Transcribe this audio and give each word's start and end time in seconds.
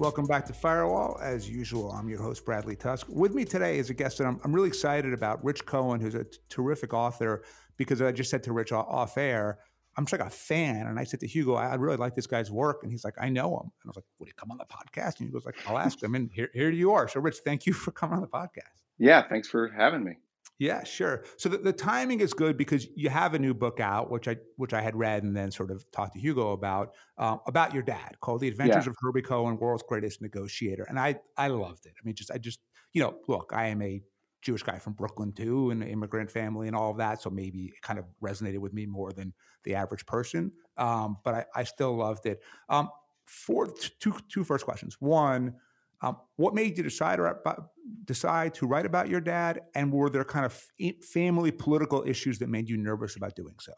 Welcome 0.00 0.24
back 0.24 0.46
to 0.46 0.54
Firewall. 0.54 1.18
As 1.20 1.46
usual, 1.46 1.92
I'm 1.92 2.08
your 2.08 2.22
host, 2.22 2.46
Bradley 2.46 2.74
Tusk. 2.74 3.06
With 3.10 3.34
me 3.34 3.44
today 3.44 3.78
is 3.78 3.90
a 3.90 3.94
guest 3.94 4.16
that 4.16 4.26
I'm, 4.26 4.40
I'm 4.42 4.52
really 4.54 4.68
excited 4.68 5.12
about, 5.12 5.44
Rich 5.44 5.66
Cohen, 5.66 6.00
who's 6.00 6.14
a 6.14 6.24
t- 6.24 6.38
terrific 6.48 6.94
author. 6.94 7.42
Because 7.76 8.00
I 8.00 8.10
just 8.10 8.30
said 8.30 8.42
to 8.44 8.54
Rich 8.54 8.72
off 8.72 9.18
air, 9.18 9.58
I'm 9.98 10.06
just 10.06 10.18
like 10.18 10.26
a 10.26 10.30
fan. 10.30 10.86
And 10.86 10.98
I 10.98 11.04
said 11.04 11.20
to 11.20 11.26
Hugo, 11.26 11.52
I 11.52 11.74
really 11.74 11.98
like 11.98 12.14
this 12.14 12.26
guy's 12.26 12.50
work. 12.50 12.78
And 12.82 12.90
he's 12.90 13.04
like, 13.04 13.12
I 13.20 13.28
know 13.28 13.50
him. 13.58 13.64
And 13.64 13.70
I 13.84 13.88
was 13.88 13.96
like, 13.96 14.06
Would 14.20 14.30
he 14.30 14.32
come 14.38 14.50
on 14.50 14.56
the 14.56 14.64
podcast? 14.64 15.20
And 15.20 15.28
he 15.28 15.32
goes 15.34 15.44
like, 15.44 15.56
I'll 15.66 15.76
ask 15.76 16.02
him. 16.02 16.14
And 16.14 16.30
here, 16.32 16.48
here 16.54 16.70
you 16.70 16.92
are. 16.92 17.06
So, 17.06 17.20
Rich, 17.20 17.40
thank 17.44 17.66
you 17.66 17.72
for 17.74 17.90
coming 17.90 18.14
on 18.16 18.22
the 18.22 18.26
podcast. 18.26 18.80
Yeah, 18.96 19.28
thanks 19.28 19.48
for 19.48 19.68
having 19.68 20.02
me. 20.02 20.16
Yeah, 20.60 20.84
sure. 20.84 21.24
So 21.38 21.48
the, 21.48 21.56
the 21.56 21.72
timing 21.72 22.20
is 22.20 22.34
good 22.34 22.58
because 22.58 22.86
you 22.94 23.08
have 23.08 23.32
a 23.32 23.38
new 23.38 23.54
book 23.54 23.80
out, 23.80 24.10
which 24.10 24.28
I 24.28 24.36
which 24.56 24.74
I 24.74 24.82
had 24.82 24.94
read 24.94 25.22
and 25.22 25.34
then 25.34 25.50
sort 25.50 25.70
of 25.70 25.90
talked 25.90 26.12
to 26.12 26.20
Hugo 26.20 26.52
about 26.52 26.92
um, 27.16 27.40
about 27.46 27.72
your 27.72 27.82
dad, 27.82 28.20
called 28.20 28.42
"The 28.42 28.48
Adventures 28.48 28.84
yeah. 28.84 28.90
of 28.90 28.96
Herbie 29.00 29.22
Cohen, 29.22 29.56
World's 29.56 29.82
Greatest 29.88 30.20
Negotiator," 30.20 30.84
and 30.86 31.00
I 31.00 31.18
I 31.34 31.48
loved 31.48 31.86
it. 31.86 31.94
I 31.98 32.00
mean, 32.04 32.14
just 32.14 32.30
I 32.30 32.36
just 32.36 32.60
you 32.92 33.02
know, 33.02 33.16
look, 33.26 33.52
I 33.54 33.68
am 33.68 33.80
a 33.80 34.02
Jewish 34.42 34.62
guy 34.62 34.78
from 34.78 34.92
Brooklyn 34.92 35.32
too, 35.32 35.70
and 35.70 35.82
an 35.82 35.88
immigrant 35.88 36.30
family 36.30 36.66
and 36.66 36.76
all 36.76 36.90
of 36.90 36.98
that, 36.98 37.22
so 37.22 37.30
maybe 37.30 37.72
it 37.74 37.80
kind 37.80 37.98
of 37.98 38.04
resonated 38.22 38.58
with 38.58 38.74
me 38.74 38.84
more 38.84 39.12
than 39.12 39.32
the 39.64 39.76
average 39.76 40.04
person. 40.04 40.52
Um, 40.76 41.16
but 41.24 41.34
I, 41.34 41.44
I 41.54 41.64
still 41.64 41.96
loved 41.96 42.26
it. 42.26 42.42
Um, 42.68 42.90
for 43.24 43.66
two 43.98 44.14
two 44.28 44.44
first 44.44 44.66
questions. 44.66 44.96
One 45.00 45.54
um, 46.02 46.16
what 46.36 46.54
made 46.54 46.78
you 46.78 46.84
decide 46.84 47.20
about, 47.20 47.70
decide 48.04 48.54
to 48.54 48.66
write 48.66 48.86
about 48.86 49.08
your 49.08 49.20
dad, 49.20 49.60
and 49.74 49.92
were 49.92 50.08
there 50.08 50.24
kind 50.24 50.46
of 50.46 50.66
family 51.12 51.50
political 51.50 52.04
issues 52.06 52.38
that 52.38 52.48
made 52.48 52.68
you 52.68 52.76
nervous 52.76 53.16
about 53.16 53.34
doing 53.36 53.54
so? 53.60 53.72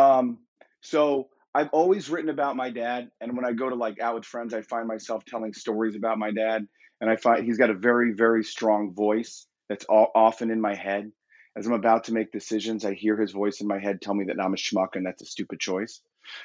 Um, 0.00 0.38
so 0.80 1.28
I've 1.54 1.70
always 1.70 2.08
written 2.08 2.30
about 2.30 2.56
my 2.56 2.70
dad, 2.70 3.10
and 3.20 3.36
when 3.36 3.44
I 3.44 3.52
go 3.52 3.68
to 3.68 3.74
like 3.74 3.98
out 4.00 4.14
with 4.14 4.24
friends, 4.24 4.54
I 4.54 4.62
find 4.62 4.86
myself 4.86 5.24
telling 5.24 5.52
stories 5.52 5.96
about 5.96 6.18
my 6.18 6.30
dad, 6.30 6.66
and 7.00 7.10
I 7.10 7.16
find 7.16 7.44
he's 7.44 7.58
got 7.58 7.70
a 7.70 7.74
very 7.74 8.12
very 8.12 8.44
strong 8.44 8.94
voice 8.94 9.46
that's 9.68 9.84
all, 9.86 10.12
often 10.14 10.50
in 10.50 10.60
my 10.60 10.74
head. 10.74 11.10
As 11.56 11.66
I'm 11.66 11.72
about 11.72 12.04
to 12.04 12.12
make 12.12 12.30
decisions, 12.30 12.84
I 12.84 12.94
hear 12.94 13.16
his 13.16 13.32
voice 13.32 13.60
in 13.60 13.66
my 13.66 13.80
head 13.80 14.00
tell 14.00 14.14
me 14.14 14.26
that 14.26 14.40
I'm 14.40 14.54
a 14.54 14.56
schmuck 14.56 14.94
and 14.94 15.04
that's 15.04 15.22
a 15.22 15.26
stupid 15.26 15.58
choice. 15.58 16.00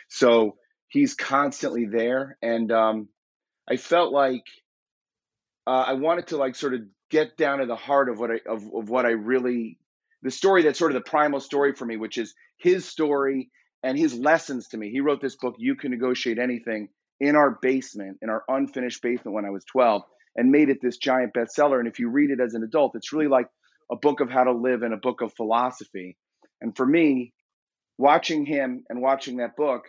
So 0.10 0.58
he's 0.88 1.14
constantly 1.14 1.86
there, 1.86 2.38
and 2.42 2.72
um, 2.72 3.10
I 3.70 3.78
felt 3.78 4.12
like 4.12 4.44
uh, 5.66 5.86
I 5.88 5.94
wanted 5.94 6.28
to 6.28 6.38
like 6.38 6.56
sort 6.56 6.74
of 6.74 6.82
get 7.10 7.38
down 7.38 7.60
to 7.60 7.66
the 7.66 7.76
heart 7.76 8.10
of 8.10 8.20
what 8.20 8.32
I 8.32 8.40
of, 8.48 8.64
of 8.74 8.90
what 8.90 9.06
I 9.06 9.12
really 9.12 9.78
the 10.22 10.32
story 10.32 10.64
that's 10.64 10.80
sort 10.80 10.92
of 10.92 11.04
the 11.04 11.10
primal 11.10 11.40
story 11.40 11.74
for 11.74 11.86
me, 11.86 11.98
which 11.98 12.18
is 12.18 12.34
his 12.58 12.86
story 12.86 13.50
and 13.84 13.98
his 13.98 14.14
lessons 14.14 14.70
to 14.70 14.78
me. 14.78 14.90
He 14.90 15.02
wrote 15.02 15.22
this 15.22 15.36
book, 15.36 15.56
You 15.58 15.76
Can 15.76 15.92
Negotiate 15.92 16.40
Anything, 16.40 16.88
in 17.20 17.36
our 17.36 17.60
basement, 17.62 18.18
in 18.22 18.30
our 18.30 18.44
unfinished 18.48 19.02
basement 19.02 19.36
when 19.36 19.46
I 19.46 19.50
was 19.50 19.66
12, 19.66 20.02
and 20.36 20.52
made 20.52 20.70
it 20.70 20.80
this 20.82 20.98
giant 20.98 21.34
bestseller. 21.34 21.80
And 21.80 21.88
if 21.88 22.00
you 22.00 22.10
read 22.10 22.32
it 22.32 22.40
as 22.40 22.54
an 22.54 22.64
adult, 22.64 22.96
it's 22.96 23.14
really 23.14 23.28
like 23.28 23.48
a 23.92 23.96
book 23.96 24.22
of 24.22 24.30
how 24.30 24.46
to 24.46 24.54
live 24.54 24.82
and 24.82 24.94
a 24.94 24.98
book 24.98 25.22
of 25.22 25.34
philosophy. 25.34 26.18
And 26.62 26.76
for 26.76 26.86
me, 26.86 27.34
watching 27.98 28.46
him 28.46 28.84
and 28.90 29.02
watching 29.02 29.38
that 29.38 29.56
book, 29.56 29.84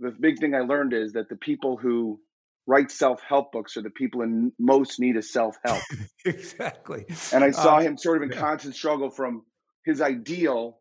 the 0.00 0.10
big 0.10 0.38
thing 0.38 0.54
I 0.54 0.60
learned 0.60 0.92
is 0.92 1.12
that 1.14 1.28
the 1.28 1.36
people 1.36 1.76
who 1.76 2.20
write 2.66 2.90
self-help 2.90 3.52
books 3.52 3.76
are 3.76 3.82
the 3.82 3.90
people 3.90 4.22
in 4.22 4.52
most 4.58 4.98
need 5.00 5.16
of 5.16 5.24
self-help. 5.24 5.82
Exactly. 6.26 7.04
And 7.34 7.44
i 7.44 7.50
saw 7.50 7.76
um, 7.76 7.82
him 7.82 7.98
sort 7.98 8.16
of 8.16 8.22
in 8.22 8.30
yeah. 8.30 8.40
constant 8.40 8.74
struggle 8.74 9.10
from 9.10 9.42
his 9.84 10.00
ideal 10.00 10.78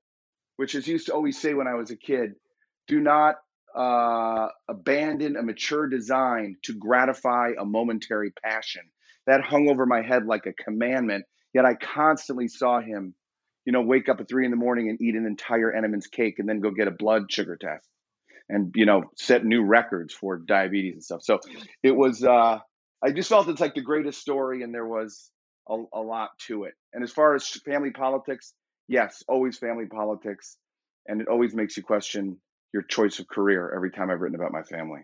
which 0.56 0.74
is 0.74 0.88
used 0.88 1.08
to 1.08 1.14
always 1.14 1.38
say 1.38 1.54
when 1.54 1.68
i 1.68 1.74
was 1.74 1.92
a 1.92 1.98
kid 1.98 2.36
do 2.88 3.02
not 3.02 3.36
uh, 3.76 4.48
abandon 4.70 5.36
a 5.36 5.44
mature 5.44 5.88
design 5.88 6.56
to 6.62 6.74
gratify 6.74 7.54
a 7.60 7.66
momentary 7.66 8.32
passion. 8.32 8.84
That 9.26 9.42
hung 9.42 9.68
over 9.68 9.86
my 9.86 10.02
head 10.02 10.26
like 10.26 10.46
a 10.46 10.54
commandment 10.54 11.26
yet 11.54 11.66
i 11.66 11.76
constantly 11.76 12.48
saw 12.48 12.80
him 12.80 13.14
you 13.66 13.72
know 13.72 13.82
wake 13.82 14.10
up 14.10 14.20
at 14.20 14.28
three 14.28 14.46
in 14.46 14.52
the 14.52 14.58
morning 14.58 14.90
and 14.90 15.02
eat 15.02 15.16
an 15.16 15.26
entire 15.26 15.72
Entenmann's 15.72 16.08
cake 16.08 16.40
and 16.40 16.48
then 16.48 16.60
go 16.60 16.72
get 16.72 16.88
a 16.88 16.92
blood 16.92 17.32
sugar 17.32 17.58
test 17.60 17.88
and 18.50 18.72
you 18.76 18.86
know 18.86 19.04
set 19.16 19.46
new 19.46 19.64
records 19.64 20.14
for 20.14 20.38
diabetes 20.38 20.94
and 20.94 21.04
stuff. 21.04 21.24
So 21.24 21.40
it 21.82 21.92
was 21.92 22.24
uh, 22.24 22.60
I 23.04 23.12
just 23.12 23.30
felt 23.30 23.48
it's 23.50 23.62
like 23.62 23.76
the 23.76 23.82
greatest 23.82 24.20
story, 24.20 24.64
and 24.64 24.74
there 24.74 24.88
was 24.88 25.32
a, 25.70 25.82
a 25.94 26.00
lot 26.00 26.32
to 26.48 26.64
it. 26.66 26.74
And 26.94 27.04
as 27.04 27.12
far 27.12 27.36
as 27.36 27.48
family 27.48 27.92
politics, 27.92 28.54
yes, 28.88 29.24
always 29.28 29.58
family 29.58 29.86
politics, 29.86 30.58
and 31.08 31.22
it 31.22 31.28
always 31.28 31.54
makes 31.54 31.78
you 31.78 31.84
question 31.84 32.38
your 32.74 32.84
choice 32.84 33.20
of 33.20 33.28
career 33.28 33.72
every 33.76 33.92
time 33.92 34.10
I've 34.10 34.22
written 34.22 34.40
about 34.40 34.52
my 34.52 34.64
family. 34.64 35.02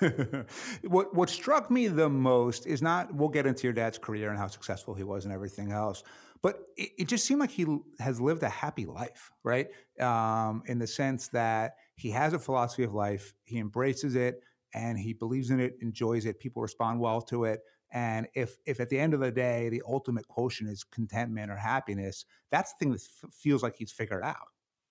what 0.82 1.14
what 1.14 1.30
struck 1.30 1.70
me 1.70 1.86
the 1.86 2.08
most 2.08 2.66
is 2.66 2.82
not 2.82 3.14
we'll 3.14 3.28
get 3.28 3.46
into 3.46 3.64
your 3.64 3.72
dad's 3.72 3.98
career 3.98 4.30
and 4.30 4.38
how 4.38 4.48
successful 4.48 4.94
he 4.94 5.04
was 5.04 5.24
and 5.24 5.32
everything 5.32 5.72
else, 5.72 6.02
but 6.42 6.66
it, 6.76 6.90
it 6.98 7.08
just 7.08 7.24
seemed 7.24 7.40
like 7.40 7.50
he 7.50 7.66
has 8.00 8.20
lived 8.20 8.42
a 8.42 8.48
happy 8.48 8.86
life, 8.86 9.30
right? 9.44 9.68
Um, 10.00 10.62
in 10.66 10.78
the 10.78 10.86
sense 10.86 11.28
that 11.28 11.76
he 11.96 12.10
has 12.10 12.32
a 12.32 12.38
philosophy 12.38 12.84
of 12.84 12.94
life, 12.94 13.34
he 13.44 13.58
embraces 13.58 14.14
it, 14.14 14.42
and 14.74 14.98
he 14.98 15.12
believes 15.12 15.50
in 15.50 15.60
it, 15.60 15.76
enjoys 15.80 16.24
it. 16.24 16.40
People 16.40 16.62
respond 16.62 17.00
well 17.00 17.20
to 17.22 17.44
it. 17.44 17.60
And 17.92 18.26
if 18.34 18.56
if 18.64 18.80
at 18.80 18.88
the 18.88 18.98
end 18.98 19.12
of 19.12 19.20
the 19.20 19.30
day 19.30 19.68
the 19.68 19.82
ultimate 19.86 20.26
quotient 20.26 20.70
is 20.70 20.82
contentment 20.82 21.50
or 21.50 21.56
happiness, 21.56 22.24
that's 22.50 22.72
the 22.72 22.78
thing 22.78 22.92
that 22.92 23.02
f- 23.02 23.30
feels 23.32 23.62
like 23.62 23.76
he's 23.76 23.92
figured 23.92 24.24
out. 24.24 24.48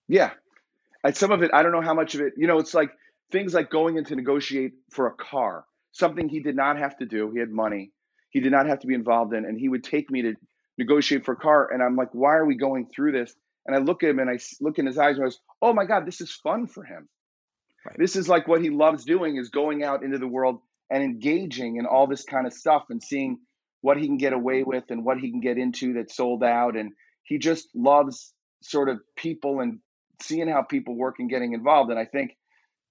Yeah, 0.07 0.31
and 1.03 1.15
some 1.15 1.31
of 1.31 1.41
it 1.41 1.51
I 1.53 1.63
don't 1.63 1.71
know 1.71 1.81
how 1.81 1.95
much 1.95 2.13
of 2.13 2.21
it. 2.21 2.33
You 2.37 2.45
know, 2.45 2.59
it's 2.59 2.75
like 2.75 2.91
things 3.31 3.55
like 3.55 3.71
going 3.71 3.97
in 3.97 4.05
to 4.05 4.15
negotiate 4.15 4.73
for 4.91 5.07
a 5.07 5.13
car, 5.13 5.65
something 5.91 6.29
he 6.29 6.41
did 6.41 6.55
not 6.55 6.77
have 6.77 6.97
to 6.97 7.05
do. 7.05 7.31
He 7.31 7.39
had 7.39 7.49
money, 7.49 7.91
he 8.29 8.39
did 8.39 8.51
not 8.51 8.67
have 8.67 8.79
to 8.81 8.87
be 8.87 8.93
involved 8.93 9.33
in, 9.33 9.45
and 9.45 9.59
he 9.59 9.67
would 9.67 9.83
take 9.83 10.11
me 10.11 10.21
to 10.21 10.35
negotiate 10.77 11.25
for 11.25 11.33
a 11.33 11.37
car. 11.37 11.71
And 11.73 11.81
I'm 11.81 11.95
like, 11.95 12.13
why 12.13 12.35
are 12.35 12.45
we 12.45 12.55
going 12.55 12.87
through 12.87 13.13
this? 13.13 13.35
And 13.65 13.75
I 13.75 13.79
look 13.79 14.03
at 14.03 14.09
him 14.09 14.19
and 14.19 14.29
I 14.29 14.39
look 14.59 14.79
in 14.79 14.85
his 14.85 14.97
eyes 14.97 15.15
and 15.15 15.23
I 15.23 15.25
was, 15.25 15.39
oh 15.61 15.73
my 15.73 15.85
God, 15.85 16.05
this 16.05 16.21
is 16.21 16.31
fun 16.31 16.67
for 16.67 16.83
him. 16.83 17.07
Right. 17.85 17.95
This 17.97 18.15
is 18.15 18.29
like 18.29 18.47
what 18.47 18.61
he 18.61 18.69
loves 18.69 19.05
doing 19.05 19.37
is 19.37 19.49
going 19.49 19.83
out 19.83 20.03
into 20.03 20.17
the 20.17 20.27
world 20.27 20.59
and 20.89 21.03
engaging 21.03 21.77
in 21.77 21.85
all 21.85 22.07
this 22.07 22.23
kind 22.23 22.45
of 22.45 22.53
stuff 22.53 22.85
and 22.89 23.01
seeing 23.01 23.39
what 23.81 23.97
he 23.97 24.05
can 24.05 24.17
get 24.17 24.33
away 24.33 24.63
with 24.63 24.83
and 24.89 25.03
what 25.03 25.17
he 25.17 25.31
can 25.31 25.41
get 25.41 25.57
into 25.57 25.93
that's 25.93 26.15
sold 26.15 26.43
out. 26.43 26.75
And 26.75 26.91
he 27.23 27.37
just 27.37 27.69
loves 27.75 28.33
sort 28.61 28.89
of 28.89 28.99
people 29.15 29.59
and 29.59 29.79
seeing 30.21 30.47
how 30.47 30.61
people 30.61 30.95
work 30.95 31.15
and 31.19 31.29
getting 31.29 31.53
involved. 31.53 31.89
And 31.89 31.99
I 31.99 32.05
think 32.05 32.35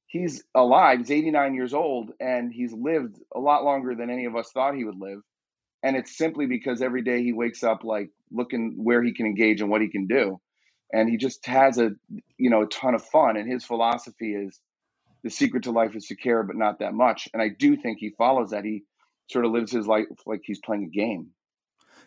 he's 0.07 0.43
alive. 0.55 0.99
He's 0.99 1.11
89 1.11 1.55
years 1.55 1.75
old 1.75 2.11
and 2.19 2.53
he's 2.53 2.73
lived 2.73 3.17
a 3.35 3.39
lot 3.39 3.65
longer 3.65 3.95
than 3.95 4.11
any 4.11 4.25
of 4.25 4.35
us 4.35 4.51
thought 4.53 4.75
he 4.75 4.85
would 4.85 4.99
live. 4.99 5.21
And 5.83 5.97
it's 5.97 6.17
simply 6.17 6.47
because 6.47 6.83
every 6.83 7.03
day 7.03 7.23
he 7.23 7.33
wakes 7.33 7.63
up 7.63 7.85
like 7.85 8.11
looking 8.33 8.75
where 8.77 9.03
he 9.03 9.15
can 9.15 9.27
engage 9.27 9.61
and 9.61 9.71
what 9.71 9.83
he 9.83 9.89
can 9.89 10.07
do 10.07 10.41
and 10.93 11.09
he 11.09 11.17
just 11.17 11.45
has 11.47 11.79
a 11.79 11.93
you 12.37 12.51
know 12.51 12.63
a 12.63 12.67
ton 12.67 12.95
of 12.95 13.05
fun. 13.05 13.37
And 13.37 13.51
his 13.51 13.65
philosophy 13.65 14.35
is 14.35 14.61
the 15.23 15.31
secret 15.31 15.65
to 15.65 15.71
life 15.71 15.95
is 15.95 16.07
to 16.07 16.17
care 16.17 16.43
but 16.43 16.57
not 16.57 16.79
that 16.81 16.95
much. 16.95 17.29
And 17.33 17.43
i 17.43 17.49
do 17.49 17.77
think 17.77 17.99
he 17.99 18.11
follows 18.11 18.51
that. 18.51 18.65
He 18.65 18.85
sort 19.29 19.45
of 19.45 19.53
lives 19.53 19.73
his 19.73 19.87
life 19.87 20.07
like 20.27 20.41
he's 20.45 20.61
playing 20.61 20.85
a 20.85 20.89
game. 20.89 21.29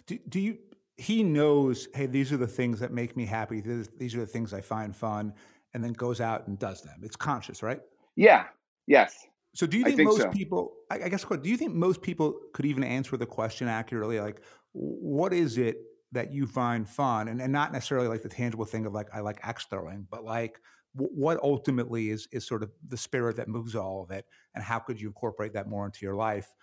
Do, 0.08 0.20
do 0.28 0.40
you 0.40 0.58
he 0.98 1.24
knows 1.24 1.88
hey 1.94 2.06
these 2.06 2.32
are 2.32 2.38
the 2.38 2.48
things 2.48 2.80
that 2.80 2.92
make 2.92 3.16
me 3.16 3.26
happy. 3.26 3.62
These, 3.62 3.90
these 3.98 4.16
are 4.16 4.20
the 4.20 4.28
things 4.28 4.54
i 4.54 4.62
find 4.62 4.96
fun 4.96 5.34
and 5.74 5.84
then 5.84 5.94
goes 5.94 6.22
out 6.22 6.48
and 6.48 6.60
does 6.60 6.82
them. 6.82 7.00
It's 7.04 7.16
conscious 7.16 7.64
right? 7.64 7.80
Yeah. 8.16 8.46
Yes. 8.86 9.16
So 9.56 9.68
do 9.68 9.78
you 9.78 9.84
think, 9.84 9.98
think 9.98 10.10
most 10.10 10.22
so. 10.22 10.32
people 10.32 10.74
I, 10.92 11.04
I 11.04 11.10
guess 11.10 11.26
do 11.26 11.50
you 11.50 11.58
think 11.58 11.74
most 11.74 12.02
people 12.02 12.40
could 12.54 12.66
even 12.66 12.84
answer 12.84 13.18
the 13.18 13.26
question 13.26 13.68
accurately? 13.68 14.20
Like 14.20 14.42
what 14.74 15.34
is 15.34 15.58
it 15.58 15.78
that 16.13 16.31
you 16.31 16.47
find 16.47 16.88
fun 16.88 17.28
and, 17.28 17.41
and 17.41 17.51
not 17.51 17.74
necessarily 17.74 18.07
like 18.07 18.22
the 18.22 18.29
tangible 18.29 18.66
thing 18.66 18.85
of 18.85 18.94
like 18.94 19.07
i 19.13 19.19
like 19.19 19.40
axe 19.44 19.66
throwing 19.69 20.08
but 20.09 20.23
like 20.23 20.59
w- 20.96 21.14
what 21.14 21.41
ultimately 21.41 22.09
is 22.09 22.28
is 22.32 22.46
sort 22.46 22.64
of 22.64 22.72
the 22.88 22.97
spirit 22.97 23.35
that 23.38 23.47
moves 23.47 23.76
all 23.76 24.03
of 24.03 24.11
it 24.11 24.26
and 24.55 24.64
how 24.64 24.79
could 24.79 24.99
you 24.99 25.08
incorporate 25.08 25.53
that 25.53 25.67
more 25.67 25.85
into 25.85 25.99
your 26.05 26.16
life? 26.16 26.53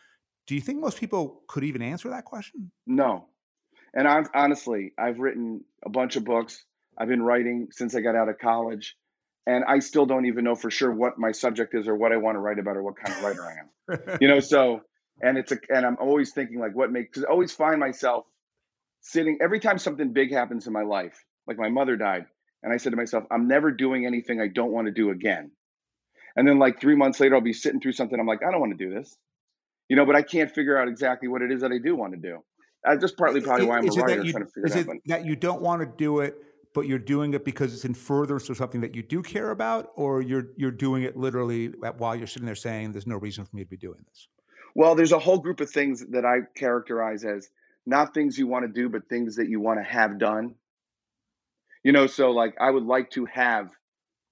Do 0.47 0.55
you 0.55 0.61
think 0.61 0.81
most 0.81 0.99
people 0.99 1.43
could 1.49 1.65
even 1.65 1.83
answer 1.83 2.11
that 2.11 2.25
question? 2.25 2.71
No. 2.87 3.27
And 3.95 4.07
I'm, 4.07 4.27
honestly 4.35 4.93
i've 4.99 5.19
written 5.19 5.65
a 5.85 5.91
bunch 5.91 6.17
of 6.17 6.25
books. 6.25 6.65
I've 6.99 7.09
been 7.09 7.23
writing 7.23 7.69
since 7.71 7.95
i 7.95 8.01
got 8.01 8.15
out 8.15 8.29
of 8.29 8.39
college 8.39 8.97
and 9.47 9.65
i 9.65 9.79
still 9.79 10.07
don't 10.07 10.27
even 10.27 10.45
know 10.45 10.55
for 10.55 10.71
sure 10.71 10.93
what 10.93 11.19
my 11.19 11.33
subject 11.33 11.75
is 11.75 11.89
or 11.89 11.97
what 11.97 12.13
i 12.13 12.17
want 12.17 12.37
to 12.37 12.41
write 12.41 12.59
about 12.59 12.77
or 12.77 12.83
what 12.83 12.97
kind 12.97 13.17
of 13.17 13.25
writer 13.25 13.45
i 13.45 13.53
am. 13.53 14.19
You 14.21 14.29
know 14.29 14.41
so 14.41 14.83
and 15.21 15.39
it's 15.39 15.51
a 15.51 15.59
and 15.71 15.85
i'm 15.85 15.97
always 15.99 16.33
thinking 16.33 16.61
like 16.61 16.75
what 16.75 16.93
makes 16.93 17.09
because 17.09 17.25
i 17.25 17.31
always 17.31 17.53
find 17.53 17.81
myself 17.81 18.27
sitting 19.01 19.39
every 19.41 19.61
time 19.61 19.79
something 19.79 20.13
big 20.13 20.33
happens 20.33 20.67
in 20.67 20.73
my 20.73 20.83
life, 20.83 21.25
like 21.47 21.59
my 21.59 21.69
mother 21.69 21.97
died, 21.97 22.27
and 22.63 22.73
I 22.73 22.77
said 22.77 22.91
to 22.91 22.97
myself, 22.97 23.25
I'm 23.31 23.49
never 23.49 23.71
doing 23.71 24.07
anything 24.07 24.41
I 24.41 24.49
don't 24.49 24.73
want 24.73 24.87
to 24.87 24.93
do 24.93 25.11
again. 25.11 25.51
And 26.37 26.47
then 26.47 26.59
like 26.59 26.81
three 26.81 26.95
months 26.95 27.19
later, 27.21 27.35
I'll 27.35 27.41
be 27.41 27.53
sitting 27.53 27.81
through 27.81 27.93
something. 27.93 28.19
I'm 28.19 28.27
like, 28.27 28.43
I 28.47 28.51
don't 28.51 28.61
want 28.61 28.77
to 28.79 28.85
do 28.85 28.95
this, 28.95 29.17
you 29.89 29.97
know, 29.97 30.07
but 30.07 30.17
I 30.17 30.23
can't 30.23 30.51
figure 30.51 30.79
out 30.79 30.89
exactly 30.89 31.29
what 31.29 31.43
it 31.43 31.51
is 31.51 31.63
that 31.63 31.73
I 31.73 31.79
do 31.79 31.97
want 31.97 32.13
to 32.15 32.21
do. 32.21 32.39
That's 32.85 33.01
just 33.01 33.17
partly 33.17 33.41
probably 33.41 33.67
why 33.67 33.79
I'm 33.79 33.87
is 33.87 33.97
a 33.97 34.01
writer 34.01 34.25
you, 34.25 34.33
trying 34.33 34.45
to 34.45 34.51
figure 34.51 34.67
is 34.67 34.77
it 34.77 34.89
out. 34.89 34.97
It 34.97 35.03
that 35.07 35.27
you 35.27 35.37
don't 35.37 35.61
want 35.61 35.83
to 35.83 35.87
do 35.87 36.21
it, 36.21 36.37
but 36.73 36.87
you're 36.87 36.99
doing 36.99 37.35
it 37.35 37.45
because 37.45 37.75
it's 37.75 37.85
in 37.85 37.95
furtherance 37.95 38.49
of 38.49 38.57
something 38.57 38.81
that 38.81 38.95
you 38.95 39.03
do 39.03 39.23
care 39.23 39.51
about, 39.51 39.91
or 39.97 40.23
you're 40.23 40.49
you're 40.57 40.71
doing 40.71 41.03
it 41.03 41.17
literally 41.17 41.69
while 41.99 42.17
you're 42.17 42.27
sitting 42.27 42.47
there 42.47 42.55
saying, 42.55 42.93
"There's 42.93 43.07
no 43.07 43.17
reason 43.17 43.45
for 43.45 43.55
me 43.55 43.65
to 43.65 43.69
be 43.69 43.77
doing 43.77 44.01
this." 44.09 44.29
Well, 44.75 44.95
there's 44.95 45.13
a 45.13 45.19
whole 45.19 45.39
group 45.39 45.61
of 45.61 45.69
things 45.69 46.07
that 46.11 46.25
I 46.25 46.39
characterize 46.55 47.25
as 47.25 47.51
not 47.87 48.15
things 48.15 48.39
you 48.39 48.47
want 48.47 48.67
to 48.67 48.73
do, 48.73 48.89
but 48.89 49.09
things 49.09 49.37
that 49.37 49.49
you 49.49 49.61
want 49.61 49.81
to 49.81 49.85
have 49.85 50.19
done. 50.19 50.55
You 51.83 51.93
know, 51.93 52.07
so 52.07 52.31
like 52.31 52.55
I 52.61 52.71
would 52.71 52.85
like 52.85 53.11
to 53.13 53.25
have 53.27 53.71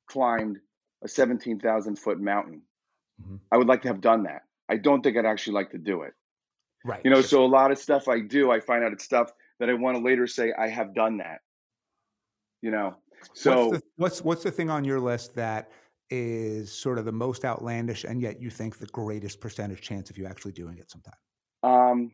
climbed 0.09 0.59
a 1.03 1.09
17,000 1.09 1.97
foot 1.97 2.21
mountain. 2.21 2.63
Mm-hmm. 3.23 3.37
I 3.51 3.57
would 3.57 3.69
like 3.69 3.83
to 3.83 3.89
have 3.89 4.01
done 4.01 4.25
that. 4.25 4.43
I 4.69 4.77
don't 4.77 5.03
think 5.03 5.17
I'd 5.17 5.27
actually 5.27 5.55
like 5.55 5.71
to 5.71 5.79
do 5.79 6.03
it. 6.03 6.13
Right. 6.85 7.01
You 7.05 7.11
know, 7.11 7.23
so 7.23 7.45
a 7.45 7.47
lot 7.47 7.71
of 7.71 7.79
stuff 7.79 8.09
I 8.09 8.21
do, 8.21 8.51
I 8.51 8.61
find 8.61 8.85
out 8.85 8.93
it's 8.93 9.05
stuff 9.05 9.33
that 9.61 9.69
I 9.69 9.75
want 9.75 9.97
to 9.97 10.03
later 10.03 10.27
say 10.27 10.53
I 10.57 10.69
have 10.69 10.95
done 10.95 11.19
that. 11.19 11.41
You 12.63 12.71
know, 12.71 12.97
so 13.35 13.69
what's 13.69 13.79
the, 13.79 13.83
what's, 13.97 14.25
what's 14.25 14.43
the 14.43 14.51
thing 14.51 14.69
on 14.69 14.85
your 14.85 15.01
list 15.01 15.35
that 15.37 15.71
is 16.11 16.73
sort 16.73 16.99
of 16.99 17.05
the 17.05 17.13
most 17.13 17.45
outlandish 17.45 18.05
and 18.05 18.21
yet 18.21 18.41
you 18.41 18.51
think 18.51 18.79
the 18.79 18.87
greatest 18.87 19.41
percentage 19.41 19.81
chance 19.81 20.11
of 20.11 20.19
you 20.19 20.27
actually 20.27 20.53
doing 20.53 20.79
it 20.79 20.91
sometime? 20.91 21.15
Um, 21.63 22.13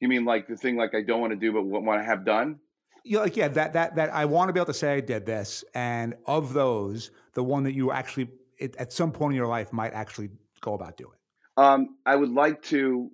you 0.00 0.08
mean 0.08 0.24
like 0.24 0.48
the 0.48 0.56
thing 0.56 0.76
like 0.76 0.94
I 0.94 1.02
don't 1.02 1.20
want 1.20 1.32
to 1.32 1.36
do 1.38 1.52
but 1.52 1.62
want 1.64 2.00
to 2.00 2.04
have 2.04 2.24
done? 2.24 2.58
Yeah, 3.04 3.20
like 3.20 3.36
yeah, 3.36 3.48
that 3.48 3.74
that 3.74 3.96
that 3.96 4.14
I 4.14 4.24
want 4.24 4.48
to 4.48 4.52
be 4.52 4.60
able 4.60 4.72
to 4.72 4.74
say 4.74 4.94
I 4.94 5.00
did 5.00 5.26
this, 5.26 5.64
and 5.74 6.14
of 6.26 6.54
those, 6.54 7.10
the 7.34 7.44
one 7.44 7.64
that 7.64 7.74
you 7.74 7.92
actually 7.92 8.28
it, 8.58 8.76
at 8.76 8.92
some 8.92 9.12
point 9.12 9.32
in 9.32 9.36
your 9.36 9.46
life 9.46 9.72
might 9.72 9.92
actually 9.92 10.30
go 10.60 10.74
about 10.74 10.96
doing. 10.96 11.18
Um, 11.56 11.96
I 12.06 12.16
would 12.16 12.30
like 12.30 12.62
to. 12.64 13.10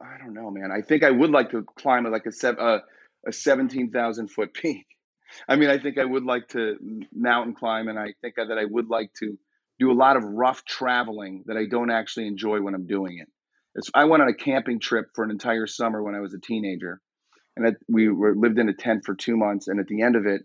I 0.00 0.18
don't 0.18 0.34
know, 0.34 0.50
man. 0.50 0.70
I 0.70 0.82
think 0.82 1.02
I 1.02 1.10
would 1.10 1.30
like 1.30 1.50
to 1.50 1.64
climb 1.76 2.04
like 2.04 2.26
a 2.26 2.48
uh, 2.48 2.80
a 3.26 3.32
seventeen 3.32 3.90
thousand 3.90 4.28
foot 4.28 4.54
peak. 4.62 4.86
I 5.48 5.56
mean, 5.56 5.70
I 5.70 5.78
think 5.78 5.98
I 5.98 6.04
would 6.04 6.24
like 6.24 6.48
to 6.48 6.76
mountain 7.12 7.54
climb, 7.54 7.88
and 7.88 7.98
I 7.98 8.14
think 8.20 8.36
that 8.36 8.56
I 8.56 8.64
would 8.64 8.88
like 8.88 9.12
to 9.14 9.36
do 9.78 9.90
a 9.90 9.94
lot 9.94 10.16
of 10.16 10.24
rough 10.24 10.64
traveling 10.64 11.44
that 11.46 11.56
I 11.56 11.66
don't 11.66 11.90
actually 11.90 12.28
enjoy 12.28 12.60
when 12.60 12.74
I'm 12.74 12.86
doing 12.86 13.18
it. 13.18 13.28
It's, 13.76 13.90
I 13.94 14.06
went 14.06 14.22
on 14.22 14.28
a 14.28 14.34
camping 14.34 14.80
trip 14.80 15.06
for 15.14 15.22
an 15.22 15.30
entire 15.30 15.66
summer 15.66 16.02
when 16.02 16.14
I 16.14 16.20
was 16.20 16.34
a 16.34 16.40
teenager, 16.40 17.00
and 17.56 17.76
we 17.88 18.08
were, 18.08 18.34
lived 18.34 18.58
in 18.58 18.68
a 18.68 18.74
tent 18.74 19.02
for 19.04 19.14
two 19.14 19.36
months. 19.36 19.68
And 19.68 19.78
at 19.78 19.86
the 19.86 20.02
end 20.02 20.16
of 20.16 20.26
it, 20.26 20.42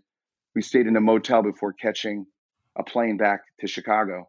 we 0.54 0.62
stayed 0.62 0.86
in 0.86 0.96
a 0.96 1.00
motel 1.00 1.42
before 1.42 1.72
catching 1.72 2.26
a 2.78 2.84
plane 2.84 3.16
back 3.16 3.40
to 3.60 3.66
Chicago. 3.66 4.28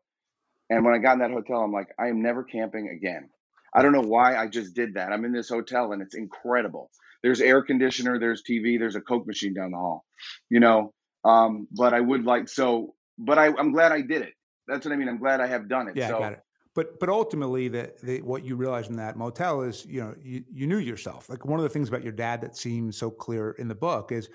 And 0.69 0.83
when 0.85 0.94
I 0.94 1.00
got 1.00 1.13
in 1.13 1.19
that 1.19 1.31
hotel, 1.31 1.59
I'm 1.59 1.71
like, 1.71 1.89
I 2.00 2.07
am 2.07 2.21
never 2.21 2.44
camping 2.44 2.89
again. 2.89 3.29
I 3.75 3.81
don't 3.81 3.91
know 3.91 4.01
why 4.01 4.35
I 4.35 4.47
just 4.47 4.75
did 4.75 4.95
that. 4.95 5.11
I'm 5.11 5.25
in 5.25 5.33
this 5.33 5.49
hotel 5.49 5.91
and 5.91 6.01
it's 6.01 6.15
incredible. 6.15 6.89
There's 7.21 7.41
air 7.41 7.63
conditioner, 7.63 8.19
there's 8.19 8.44
TV, 8.44 8.77
there's 8.77 8.95
a 8.95 9.01
Coke 9.01 9.25
machine 9.25 9.53
down 9.53 9.71
the 9.71 9.77
hall, 9.77 10.06
you 10.49 10.59
know. 10.59 10.94
Um, 11.23 11.67
but 11.71 11.94
I 11.94 12.01
would 12.01 12.25
like 12.25 12.49
so, 12.49 12.95
but 13.17 13.38
I, 13.38 13.47
I'm 13.47 13.71
glad 13.71 13.91
I 13.91 14.01
did 14.01 14.23
it. 14.23 14.33
That's 14.67 14.85
what 14.85 14.94
I 14.94 14.97
mean. 14.97 15.07
I'm 15.07 15.19
glad 15.19 15.39
I 15.39 15.47
have 15.47 15.69
done 15.69 15.88
it. 15.88 15.95
Yeah, 15.95 16.09
so, 16.09 16.19
got 16.19 16.33
it. 16.33 16.39
But 16.75 16.99
but 16.99 17.09
ultimately, 17.09 17.67
the, 17.67 17.93
the 18.01 18.21
what 18.21 18.43
you 18.43 18.55
realize 18.55 18.89
in 18.89 18.95
that 18.95 19.15
motel 19.15 19.61
is 19.61 19.85
you 19.85 20.01
know 20.01 20.15
you, 20.21 20.43
you 20.51 20.67
knew 20.67 20.79
yourself. 20.79 21.29
Like 21.29 21.45
one 21.45 21.59
of 21.59 21.63
the 21.63 21.69
things 21.69 21.87
about 21.87 22.03
your 22.03 22.13
dad 22.13 22.41
that 22.41 22.57
seems 22.57 22.97
so 22.97 23.11
clear 23.11 23.51
in 23.51 23.67
the 23.67 23.75
book 23.75 24.11
is 24.11 24.29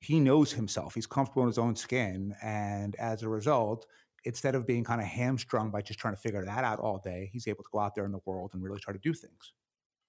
he 0.00 0.20
knows 0.20 0.52
himself. 0.52 0.94
He's 0.94 1.06
comfortable 1.06 1.42
in 1.42 1.48
his 1.48 1.58
own 1.58 1.74
skin, 1.74 2.34
and 2.42 2.94
as 2.96 3.22
a 3.22 3.28
result, 3.28 3.86
instead 4.24 4.54
of 4.54 4.66
being 4.66 4.84
kind 4.84 5.00
of 5.00 5.06
hamstrung 5.06 5.70
by 5.70 5.82
just 5.82 5.98
trying 5.98 6.14
to 6.14 6.20
figure 6.20 6.44
that 6.44 6.64
out 6.64 6.78
all 6.78 6.98
day, 6.98 7.28
he's 7.32 7.48
able 7.48 7.64
to 7.64 7.70
go 7.72 7.80
out 7.80 7.94
there 7.94 8.04
in 8.04 8.12
the 8.12 8.20
world 8.24 8.52
and 8.54 8.62
really 8.62 8.80
try 8.80 8.92
to 8.92 9.00
do 9.00 9.12
things. 9.12 9.52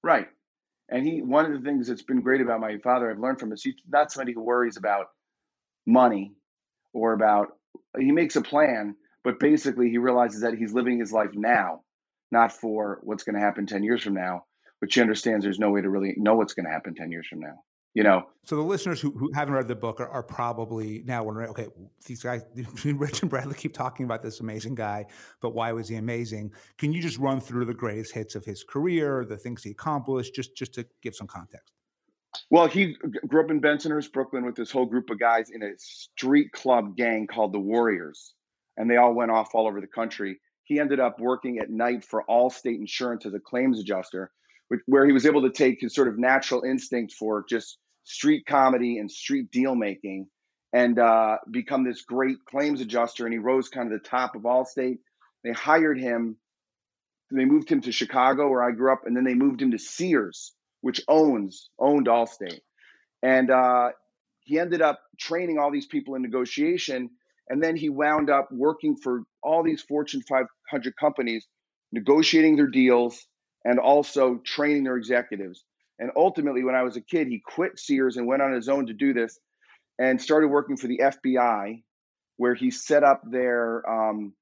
Right. 0.04 0.28
And 0.90 1.08
he 1.08 1.22
one 1.22 1.46
of 1.46 1.54
the 1.54 1.68
things 1.68 1.88
that's 1.88 2.04
been 2.04 2.22
great 2.22 2.42
about 2.42 2.60
my 2.60 2.78
father 2.84 3.10
I've 3.10 3.20
learned 3.20 3.40
from 3.40 3.52
is 3.54 3.64
he's 3.64 3.76
not 3.88 4.12
somebody 4.12 4.34
who 4.34 4.44
worries 4.44 4.78
about 4.78 5.08
money 5.88 6.34
or 6.94 7.14
about 7.14 7.58
he 7.98 8.12
makes 8.12 8.36
a 8.36 8.42
plan 8.42 8.96
but 9.24 9.40
basically, 9.40 9.90
he 9.90 9.98
realizes 9.98 10.42
that 10.42 10.56
he's 10.56 10.74
living 10.74 11.00
his 11.00 11.12
life 11.12 11.32
now, 11.34 11.82
not 12.32 12.52
for 12.52 13.00
what's 13.04 13.24
going 13.24 13.36
to 13.36 13.42
happen 13.42 13.66
10 13.66 13.84
years 13.84 14.04
from 14.04 14.14
now, 14.14 14.46
which 14.80 14.96
he 14.96 15.02
understands 15.02 15.44
there's 15.44 15.60
no 15.60 15.70
way 15.70 15.82
to 15.82 15.90
really 15.90 16.14
know 16.18 16.36
what's 16.36 16.54
going 16.54 16.66
to 16.66 16.72
happen 16.72 16.96
10 16.96 17.12
years 17.12 17.28
from 17.28 17.40
now. 17.40 17.56
You 17.94 18.04
know, 18.04 18.24
so 18.46 18.56
the 18.56 18.62
listeners 18.62 19.02
who, 19.02 19.12
who 19.12 19.30
haven't 19.34 19.54
read 19.54 19.68
the 19.68 19.76
book 19.76 20.00
are, 20.00 20.08
are 20.08 20.24
probably 20.24 21.04
now 21.06 21.24
wondering, 21.26 21.50
okay, 21.50 21.68
these 22.06 22.24
guys, 22.24 22.42
Rich 22.86 23.22
and 23.22 23.30
Bradley 23.30 23.54
keep 23.54 23.74
talking 23.74 24.06
about 24.06 24.24
this 24.24 24.40
amazing 24.40 24.76
guy, 24.76 25.08
but 25.42 25.54
why 25.54 25.74
was 25.74 25.90
he 25.90 25.98
amazing? 25.98 26.54
Can 26.78 26.94
you 26.94 27.02
just 27.02 27.18
run 27.18 27.42
through 27.42 27.66
the 27.66 27.74
greatest 27.74 28.14
hits 28.14 28.36
of 28.36 28.46
his 28.46 28.64
career, 28.64 29.26
the 29.26 29.36
things 29.36 29.62
he 29.62 29.72
accomplished, 29.72 30.34
just 30.34 30.56
just 30.56 30.74
to 30.76 30.86
give 31.02 31.16
some 31.16 31.28
context? 31.28 31.74
Well, 32.50 32.68
he 32.68 32.96
grew 33.28 33.44
up 33.44 33.52
in 33.52 33.60
Bensonhurst, 33.60 34.14
Brooklyn, 34.14 34.46
with 34.46 34.56
this 34.56 34.72
whole 34.72 34.86
group 34.86 35.10
of 35.10 35.20
guys 35.20 35.50
in 35.50 35.62
a 35.62 35.72
street 35.78 36.54
club 36.54 36.96
gang 36.96 37.28
called 37.28 37.52
the 37.52 37.60
Warriors 37.60 38.36
and 38.78 38.90
they 38.90 38.98
all 38.98 39.14
went 39.14 39.32
off 39.32 39.54
all 39.54 39.68
over 39.68 39.82
the 39.82 39.88
country. 39.88 40.40
He 40.64 40.80
ended 40.80 41.00
up 41.00 41.20
working 41.20 41.60
at 41.60 41.70
night 41.70 42.06
for 42.06 42.24
Allstate 42.30 42.80
Insurance 42.80 43.26
as 43.26 43.34
a 43.34 43.40
claims 43.40 43.80
adjuster, 43.80 44.32
which, 44.70 44.82
where 44.86 45.06
he 45.06 45.12
was 45.12 45.26
able 45.26 45.42
to 45.42 45.52
take 45.52 45.82
his 45.82 45.94
sort 45.94 46.08
of 46.08 46.18
natural 46.18 46.64
instinct 46.64 47.14
for 47.14 47.44
just 47.48 47.78
street 48.04 48.46
comedy 48.46 48.98
and 48.98 49.12
street 49.12 49.52
deal 49.52 49.76
making 49.76 50.28
and 50.74 50.98
uh, 50.98 51.38
become 51.50 51.84
this 51.84 52.02
great 52.02 52.38
claims 52.46 52.82
adjuster. 52.82 53.26
And 53.26 53.34
he 53.34 53.40
rose 53.40 53.70
kind 53.70 53.92
of 53.92 54.02
the 54.02 54.08
top 54.08 54.36
of 54.36 54.44
Allstate. 54.44 55.00
They 55.44 55.52
hired 55.52 56.00
him. 56.00 56.38
They 57.32 57.46
moved 57.46 57.70
him 57.70 57.82
to 57.82 57.92
Chicago, 57.92 58.50
where 58.50 58.64
I 58.64 58.72
grew 58.72 58.92
up, 58.92 59.02
and 59.06 59.16
then 59.16 59.24
they 59.24 59.34
moved 59.34 59.62
him 59.62 59.72
to 59.72 59.80
Sears, 59.80 60.54
which 60.82 61.02
owns 61.08 61.70
owned 61.80 62.08
Allstate. 62.08 62.60
And 63.24 63.50
uh, 63.50 63.92
he 64.44 64.60
ended 64.60 64.82
up 64.82 65.02
training 65.20 65.58
all 65.58 65.72
these 65.72 65.86
people 65.86 66.16
in 66.16 66.22
negotiation 66.22 67.10
and 67.50 67.62
then 67.62 67.76
he 67.76 67.90
wound 67.90 68.30
up 68.30 68.50
working 68.52 68.96
for 68.96 69.24
all 69.44 69.64
these 69.64 69.82
Fortune 69.82 70.22
500 70.22 70.96
companies, 70.98 71.48
negotiating 71.92 72.56
their 72.56 72.68
deals 72.68 73.26
and 73.66 73.80
also 73.80 74.38
training 74.46 74.84
their 74.84 74.98
executives. 74.98 75.64
And 76.00 76.12
ultimately, 76.16 76.64
when 76.64 76.76
I 76.76 76.84
was 76.84 76.98
a 76.98 77.02
kid, 77.02 77.28
he 77.28 77.42
quit 77.46 77.78
Sears 77.78 78.18
and 78.18 78.26
went 78.26 78.42
on 78.42 78.54
his 78.54 78.70
own 78.70 78.88
to 78.88 78.94
do 78.94 79.14
this 79.14 79.38
and 80.00 80.20
started 80.20 80.48
working 80.48 80.78
for 80.78 80.88
the 80.88 81.00
FBI, 81.04 81.84
where 82.38 82.56
he 82.56 82.72
set 82.72 83.04
up 83.04 83.22
their 83.30 83.88
um, 83.88 84.34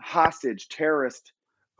hostage 0.00 0.68
terrorist 0.68 1.32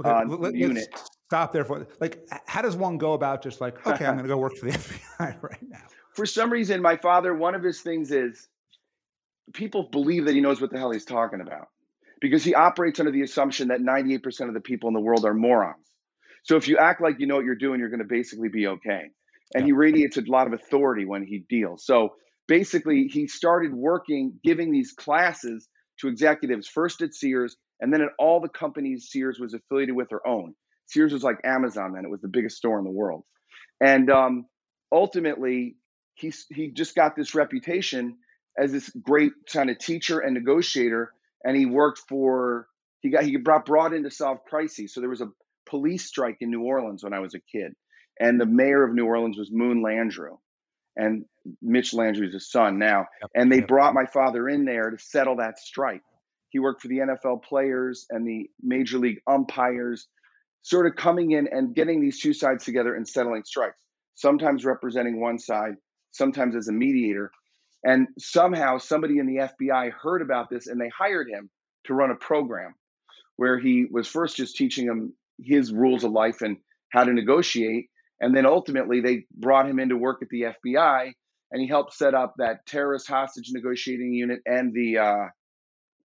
okay, 0.05 0.11
uh, 0.11 0.25
let, 0.25 0.55
unit. 0.55 0.89
Stop 1.29 1.53
there 1.53 1.65
for 1.65 1.87
like, 2.01 2.27
how 2.47 2.61
does 2.61 2.77
one 2.77 2.99
go 2.99 3.15
about 3.15 3.43
just 3.43 3.61
like, 3.61 3.87
okay, 3.87 4.05
I'm 4.05 4.17
going 4.17 4.25
to 4.25 4.29
go 4.29 4.37
work 4.37 4.57
for 4.57 4.67
the 4.67 4.73
FBI 5.19 5.43
right 5.43 5.63
now? 5.63 5.79
For 6.15 6.27
some 6.27 6.53
reason, 6.53 6.83
my 6.83 6.97
father, 6.97 7.33
one 7.35 7.55
of 7.55 7.63
his 7.63 7.81
things 7.81 8.11
is 8.11 8.49
people 9.53 9.89
believe 9.91 10.27
that 10.27 10.35
he 10.35 10.41
knows 10.41 10.61
what 10.61 10.71
the 10.71 10.79
hell 10.79 10.91
he's 10.91 11.05
talking 11.05 11.41
about 11.41 11.69
because 12.21 12.45
he 12.45 12.55
operates 12.55 13.01
under 13.01 13.13
the 13.13 13.23
assumption 13.23 13.69
that 13.69 13.81
98% 13.81 14.49
of 14.49 14.55
the 14.55 14.61
people 14.61 14.89
in 14.89 14.95
the 14.95 15.01
world 15.01 15.25
are 15.25 15.35
morons. 15.35 15.87
So 16.45 16.57
if 16.57 16.69
you 16.69 16.79
act 16.79 17.01
like 17.01 17.17
you 17.19 17.27
know 17.27 17.37
what 17.37 17.45
you're 17.45 17.55
doing, 17.55 17.81
you're 17.81 17.91
going 17.91 18.01
to 18.01 18.09
basically 18.09 18.49
be 18.49 18.67
okay. 18.67 19.11
And 19.55 19.63
yeah. 19.63 19.67
he 19.67 19.73
radiates 19.73 20.17
a 20.17 20.23
lot 20.27 20.47
of 20.47 20.53
authority 20.53 21.05
when 21.05 21.23
he 21.23 21.45
deals. 21.49 21.85
So 21.85 22.15
basically, 22.49 23.09
he 23.13 23.27
started 23.27 23.75
working, 23.75 24.39
giving 24.45 24.71
these 24.71 24.93
classes 24.93 25.69
to 26.01 26.09
executives, 26.09 26.69
first 26.69 27.03
at 27.03 27.15
Sears, 27.15 27.57
and 27.81 27.93
then 27.93 28.01
at 28.01 28.09
all 28.19 28.41
the 28.41 28.49
companies 28.49 29.09
Sears 29.11 29.39
was 29.39 29.55
affiliated 29.55 29.95
with 29.95 30.09
or 30.13 30.27
owned. 30.27 30.55
Sears 30.87 31.13
was 31.13 31.23
like 31.23 31.37
Amazon 31.45 31.93
then, 31.95 32.05
it 32.05 32.11
was 32.11 32.21
the 32.21 32.29
biggest 32.29 32.57
store 32.57 32.79
in 32.79 32.85
the 32.85 32.91
world. 32.91 33.23
And 33.81 34.11
um, 34.11 34.47
ultimately, 34.93 35.77
he, 36.15 36.33
he 36.51 36.71
just 36.73 36.95
got 36.95 37.17
this 37.17 37.35
reputation 37.35 38.17
as 38.61 38.73
this 38.73 38.91
great 38.91 39.33
kind 39.51 39.71
of 39.71 39.79
teacher 39.79 40.21
and 40.21 40.35
negotiator, 40.35 41.13
and 41.43 41.57
he 41.57 41.67
worked 41.67 42.01
for 42.09 42.69
he 43.01 43.11
got 43.11 43.25
he 43.25 43.37
brought 43.37 43.65
brought 43.65 43.95
in 43.95 44.03
to 44.05 44.11
solve 44.11 44.45
crises. 44.45 44.93
So 44.93 45.01
there 45.01 45.09
was 45.09 45.23
a 45.23 45.31
police 45.67 46.07
strike 46.07 46.37
in 46.41 46.51
New 46.51 46.63
Orleans 46.63 47.03
when 47.03 47.15
I 47.15 47.21
was 47.21 47.35
a 47.35 47.41
kid, 47.41 47.75
and 48.21 48.39
the 48.39 48.47
mayor 48.47 48.85
of 48.85 48.95
New 48.95 49.07
Orleans 49.07 49.39
was 49.39 49.51
Moon 49.51 49.83
Landrieu, 49.83 50.39
and 50.97 51.25
Mitch 51.63 51.93
Landrieu 51.93 52.29
is 52.29 52.35
his 52.35 52.51
son 52.51 52.79
now, 52.79 53.07
yep, 53.23 53.31
and 53.35 53.51
they 53.51 53.59
yep. 53.59 53.69
brought 53.69 53.95
my 53.95 54.05
father 54.05 54.49
in 54.49 54.67
there 54.67 54.91
to 54.91 54.99
settle 54.99 55.37
that 55.37 55.59
strike. 55.59 56.03
He 56.51 56.59
worked 56.59 56.83
for 56.83 56.89
the 56.89 56.99
NFL 56.99 57.45
players 57.45 58.07
and 58.11 58.27
the 58.27 58.51
major 58.61 58.99
league 58.99 59.21
umpires, 59.27 60.09
sort 60.63 60.87
of 60.87 60.97
coming 60.97 61.31
in 61.31 61.49
and 61.51 61.75
getting 61.75 62.01
these 62.01 62.21
two 62.21 62.35
sides 62.35 62.65
together 62.65 62.95
and 62.95 63.09
settling 63.09 63.45
strikes. 63.45 63.81
Sometimes 64.17 64.65
representing 64.65 65.21
one 65.21 65.39
side, 65.39 65.77
sometimes 66.11 66.57
as 66.57 66.69
a 66.69 66.73
mediator 66.73 67.31
and 67.85 68.09
somehow 68.19 68.79
somebody 68.79 69.19
in 69.19 69.27
the 69.27 69.49
FBI 69.49 69.93
heard 69.93 70.23
about 70.23 70.51
this 70.51 70.67
and 70.67 70.81
they 70.81 70.91
hired 70.97 71.29
him 71.29 71.49
to 71.85 71.95
run 71.95 72.11
a 72.11 72.17
program 72.17 72.75
where 73.37 73.59
he 73.59 73.87
was 73.91 74.07
first 74.07 74.37
just 74.37 74.57
teaching 74.57 74.87
him 74.87 75.15
his 75.43 75.73
rules 75.73 76.05
of 76.05 76.13
life 76.13 76.43
and 76.43 76.59
how 76.91 77.05
to 77.05 77.13
negotiate. 77.13 77.87
And 78.21 78.37
then 78.37 78.45
ultimately 78.45 79.01
they 79.01 79.25
brought 79.35 79.69
him 79.69 79.79
into 79.79 79.97
work 79.97 80.21
at 80.21 80.29
the 80.29 80.43
FBI 80.43 81.13
and 81.51 81.63
he 81.63 81.67
helped 81.67 81.95
set 81.95 82.15
up 82.15 82.35
that 82.37 82.67
terrorist 82.67 83.09
hostage 83.09 83.49
negotiating 83.51 84.13
unit 84.13 84.41
and 84.45 84.75
the 84.75 84.99
uh, 84.99 85.27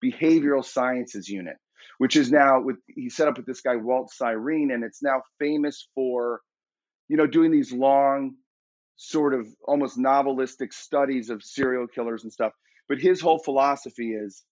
behavioral 0.03 0.63
sciences 0.63 1.27
unit, 1.27 1.57
which 1.97 2.15
is 2.15 2.31
now 2.31 2.61
with 2.61 2.77
he 2.87 3.09
set 3.09 3.27
up 3.27 3.37
with 3.37 3.45
this 3.45 3.61
guy 3.61 3.75
Walt 3.75 4.11
Sirene, 4.19 4.73
and 4.73 4.83
it's 4.83 5.03
now 5.03 5.21
famous 5.39 5.87
for, 5.93 6.41
you 7.07 7.17
know, 7.17 7.27
doing 7.27 7.51
these 7.51 7.71
long 7.71 8.35
sort 8.97 9.33
of 9.33 9.47
almost 9.67 9.97
novelistic 9.97 10.73
studies 10.73 11.29
of 11.29 11.43
serial 11.43 11.87
killers 11.87 12.23
and 12.23 12.31
stuff. 12.31 12.53
But 12.87 12.99
his 12.99 13.19
whole 13.21 13.39
philosophy 13.39 14.11
is 14.11 14.43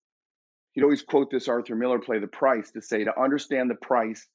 he'd 0.74 0.84
always 0.84 1.04
quote 1.04 1.30
this 1.32 1.48
Arthur 1.48 1.76
Miller 1.76 2.00
play, 2.00 2.20
The 2.20 2.28
Price, 2.28 2.72
to 2.72 2.82
say 2.82 3.04
to 3.04 3.20
understand 3.20 3.70
the 3.70 3.76
price, 3.76 4.28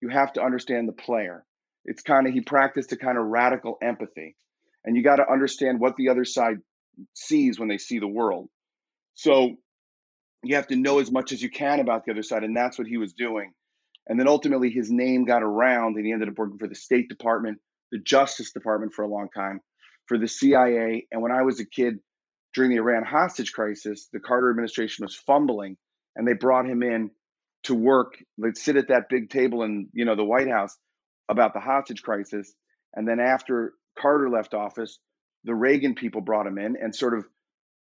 you 0.00 0.08
have 0.08 0.32
to 0.34 0.42
understand 0.42 0.88
the 0.88 0.92
player. 0.92 1.44
it's 1.84 2.02
kind 2.02 2.26
of 2.26 2.32
he 2.32 2.40
practiced 2.40 2.92
a 2.92 2.96
kind 2.96 3.18
of 3.18 3.24
radical 3.24 3.76
empathy, 3.82 4.36
and 4.84 4.96
you 4.96 5.02
got 5.02 5.16
to 5.16 5.30
understand 5.30 5.80
what 5.80 5.96
the 5.96 6.08
other 6.08 6.24
side 6.24 6.58
sees 7.14 7.58
when 7.58 7.68
they 7.68 7.78
see 7.78 7.98
the 7.98 8.08
world. 8.08 8.48
So 9.14 9.56
you 10.42 10.56
have 10.56 10.68
to 10.68 10.76
know 10.76 10.98
as 10.98 11.10
much 11.10 11.32
as 11.32 11.42
you 11.42 11.50
can 11.50 11.80
about 11.80 12.04
the 12.04 12.12
other 12.12 12.22
side, 12.22 12.42
and 12.44 12.56
that's 12.56 12.78
what 12.78 12.88
he 12.88 12.96
was 12.96 13.12
doing. 13.12 13.52
And 14.06 14.18
then 14.18 14.26
ultimately, 14.26 14.70
his 14.70 14.90
name 14.90 15.24
got 15.24 15.42
around, 15.42 15.96
and 15.96 16.04
he 16.04 16.12
ended 16.12 16.28
up 16.28 16.36
working 16.36 16.58
for 16.58 16.68
the 16.68 16.74
State 16.74 17.08
Department, 17.08 17.58
the 17.92 17.98
Justice 17.98 18.52
Department 18.52 18.92
for 18.92 19.02
a 19.02 19.08
long 19.08 19.28
time, 19.32 19.60
for 20.06 20.18
the 20.18 20.26
CIA. 20.26 21.06
And 21.12 21.22
when 21.22 21.30
I 21.30 21.42
was 21.42 21.60
a 21.60 21.66
kid 21.66 21.98
during 22.54 22.70
the 22.70 22.78
Iran 22.78 23.04
hostage 23.04 23.52
crisis, 23.52 24.08
the 24.12 24.18
Carter 24.18 24.50
administration 24.50 25.04
was 25.04 25.14
fumbling, 25.14 25.76
and 26.16 26.26
they 26.26 26.32
brought 26.32 26.66
him 26.66 26.82
in 26.82 27.10
to 27.64 27.74
work, 27.74 28.14
like 28.38 28.56
sit 28.56 28.76
at 28.76 28.88
that 28.88 29.08
big 29.08 29.30
table 29.30 29.62
in 29.62 29.88
you 29.92 30.04
know 30.04 30.16
the 30.16 30.24
White 30.24 30.48
House 30.48 30.76
about 31.28 31.54
the 31.54 31.60
hostage 31.60 32.02
crisis. 32.02 32.52
And 32.94 33.06
then 33.06 33.20
after 33.20 33.74
Carter 33.98 34.28
left 34.28 34.54
office, 34.54 34.98
the 35.44 35.54
Reagan 35.54 35.94
people 35.94 36.22
brought 36.22 36.46
him 36.46 36.58
in, 36.58 36.76
and 36.80 36.94
sort 36.94 37.16
of 37.16 37.24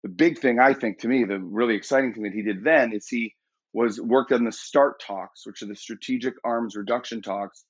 the 0.02 0.10
big 0.10 0.38
thing 0.38 0.58
I 0.60 0.74
think 0.74 0.98
to 1.00 1.08
me, 1.08 1.24
the 1.24 1.38
really 1.40 1.74
exciting 1.74 2.12
thing 2.12 2.24
that 2.24 2.34
he 2.34 2.42
did 2.42 2.62
then 2.62 2.92
is 2.92 3.08
he 3.08 3.34
was 3.72 4.00
worked 4.00 4.32
on 4.32 4.44
the 4.44 4.52
START 4.52 5.00
talks, 5.00 5.46
which 5.46 5.62
are 5.62 5.66
the 5.66 5.74
strategic 5.74 6.34
arms 6.44 6.76
reduction 6.76 7.22
talks 7.22 7.64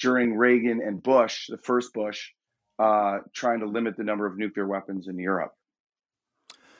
during 0.00 0.34
Reagan 0.34 0.80
and 0.82 1.02
Bush, 1.02 1.46
the 1.48 1.58
first 1.58 1.92
Bush, 1.92 2.30
uh, 2.78 3.18
trying 3.34 3.60
to 3.60 3.66
limit 3.66 3.96
the 3.96 4.04
number 4.04 4.26
of 4.26 4.36
nuclear 4.36 4.66
weapons 4.66 5.08
in 5.08 5.18
Europe. 5.18 5.52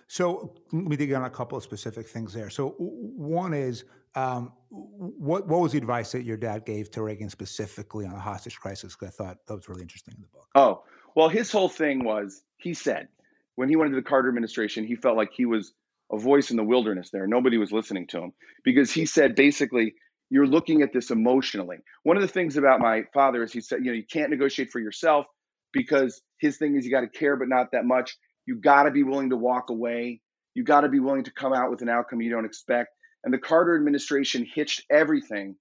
So 0.09 0.55
let 0.73 0.85
me 0.85 0.97
dig 0.97 1.13
on 1.13 1.25
a 1.25 1.31
couple 1.31 1.57
of 1.57 1.63
specific 1.63 2.09
things 2.09 2.33
there. 2.33 2.51
So 2.51 2.71
one 2.79 3.55
is 3.55 3.85
um, 4.17 4.53
what 4.71 5.47
what 5.47 5.61
was 5.61 5.73
the 5.73 5.79
advice 5.79 6.11
that 6.13 6.25
your 6.25 6.37
dad 6.37 6.65
gave 6.65 6.91
to 6.93 7.03
Reagan 7.03 7.31
specifically 7.31 8.07
on 8.07 8.13
the 8.13 8.19
hostage 8.19 8.59
crisis? 8.59 8.97
Because 8.97 9.15
I 9.15 9.25
thought 9.25 9.37
that 9.47 9.55
was 9.55 9.69
really 9.69 9.83
interesting 9.83 10.15
in 10.17 10.23
the 10.23 10.29
book. 10.29 10.49
Oh 10.57 10.83
well, 11.15 11.29
his 11.29 11.53
whole 11.53 11.69
thing 11.69 12.03
was 12.03 12.43
he 12.57 12.75
said 12.75 13.07
when 13.55 13.69
he 13.69 13.77
went 13.77 13.89
into 13.89 14.01
the 14.01 14.09
Carter 14.09 14.29
administration, 14.29 14.85
he 14.85 14.97
felt 14.97 15.17
like 15.17 15.31
he 15.33 15.47
was 15.47 15.73
a 16.11 16.19
voice 16.19 16.51
in 16.51 16.57
the 16.57 16.65
wilderness 16.65 17.11
there. 17.11 17.29
Nobody 17.29 17.57
was 17.57 17.71
listening 17.71 18.09
to 18.09 18.19
him 18.19 18.33
because 18.65 18.91
he 18.91 19.07
said 19.07 19.37
basically 19.37 19.95
you're 20.31 20.47
looking 20.47 20.83
at 20.83 20.93
this 20.93 21.11
emotionally. 21.11 21.79
One 22.05 22.17
of 22.17 22.23
the 22.23 22.29
things 22.29 22.57
about 22.57 22.81
my 22.81 23.03
father 23.13 23.43
is 23.43 23.53
he 23.53 23.61
said, 23.61 23.81
you 23.81 23.87
know, 23.87 23.97
you 23.97 24.05
can't 24.11 24.31
negotiate 24.31 24.71
for 24.71 24.79
yourself 24.79 25.27
because 25.73 26.23
his 26.39 26.57
thing 26.57 26.77
is 26.77 26.85
you 26.85 26.91
got 26.91 27.01
to 27.01 27.09
care, 27.09 27.37
but 27.37 27.49
not 27.49 27.73
that 27.73 27.85
much. 27.85 28.17
You 28.47 28.57
got 28.57 28.85
to 28.85 28.91
be 28.91 29.03
willing 29.03 29.31
to 29.31 29.37
walk 29.37 29.71
away. 29.71 30.21
You 30.55 30.65
got 30.65 30.83
to 30.83 30.89
be 30.89 31.01
willing 31.01 31.25
to 31.25 31.33
come 31.33 31.53
out 31.53 31.71
with 31.71 31.83
an 31.83 31.89
outcome 31.89 32.21
you 32.21 32.31
don't 32.31 32.45
expect. 32.45 32.91
And 33.25 33.35
the 33.35 33.39
Carter 33.39 33.77
administration 33.77 34.47
hitched 34.55 34.85
everything 34.91 35.57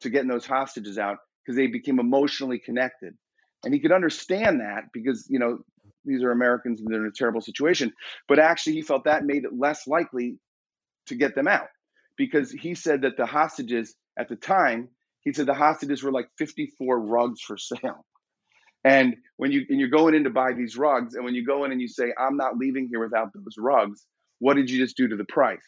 to 0.00 0.10
getting 0.10 0.30
those 0.30 0.46
hostages 0.46 0.98
out 0.98 1.18
because 1.44 1.56
they 1.56 1.66
became 1.66 1.98
emotionally 1.98 2.58
connected. 2.58 3.14
And 3.64 3.74
he 3.74 3.80
could 3.80 3.92
understand 3.92 4.60
that 4.60 4.84
because, 4.92 5.26
you 5.28 5.38
know, 5.38 5.58
these 6.04 6.22
are 6.22 6.32
Americans 6.32 6.80
and 6.80 6.92
they're 6.92 7.02
in 7.02 7.08
a 7.08 7.16
terrible 7.16 7.40
situation. 7.40 7.92
But 8.28 8.38
actually, 8.38 8.74
he 8.74 8.82
felt 8.82 9.04
that 9.04 9.24
made 9.24 9.44
it 9.44 9.56
less 9.56 9.86
likely 9.86 10.38
to 11.06 11.14
get 11.14 11.34
them 11.34 11.46
out 11.46 11.68
because 12.16 12.50
he 12.50 12.74
said 12.74 13.02
that 13.02 13.16
the 13.16 13.26
hostages 13.26 13.94
at 14.18 14.28
the 14.28 14.36
time, 14.36 14.88
he 15.20 15.32
said 15.32 15.46
the 15.46 15.54
hostages 15.54 16.02
were 16.02 16.12
like 16.12 16.28
54 16.38 17.00
rugs 17.00 17.40
for 17.40 17.56
sale. 17.56 18.04
And 18.84 19.16
when 19.36 19.52
you 19.52 19.64
and 19.68 19.78
you're 19.78 19.88
going 19.88 20.14
in 20.14 20.24
to 20.24 20.30
buy 20.30 20.52
these 20.54 20.76
rugs, 20.76 21.14
and 21.14 21.24
when 21.24 21.34
you 21.34 21.46
go 21.46 21.64
in 21.64 21.72
and 21.72 21.80
you 21.80 21.88
say, 21.88 22.12
"I'm 22.18 22.36
not 22.36 22.56
leaving 22.56 22.88
here 22.88 23.00
without 23.00 23.32
those 23.32 23.56
rugs," 23.56 24.04
what 24.40 24.54
did 24.54 24.70
you 24.70 24.78
just 24.78 24.96
do 24.96 25.06
to 25.06 25.16
the 25.16 25.24
price? 25.24 25.62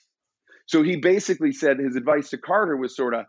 So 0.67 0.83
he 0.83 0.97
basically 0.97 1.53
said 1.53 1.79
his 1.79 1.95
advice 1.95 2.31
to 2.31 2.39
Carter 2.39 2.77
was 2.77 2.97
sort 2.97 3.15
of, 3.15 3.27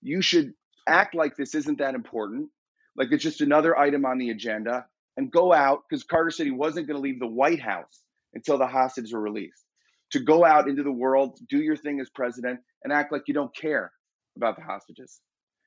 "You 0.00 0.22
should 0.22 0.54
act 0.86 1.14
like 1.14 1.36
this 1.36 1.54
isn't 1.54 1.78
that 1.78 1.94
important, 1.94 2.50
like 2.96 3.08
it's 3.12 3.22
just 3.22 3.42
another 3.42 3.76
item 3.76 4.06
on 4.06 4.16
the 4.16 4.30
agenda, 4.30 4.86
and 5.18 5.30
go 5.30 5.52
out 5.52 5.82
because 5.88 6.04
Carter 6.04 6.30
said 6.30 6.46
he 6.46 6.52
wasn't 6.52 6.86
going 6.86 6.96
to 6.96 7.02
leave 7.02 7.20
the 7.20 7.26
White 7.26 7.60
House 7.60 8.02
until 8.32 8.56
the 8.56 8.66
hostages 8.66 9.12
were 9.12 9.20
released. 9.20 9.64
To 10.12 10.20
go 10.20 10.46
out 10.46 10.68
into 10.68 10.82
the 10.82 10.92
world, 10.92 11.38
do 11.50 11.58
your 11.58 11.76
thing 11.76 12.00
as 12.00 12.08
president, 12.08 12.60
and 12.84 12.92
act 12.92 13.12
like 13.12 13.24
you 13.26 13.34
don't 13.34 13.54
care 13.54 13.92
about 14.36 14.56
the 14.56 14.62
hostages. 14.62 15.20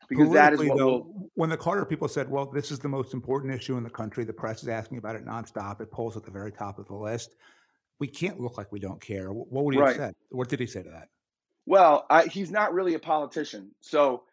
Because 0.08 0.32
that 0.32 0.54
is 0.54 0.60
what 0.60 0.78
though, 0.78 0.86
will... 0.88 1.30
when 1.36 1.50
the 1.50 1.58
Carter 1.58 1.86
people 1.86 2.08
said, 2.08 2.30
"Well, 2.30 2.46
this 2.46 2.72
is 2.72 2.80
the 2.80 2.88
most 2.88 3.14
important 3.14 3.54
issue 3.54 3.78
in 3.78 3.84
the 3.84 3.90
country. 3.90 4.24
The 4.24 4.34
press 4.34 4.64
is 4.64 4.70
asking 4.70 4.98
about 4.98 5.16
it 5.16 5.26
nonstop. 5.26 5.82
It 5.82 5.92
polls 5.92 6.16
at 6.16 6.24
the 6.24 6.32
very 6.32 6.52
top 6.52 6.80
of 6.80 6.88
the 6.88 6.96
list. 6.96 7.36
We 8.00 8.08
can't 8.08 8.40
look 8.40 8.58
like 8.58 8.72
we 8.72 8.80
don't 8.80 9.02
care." 9.02 9.28
What 9.28 9.66
would 9.66 9.76
he 9.76 9.82
right. 9.82 9.90
have 9.90 9.98
said? 9.98 10.14
What 10.30 10.48
did 10.48 10.60
he 10.60 10.68
say 10.68 10.84
to 10.84 10.90
that? 10.90 11.10
Well, 11.66 12.06
I, 12.10 12.26
he's 12.26 12.50
not 12.50 12.74
really 12.74 12.96
a 12.96 13.00
politician, 13.00 13.72
so 13.82 14.24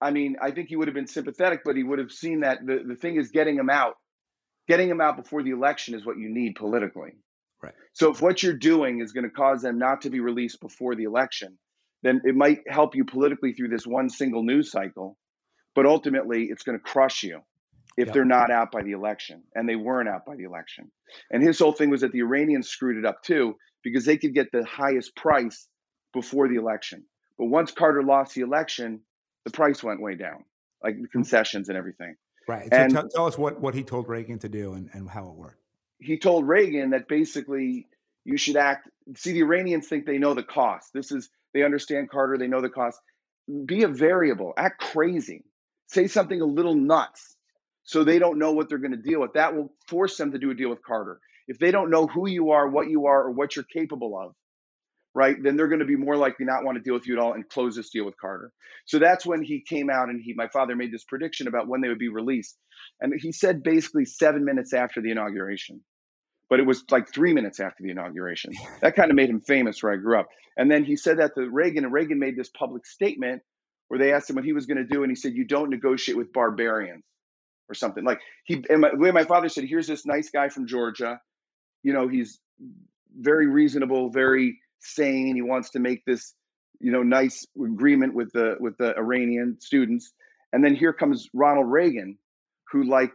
I 0.00 0.10
mean, 0.10 0.36
I 0.40 0.52
think 0.52 0.68
he 0.68 0.76
would 0.76 0.88
have 0.88 0.94
been 0.94 1.06
sympathetic, 1.06 1.62
but 1.64 1.76
he 1.76 1.82
would 1.82 1.98
have 1.98 2.12
seen 2.12 2.40
that 2.40 2.64
the, 2.64 2.84
the 2.86 2.94
thing 2.94 3.16
is 3.16 3.30
getting 3.30 3.56
him 3.56 3.68
out 3.68 3.96
getting 4.68 4.88
him 4.88 5.00
out 5.00 5.16
before 5.16 5.42
the 5.42 5.50
election 5.50 5.94
is 5.94 6.04
what 6.04 6.18
you 6.18 6.28
need 6.28 6.54
politically. 6.54 7.12
Right. 7.62 7.74
So 7.92 8.10
if 8.10 8.20
what 8.20 8.42
you're 8.42 8.54
doing 8.54 9.00
is 9.00 9.12
going 9.12 9.24
to 9.24 9.30
cause 9.30 9.62
them 9.62 9.78
not 9.78 10.02
to 10.02 10.10
be 10.10 10.20
released 10.20 10.60
before 10.60 10.94
the 10.94 11.04
election, 11.04 11.58
then 12.02 12.20
it 12.24 12.34
might 12.34 12.60
help 12.68 12.94
you 12.94 13.04
politically 13.04 13.52
through 13.52 13.68
this 13.68 13.86
one 13.86 14.08
single 14.08 14.42
news 14.42 14.70
cycle, 14.70 15.16
but 15.74 15.86
ultimately 15.86 16.44
it's 16.50 16.62
going 16.62 16.78
to 16.78 16.82
crush 16.82 17.22
you 17.22 17.40
if 17.96 18.06
yep. 18.06 18.14
they're 18.14 18.24
not 18.24 18.50
out 18.50 18.70
by 18.70 18.82
the 18.82 18.92
election. 18.92 19.42
And 19.54 19.68
they 19.68 19.76
weren't 19.76 20.08
out 20.08 20.26
by 20.26 20.36
the 20.36 20.44
election. 20.44 20.90
And 21.30 21.42
his 21.42 21.58
whole 21.58 21.72
thing 21.72 21.90
was 21.90 22.02
that 22.02 22.12
the 22.12 22.20
Iranians 22.20 22.68
screwed 22.68 22.98
it 22.98 23.06
up 23.06 23.22
too 23.22 23.56
because 23.82 24.04
they 24.04 24.18
could 24.18 24.34
get 24.34 24.52
the 24.52 24.64
highest 24.64 25.16
price 25.16 25.68
before 26.12 26.48
the 26.48 26.56
election. 26.56 27.04
But 27.38 27.46
once 27.46 27.70
Carter 27.70 28.02
lost 28.02 28.34
the 28.34 28.40
election, 28.42 29.00
the 29.44 29.50
price 29.50 29.82
went 29.82 30.00
way 30.00 30.16
down, 30.16 30.44
like 30.82 30.96
the 30.96 31.02
mm-hmm. 31.02 31.12
concessions 31.12 31.68
and 31.68 31.78
everything. 31.78 32.16
Right. 32.48 32.68
So 32.70 32.76
and 32.76 32.92
tell, 32.92 33.08
tell 33.08 33.26
us 33.26 33.38
what, 33.38 33.60
what 33.60 33.74
he 33.74 33.82
told 33.82 34.08
Reagan 34.08 34.38
to 34.40 34.48
do 34.48 34.74
and, 34.74 34.88
and 34.92 35.08
how 35.08 35.28
it 35.28 35.34
worked. 35.34 35.60
He 35.98 36.18
told 36.18 36.46
Reagan 36.46 36.90
that 36.90 37.08
basically 37.08 37.86
you 38.24 38.36
should 38.36 38.56
act. 38.56 38.88
See, 39.16 39.32
the 39.32 39.40
Iranians 39.40 39.88
think 39.88 40.06
they 40.06 40.18
know 40.18 40.34
the 40.34 40.42
cost. 40.42 40.92
This 40.92 41.12
is, 41.12 41.28
they 41.56 41.62
understand 41.62 42.10
Carter, 42.10 42.36
they 42.38 42.48
know 42.48 42.60
the 42.60 42.68
cost. 42.68 43.00
Be 43.64 43.82
a 43.82 43.88
variable, 43.88 44.52
act 44.56 44.82
crazy, 44.92 45.44
say 45.86 46.06
something 46.06 46.40
a 46.40 46.44
little 46.44 46.74
nuts 46.74 47.36
so 47.84 48.04
they 48.04 48.18
don't 48.18 48.38
know 48.38 48.52
what 48.52 48.68
they're 48.68 48.78
going 48.78 48.90
to 48.90 48.96
deal 48.96 49.20
with. 49.20 49.32
That 49.34 49.54
will 49.54 49.72
force 49.88 50.16
them 50.18 50.32
to 50.32 50.38
do 50.38 50.50
a 50.50 50.54
deal 50.54 50.68
with 50.68 50.82
Carter. 50.82 51.18
If 51.48 51.58
they 51.58 51.70
don't 51.70 51.90
know 51.90 52.08
who 52.08 52.28
you 52.28 52.50
are, 52.50 52.68
what 52.68 52.90
you 52.90 53.06
are, 53.06 53.22
or 53.22 53.30
what 53.30 53.56
you're 53.56 53.64
capable 53.72 54.20
of, 54.20 54.34
right, 55.14 55.36
then 55.42 55.56
they're 55.56 55.68
going 55.68 55.80
to 55.80 55.86
be 55.86 55.96
more 55.96 56.16
likely 56.16 56.44
not 56.44 56.64
want 56.64 56.76
to 56.76 56.82
deal 56.82 56.94
with 56.94 57.06
you 57.06 57.14
at 57.14 57.22
all 57.22 57.32
and 57.32 57.48
close 57.48 57.76
this 57.76 57.90
deal 57.90 58.04
with 58.04 58.18
Carter. 58.20 58.52
So 58.84 58.98
that's 58.98 59.24
when 59.24 59.42
he 59.42 59.64
came 59.66 59.88
out 59.88 60.08
and 60.08 60.20
he, 60.20 60.34
my 60.34 60.48
father 60.48 60.76
made 60.76 60.92
this 60.92 61.04
prediction 61.04 61.46
about 61.46 61.68
when 61.68 61.80
they 61.80 61.88
would 61.88 61.98
be 61.98 62.08
released. 62.08 62.58
And 63.00 63.14
he 63.16 63.32
said 63.32 63.62
basically 63.62 64.04
seven 64.04 64.44
minutes 64.44 64.74
after 64.74 65.00
the 65.00 65.12
inauguration, 65.12 65.80
but 66.48 66.60
it 66.60 66.66
was 66.66 66.84
like 66.90 67.12
three 67.12 67.32
minutes 67.32 67.60
after 67.60 67.82
the 67.82 67.90
inauguration. 67.90 68.52
That 68.80 68.94
kind 68.94 69.10
of 69.10 69.16
made 69.16 69.30
him 69.30 69.40
famous 69.40 69.82
where 69.82 69.92
I 69.92 69.96
grew 69.96 70.18
up. 70.18 70.28
And 70.56 70.70
then 70.70 70.84
he 70.84 70.96
said 70.96 71.18
that 71.18 71.34
to 71.34 71.48
Reagan, 71.50 71.84
and 71.84 71.92
Reagan 71.92 72.18
made 72.18 72.36
this 72.36 72.48
public 72.48 72.86
statement 72.86 73.42
where 73.88 73.98
they 73.98 74.12
asked 74.12 74.30
him 74.30 74.36
what 74.36 74.44
he 74.44 74.52
was 74.52 74.66
going 74.66 74.78
to 74.78 74.84
do. 74.84 75.02
And 75.02 75.10
he 75.10 75.16
said, 75.16 75.34
You 75.34 75.44
don't 75.44 75.70
negotiate 75.70 76.16
with 76.16 76.32
barbarians 76.32 77.04
or 77.68 77.74
something. 77.74 78.04
Like 78.04 78.20
he, 78.44 78.64
and 78.68 78.80
my, 78.80 78.90
the 78.90 78.98
way 78.98 79.10
my 79.10 79.24
father 79.24 79.48
said, 79.48 79.64
Here's 79.64 79.86
this 79.86 80.06
nice 80.06 80.30
guy 80.30 80.48
from 80.48 80.66
Georgia. 80.66 81.20
You 81.82 81.92
know, 81.92 82.08
he's 82.08 82.38
very 83.18 83.46
reasonable, 83.46 84.10
very 84.10 84.60
sane. 84.80 85.34
He 85.34 85.42
wants 85.42 85.70
to 85.70 85.78
make 85.78 86.04
this, 86.04 86.34
you 86.80 86.92
know, 86.92 87.02
nice 87.02 87.46
agreement 87.62 88.14
with 88.14 88.32
the 88.32 88.56
with 88.60 88.76
the 88.78 88.96
Iranian 88.96 89.58
students. 89.60 90.12
And 90.52 90.64
then 90.64 90.74
here 90.74 90.92
comes 90.92 91.28
Ronald 91.34 91.70
Reagan, 91.70 92.18
who 92.70 92.84
like 92.84 93.12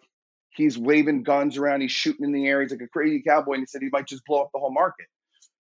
he's 0.55 0.77
waving 0.77 1.23
guns 1.23 1.57
around, 1.57 1.81
he's 1.81 1.91
shooting 1.91 2.25
in 2.25 2.31
the 2.31 2.47
air, 2.47 2.61
he's 2.61 2.71
like 2.71 2.81
a 2.81 2.87
crazy 2.87 3.21
cowboy, 3.21 3.53
and 3.53 3.61
he 3.61 3.65
said 3.65 3.81
he 3.81 3.89
might 3.91 4.07
just 4.07 4.25
blow 4.25 4.41
up 4.41 4.49
the 4.53 4.59
whole 4.59 4.73
market. 4.73 5.07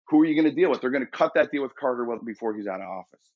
Who 0.08 0.20
are 0.22 0.24
you 0.24 0.34
going 0.34 0.52
to 0.52 0.60
deal 0.60 0.70
with? 0.70 0.80
They're 0.80 0.90
going 0.90 1.04
to 1.04 1.10
cut 1.10 1.34
that 1.34 1.52
deal 1.52 1.62
with 1.62 1.74
Carter 1.76 2.06
before 2.24 2.54
he's 2.54 2.66
out 2.66 2.80
of 2.80 2.88
office 2.88 3.30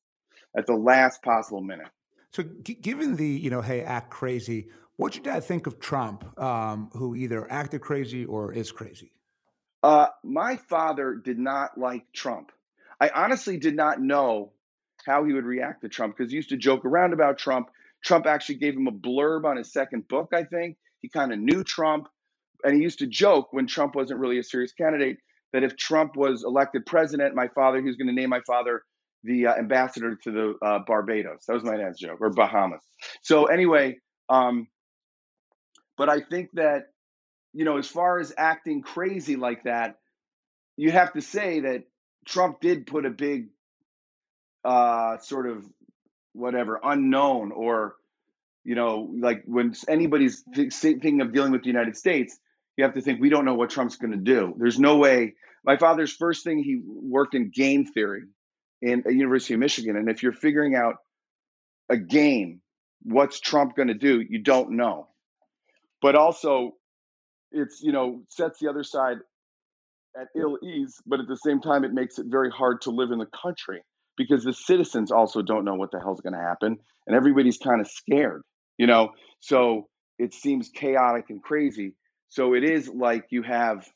at 0.56 0.66
the 0.66 0.74
last 0.74 1.22
possible 1.22 1.60
minute. 1.60 1.88
So, 2.32 2.42
g- 2.62 2.74
given 2.74 3.16
the 3.16 3.26
you 3.26 3.50
know, 3.50 3.60
hey, 3.60 3.82
act 3.82 4.10
crazy, 4.10 4.68
what 4.96 5.12
did 5.12 5.24
your 5.24 5.34
dad 5.34 5.44
think 5.44 5.66
of 5.66 5.78
Trump, 5.78 6.38
um, 6.40 6.90
who 6.92 7.14
either 7.14 7.50
acted 7.50 7.80
crazy 7.80 8.24
or 8.24 8.52
is 8.52 8.72
crazy? 8.72 9.12
Uh, 9.82 10.08
my 10.22 10.56
father 10.56 11.14
did 11.14 11.38
not 11.38 11.78
like 11.78 12.10
Trump. 12.12 12.50
I 13.00 13.10
honestly 13.14 13.58
did 13.58 13.76
not 13.76 14.00
know 14.00 14.52
how 15.04 15.24
he 15.24 15.32
would 15.32 15.44
react 15.44 15.82
to 15.82 15.88
Trump 15.88 16.16
because 16.16 16.30
he 16.30 16.36
used 16.36 16.48
to 16.50 16.56
joke 16.56 16.84
around 16.84 17.12
about 17.12 17.38
Trump. 17.38 17.68
Trump 18.02 18.26
actually 18.26 18.56
gave 18.56 18.74
him 18.74 18.86
a 18.86 18.92
blurb 18.92 19.44
on 19.44 19.56
his 19.56 19.72
second 19.72 20.08
book, 20.08 20.32
I 20.32 20.44
think. 20.44 20.76
He 21.04 21.10
kind 21.10 21.34
of 21.34 21.38
knew 21.38 21.62
Trump. 21.62 22.08
And 22.64 22.74
he 22.74 22.80
used 22.80 23.00
to 23.00 23.06
joke 23.06 23.52
when 23.52 23.66
Trump 23.66 23.94
wasn't 23.94 24.20
really 24.20 24.38
a 24.38 24.42
serious 24.42 24.72
candidate 24.72 25.18
that 25.52 25.62
if 25.62 25.76
Trump 25.76 26.16
was 26.16 26.44
elected 26.44 26.86
president, 26.86 27.34
my 27.34 27.48
father, 27.48 27.78
he 27.78 27.84
was 27.84 27.96
going 27.96 28.06
to 28.06 28.14
name 28.14 28.30
my 28.30 28.40
father 28.46 28.82
the 29.22 29.48
uh, 29.48 29.54
ambassador 29.54 30.18
to 30.24 30.30
the 30.30 30.66
uh, 30.66 30.78
Barbados. 30.86 31.44
That 31.46 31.52
was 31.52 31.62
my 31.62 31.76
dad's 31.76 32.00
joke, 32.00 32.22
or 32.22 32.30
Bahamas. 32.30 32.80
So, 33.20 33.44
anyway, 33.44 33.98
um, 34.30 34.66
but 35.98 36.08
I 36.08 36.22
think 36.22 36.52
that 36.54 36.86
you 37.52 37.66
know, 37.66 37.76
as 37.76 37.86
far 37.86 38.18
as 38.18 38.32
acting 38.38 38.80
crazy 38.80 39.36
like 39.36 39.64
that, 39.64 39.96
you 40.78 40.90
have 40.90 41.12
to 41.12 41.20
say 41.20 41.60
that 41.60 41.84
Trump 42.26 42.62
did 42.62 42.86
put 42.86 43.04
a 43.04 43.10
big 43.10 43.48
uh, 44.64 45.18
sort 45.18 45.50
of 45.50 45.66
whatever 46.32 46.80
unknown 46.82 47.52
or 47.52 47.96
you 48.64 48.74
know, 48.74 49.10
like 49.20 49.42
when 49.46 49.74
anybody's 49.88 50.42
thinking 50.72 51.20
of 51.20 51.32
dealing 51.32 51.52
with 51.52 51.62
the 51.62 51.68
United 51.68 51.96
States, 51.96 52.38
you 52.76 52.84
have 52.84 52.94
to 52.94 53.00
think 53.00 53.20
we 53.20 53.28
don't 53.28 53.44
know 53.44 53.54
what 53.54 53.70
Trump's 53.70 53.96
going 53.96 54.12
to 54.12 54.16
do. 54.16 54.54
There's 54.58 54.78
no 54.78 54.96
way. 54.96 55.34
My 55.64 55.76
father's 55.76 56.12
first 56.12 56.44
thing 56.44 56.58
he 56.58 56.80
worked 56.84 57.34
in 57.34 57.50
game 57.54 57.86
theory 57.86 58.24
in 58.82 59.04
a 59.06 59.12
University 59.12 59.54
of 59.54 59.60
Michigan, 59.60 59.96
and 59.96 60.08
if 60.08 60.22
you're 60.22 60.32
figuring 60.32 60.74
out 60.74 60.96
a 61.88 61.96
game, 61.96 62.60
what's 63.02 63.38
Trump 63.38 63.76
going 63.76 63.88
to 63.88 63.94
do? 63.94 64.22
You 64.28 64.42
don't 64.42 64.72
know. 64.72 65.08
But 66.02 66.16
also, 66.16 66.72
it's 67.52 67.80
you 67.82 67.92
know 67.92 68.22
sets 68.28 68.58
the 68.60 68.68
other 68.68 68.82
side 68.82 69.18
at 70.18 70.28
ill 70.36 70.58
ease, 70.62 70.96
but 71.06 71.20
at 71.20 71.26
the 71.26 71.36
same 71.36 71.60
time, 71.60 71.84
it 71.84 71.92
makes 71.92 72.18
it 72.18 72.26
very 72.28 72.50
hard 72.50 72.82
to 72.82 72.90
live 72.90 73.10
in 73.10 73.18
the 73.18 73.26
country 73.26 73.82
because 74.16 74.44
the 74.44 74.52
citizens 74.52 75.10
also 75.10 75.42
don't 75.42 75.64
know 75.64 75.74
what 75.74 75.90
the 75.90 76.00
hell's 76.00 76.20
going 76.20 76.34
to 76.34 76.38
happen, 76.38 76.76
and 77.06 77.16
everybody's 77.16 77.58
kind 77.58 77.80
of 77.80 77.88
scared, 77.88 78.42
you 78.78 78.86
know. 78.86 79.10
So 79.40 79.88
it 80.18 80.34
seems 80.34 80.68
chaotic 80.68 81.26
and 81.28 81.42
crazy. 81.42 81.94
So 82.28 82.54
it 82.54 82.64
is 82.64 82.88
like 82.88 83.26
you 83.30 83.42
have 83.42 83.86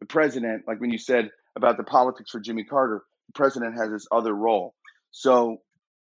the 0.00 0.06
president, 0.06 0.64
like 0.66 0.80
when 0.80 0.90
you 0.90 0.98
said 0.98 1.30
about 1.56 1.76
the 1.76 1.84
politics 1.84 2.30
for 2.30 2.40
Jimmy 2.40 2.64
Carter, 2.64 3.02
the 3.28 3.32
president 3.34 3.76
has 3.78 3.90
this 3.90 4.06
other 4.10 4.32
role. 4.32 4.74
So 5.10 5.58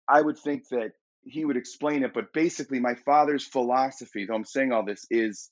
I 0.08 0.22
would 0.22 0.38
think 0.38 0.64
that 0.70 0.92
he 1.24 1.46
would 1.46 1.58
explain 1.58 2.04
it, 2.04 2.14
but 2.14 2.34
basically, 2.34 2.80
my 2.80 2.94
father's 3.06 3.46
philosophy, 3.46 4.26
though 4.26 4.36
I'm 4.36 4.46
saying 4.46 4.72
all 4.72 4.86
this, 4.86 5.06
is 5.10 5.50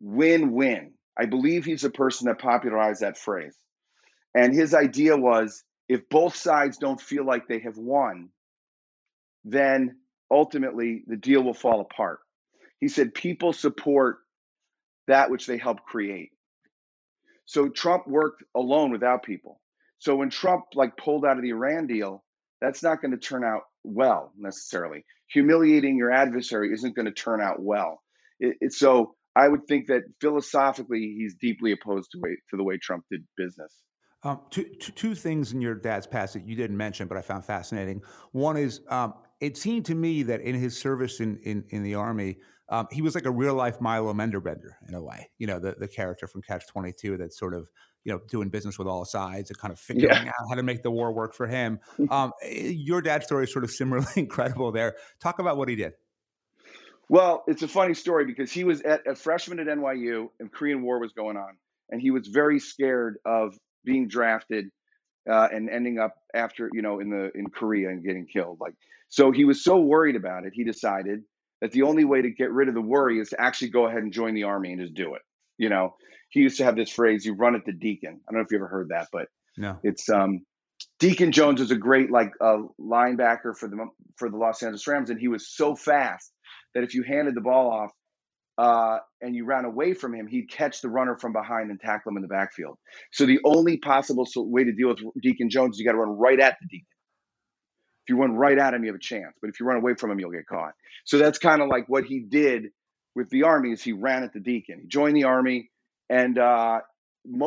win 0.00 0.52
win. 0.52 0.92
I 1.16 1.26
believe 1.26 1.64
he's 1.64 1.82
the 1.82 1.90
person 1.90 2.26
that 2.26 2.40
popularized 2.40 3.00
that 3.00 3.18
phrase. 3.18 3.56
And 4.34 4.54
his 4.54 4.74
idea 4.74 5.16
was 5.16 5.62
if 5.88 6.08
both 6.08 6.36
sides 6.36 6.78
don't 6.78 7.00
feel 7.00 7.24
like 7.24 7.48
they 7.48 7.60
have 7.60 7.76
won, 7.76 8.28
then 9.44 9.96
ultimately 10.30 11.02
the 11.06 11.16
deal 11.16 11.42
will 11.42 11.54
fall 11.54 11.80
apart. 11.80 12.20
He 12.80 12.88
said 12.88 13.14
people 13.14 13.52
support 13.52 14.18
that 15.06 15.30
which 15.30 15.46
they 15.46 15.58
help 15.58 15.82
create. 15.84 16.30
So 17.46 17.68
Trump 17.68 18.06
worked 18.06 18.44
alone 18.54 18.92
without 18.92 19.22
people. 19.22 19.60
So 19.98 20.14
when 20.16 20.30
Trump 20.30 20.64
like 20.74 20.96
pulled 20.96 21.24
out 21.24 21.36
of 21.36 21.42
the 21.42 21.50
Iran 21.50 21.86
deal, 21.86 22.24
that's 22.60 22.82
not 22.82 23.00
going 23.00 23.12
to 23.12 23.18
turn 23.18 23.42
out 23.44 23.62
well 23.84 24.32
necessarily. 24.36 25.04
Humiliating 25.32 25.96
your 25.96 26.12
adversary 26.12 26.72
isn't 26.72 26.94
going 26.94 27.06
to 27.06 27.12
turn 27.12 27.40
out 27.40 27.60
well. 27.60 28.02
It, 28.38 28.56
it, 28.60 28.72
so 28.72 29.14
I 29.34 29.48
would 29.48 29.66
think 29.66 29.86
that 29.88 30.02
philosophically 30.20 31.14
he's 31.18 31.34
deeply 31.34 31.72
opposed 31.72 32.10
to, 32.12 32.18
way, 32.20 32.36
to 32.50 32.56
the 32.56 32.64
way 32.64 32.78
Trump 32.78 33.04
did 33.10 33.24
business. 33.36 33.74
Um, 34.24 34.40
two, 34.50 34.64
two, 34.80 34.92
two 34.92 35.14
things 35.14 35.52
in 35.52 35.60
your 35.60 35.74
dad's 35.74 36.06
past 36.06 36.34
that 36.34 36.46
you 36.46 36.56
didn't 36.56 36.76
mention, 36.76 37.06
but 37.06 37.16
I 37.16 37.22
found 37.22 37.44
fascinating. 37.44 38.02
One 38.32 38.56
is 38.56 38.80
um, 38.88 39.14
it 39.40 39.56
seemed 39.56 39.86
to 39.86 39.94
me 39.94 40.22
that 40.24 40.40
in 40.40 40.54
his 40.54 40.78
service 40.78 41.20
in 41.20 41.38
in, 41.42 41.64
in 41.70 41.82
the 41.82 41.94
army, 41.94 42.38
um, 42.68 42.86
he 42.90 43.02
was 43.02 43.14
like 43.14 43.24
a 43.24 43.30
real 43.30 43.54
life 43.54 43.80
Milo 43.80 44.12
Minderbinder 44.12 44.72
in 44.88 44.94
a 44.94 45.02
way. 45.02 45.30
You 45.38 45.46
know, 45.46 45.58
the 45.58 45.76
the 45.78 45.88
character 45.88 46.26
from 46.26 46.42
Catch 46.42 46.66
Twenty 46.66 46.92
Two 46.92 47.16
that's 47.16 47.38
sort 47.38 47.54
of 47.54 47.68
you 48.04 48.12
know 48.12 48.20
doing 48.30 48.48
business 48.48 48.78
with 48.78 48.88
all 48.88 49.04
sides 49.04 49.50
and 49.50 49.58
kind 49.58 49.72
of 49.72 49.78
figuring 49.78 50.10
yeah. 50.10 50.28
out 50.28 50.48
how 50.48 50.54
to 50.54 50.62
make 50.62 50.82
the 50.82 50.90
war 50.90 51.12
work 51.12 51.34
for 51.34 51.46
him. 51.46 51.78
Um, 52.10 52.32
eh, 52.42 52.72
your 52.74 53.02
dad's 53.02 53.26
story 53.26 53.44
is 53.44 53.52
sort 53.52 53.64
of 53.64 53.70
similarly 53.70 54.06
incredible. 54.16 54.72
There, 54.72 54.96
talk 55.20 55.38
about 55.38 55.56
what 55.56 55.68
he 55.68 55.76
did. 55.76 55.92
Well, 57.10 57.44
it's 57.46 57.62
a 57.62 57.68
funny 57.68 57.94
story 57.94 58.24
because 58.26 58.52
he 58.52 58.64
was 58.64 58.82
at 58.82 59.06
a 59.06 59.14
freshman 59.14 59.58
at 59.60 59.66
NYU 59.66 60.28
and 60.40 60.52
Korean 60.52 60.82
War 60.82 61.00
was 61.00 61.12
going 61.12 61.36
on, 61.36 61.56
and 61.90 62.00
he 62.00 62.10
was 62.10 62.26
very 62.28 62.60
scared 62.60 63.16
of 63.24 63.56
being 63.84 64.08
drafted 64.08 64.66
uh, 65.28 65.48
and 65.52 65.70
ending 65.70 65.98
up 65.98 66.14
after 66.34 66.70
you 66.72 66.82
know 66.82 67.00
in 67.00 67.10
the 67.10 67.30
in 67.34 67.50
Korea 67.50 67.88
and 67.88 68.02
getting 68.02 68.26
killed. 68.26 68.58
Like 68.60 68.74
so, 69.08 69.30
he 69.30 69.44
was 69.44 69.64
so 69.64 69.78
worried 69.78 70.16
about 70.16 70.44
it. 70.44 70.52
He 70.54 70.64
decided 70.64 71.20
that 71.60 71.72
the 71.72 71.82
only 71.82 72.04
way 72.04 72.22
to 72.22 72.30
get 72.30 72.52
rid 72.52 72.68
of 72.68 72.74
the 72.74 72.80
worry 72.80 73.18
is 73.18 73.30
to 73.30 73.40
actually 73.40 73.70
go 73.70 73.86
ahead 73.86 74.02
and 74.02 74.12
join 74.12 74.34
the 74.34 74.44
army 74.44 74.72
and 74.72 74.80
just 74.80 74.94
do 74.94 75.14
it. 75.14 75.22
You 75.56 75.68
know, 75.68 75.94
he 76.30 76.40
used 76.40 76.58
to 76.58 76.64
have 76.64 76.76
this 76.76 76.90
phrase: 76.90 77.24
"You 77.24 77.34
run 77.34 77.54
at 77.54 77.64
the 77.64 77.72
deacon." 77.72 78.20
I 78.28 78.32
don't 78.32 78.40
know 78.40 78.44
if 78.44 78.52
you 78.52 78.58
ever 78.58 78.68
heard 78.68 78.88
that, 78.90 79.08
but 79.12 79.26
no, 79.56 79.78
it's 79.82 80.08
um, 80.08 80.40
Deacon 81.00 81.32
Jones 81.32 81.60
was 81.60 81.70
a 81.70 81.76
great 81.76 82.10
like 82.10 82.32
uh, 82.40 82.58
linebacker 82.80 83.56
for 83.56 83.68
the 83.68 83.86
for 84.16 84.30
the 84.30 84.36
Los 84.36 84.62
Angeles 84.62 84.86
Rams, 84.86 85.10
and 85.10 85.18
he 85.18 85.28
was 85.28 85.48
so 85.48 85.74
fast 85.74 86.32
that 86.74 86.84
if 86.84 86.94
you 86.94 87.02
handed 87.02 87.34
the 87.34 87.40
ball 87.40 87.70
off 87.70 87.90
uh, 88.58 88.98
and 89.20 89.34
you 89.34 89.44
ran 89.44 89.64
away 89.64 89.94
from 89.94 90.14
him, 90.14 90.26
he'd 90.26 90.50
catch 90.50 90.80
the 90.80 90.88
runner 90.88 91.16
from 91.16 91.32
behind 91.32 91.70
and 91.70 91.80
tackle 91.80 92.10
him 92.10 92.16
in 92.16 92.22
the 92.22 92.28
backfield. 92.28 92.76
So 93.12 93.26
the 93.26 93.40
only 93.44 93.78
possible 93.78 94.26
way 94.36 94.64
to 94.64 94.72
deal 94.72 94.88
with 94.88 94.98
Deacon 95.22 95.50
Jones 95.50 95.76
is 95.76 95.80
you 95.80 95.86
got 95.86 95.92
to 95.92 95.98
run 95.98 96.18
right 96.18 96.38
at 96.38 96.56
the 96.60 96.68
Deacon. 96.68 96.86
If 98.08 98.14
you 98.14 98.20
run 98.20 98.34
right 98.34 98.58
at 98.58 98.72
him, 98.72 98.84
you 98.84 98.88
have 98.88 98.96
a 98.96 98.98
chance. 98.98 99.36
But 99.42 99.50
if 99.50 99.60
you 99.60 99.66
run 99.66 99.76
away 99.76 99.92
from 99.94 100.10
him, 100.10 100.18
you'll 100.18 100.30
get 100.30 100.46
caught. 100.46 100.72
So 101.04 101.18
that's 101.18 101.38
kind 101.38 101.60
of 101.60 101.68
like 101.68 101.88
what 101.88 102.04
he 102.04 102.20
did 102.20 102.68
with 103.14 103.28
the 103.28 103.42
army 103.42 103.72
is 103.72 103.82
he 103.82 103.92
ran 103.92 104.22
at 104.22 104.32
the 104.32 104.40
Deacon. 104.40 104.80
He 104.80 104.88
joined 104.88 105.14
the 105.14 105.24
army, 105.24 105.70
and 106.08 106.38
uh, 106.38 106.80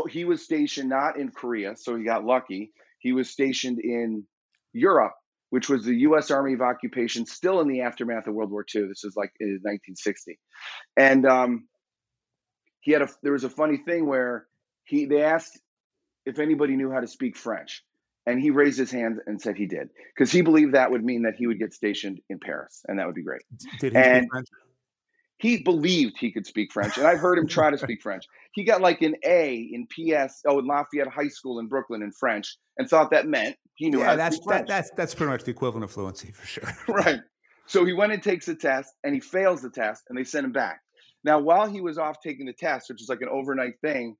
he 0.07 0.23
was 0.23 0.43
stationed 0.43 0.89
not 0.89 1.17
in 1.17 1.31
Korea, 1.31 1.75
so 1.75 1.95
he 1.95 2.03
got 2.03 2.23
lucky. 2.25 2.73
He 2.99 3.11
was 3.11 3.27
stationed 3.27 3.79
in 3.79 4.25
Europe 4.71 5.13
which 5.51 5.67
was 5.67 5.83
the 5.83 5.95
U.S. 5.97 6.31
Army 6.31 6.53
of 6.53 6.61
Occupation, 6.61 7.25
still 7.25 7.59
in 7.59 7.67
the 7.67 7.81
aftermath 7.81 8.25
of 8.25 8.33
World 8.33 8.51
War 8.51 8.65
II. 8.73 8.87
This 8.87 9.03
is 9.03 9.15
like 9.17 9.33
in 9.41 9.59
1960, 9.61 10.39
and 10.95 11.25
um, 11.25 11.67
he 12.79 12.93
had 12.93 13.01
a. 13.01 13.09
There 13.21 13.33
was 13.33 13.43
a 13.43 13.49
funny 13.49 13.77
thing 13.77 14.07
where 14.07 14.47
he 14.85 15.05
they 15.05 15.21
asked 15.21 15.59
if 16.25 16.39
anybody 16.39 16.77
knew 16.77 16.89
how 16.89 17.01
to 17.01 17.07
speak 17.07 17.35
French, 17.35 17.83
and 18.25 18.39
he 18.39 18.51
raised 18.51 18.77
his 18.77 18.91
hand 18.91 19.19
and 19.25 19.41
said 19.41 19.57
he 19.57 19.65
did 19.65 19.89
because 20.15 20.31
he 20.31 20.41
believed 20.41 20.73
that 20.73 20.91
would 20.91 21.03
mean 21.03 21.23
that 21.23 21.35
he 21.35 21.47
would 21.47 21.59
get 21.59 21.73
stationed 21.73 22.19
in 22.29 22.39
Paris, 22.39 22.81
and 22.87 22.99
that 22.99 23.05
would 23.05 23.15
be 23.15 23.23
great. 23.23 23.41
Did 23.79 23.93
he 23.93 23.97
and, 23.97 24.23
speak 24.23 24.31
French? 24.31 24.47
he 25.41 25.57
believed 25.63 26.17
he 26.19 26.31
could 26.31 26.45
speak 26.45 26.71
French, 26.71 26.97
and 26.99 27.07
I've 27.07 27.17
heard 27.17 27.39
him 27.39 27.47
try 27.47 27.71
to 27.71 27.77
speak 27.77 28.03
French. 28.03 28.25
He 28.53 28.63
got 28.63 28.79
like 28.79 29.01
an 29.01 29.15
A 29.25 29.55
in 29.55 29.87
PS, 29.87 30.41
oh, 30.45 30.59
in 30.59 30.67
Lafayette 30.67 31.07
High 31.07 31.29
School 31.29 31.57
in 31.57 31.67
Brooklyn 31.67 32.03
in 32.03 32.11
French, 32.11 32.57
and 32.77 32.87
thought 32.87 33.09
that 33.09 33.25
meant 33.25 33.55
he 33.73 33.89
knew. 33.89 33.99
Yeah, 33.99 34.15
that's 34.15 34.39
that, 34.45 34.67
that's 34.67 34.91
that's 34.95 35.15
pretty 35.15 35.31
much 35.31 35.43
the 35.43 35.51
equivalent 35.51 35.83
of 35.83 35.91
fluency 35.91 36.31
for 36.31 36.45
sure. 36.45 36.69
right. 36.87 37.19
So 37.65 37.85
he 37.85 37.93
went 37.93 38.13
and 38.13 38.21
takes 38.21 38.45
the 38.45 38.55
test, 38.55 38.93
and 39.03 39.15
he 39.15 39.19
fails 39.19 39.63
the 39.63 39.71
test, 39.71 40.03
and 40.09 40.17
they 40.17 40.23
send 40.23 40.45
him 40.45 40.51
back. 40.51 40.81
Now, 41.23 41.39
while 41.39 41.67
he 41.67 41.81
was 41.81 41.97
off 41.97 42.17
taking 42.23 42.45
the 42.45 42.53
test, 42.53 42.89
which 42.89 43.01
is 43.01 43.09
like 43.09 43.21
an 43.21 43.29
overnight 43.29 43.79
thing, 43.81 44.17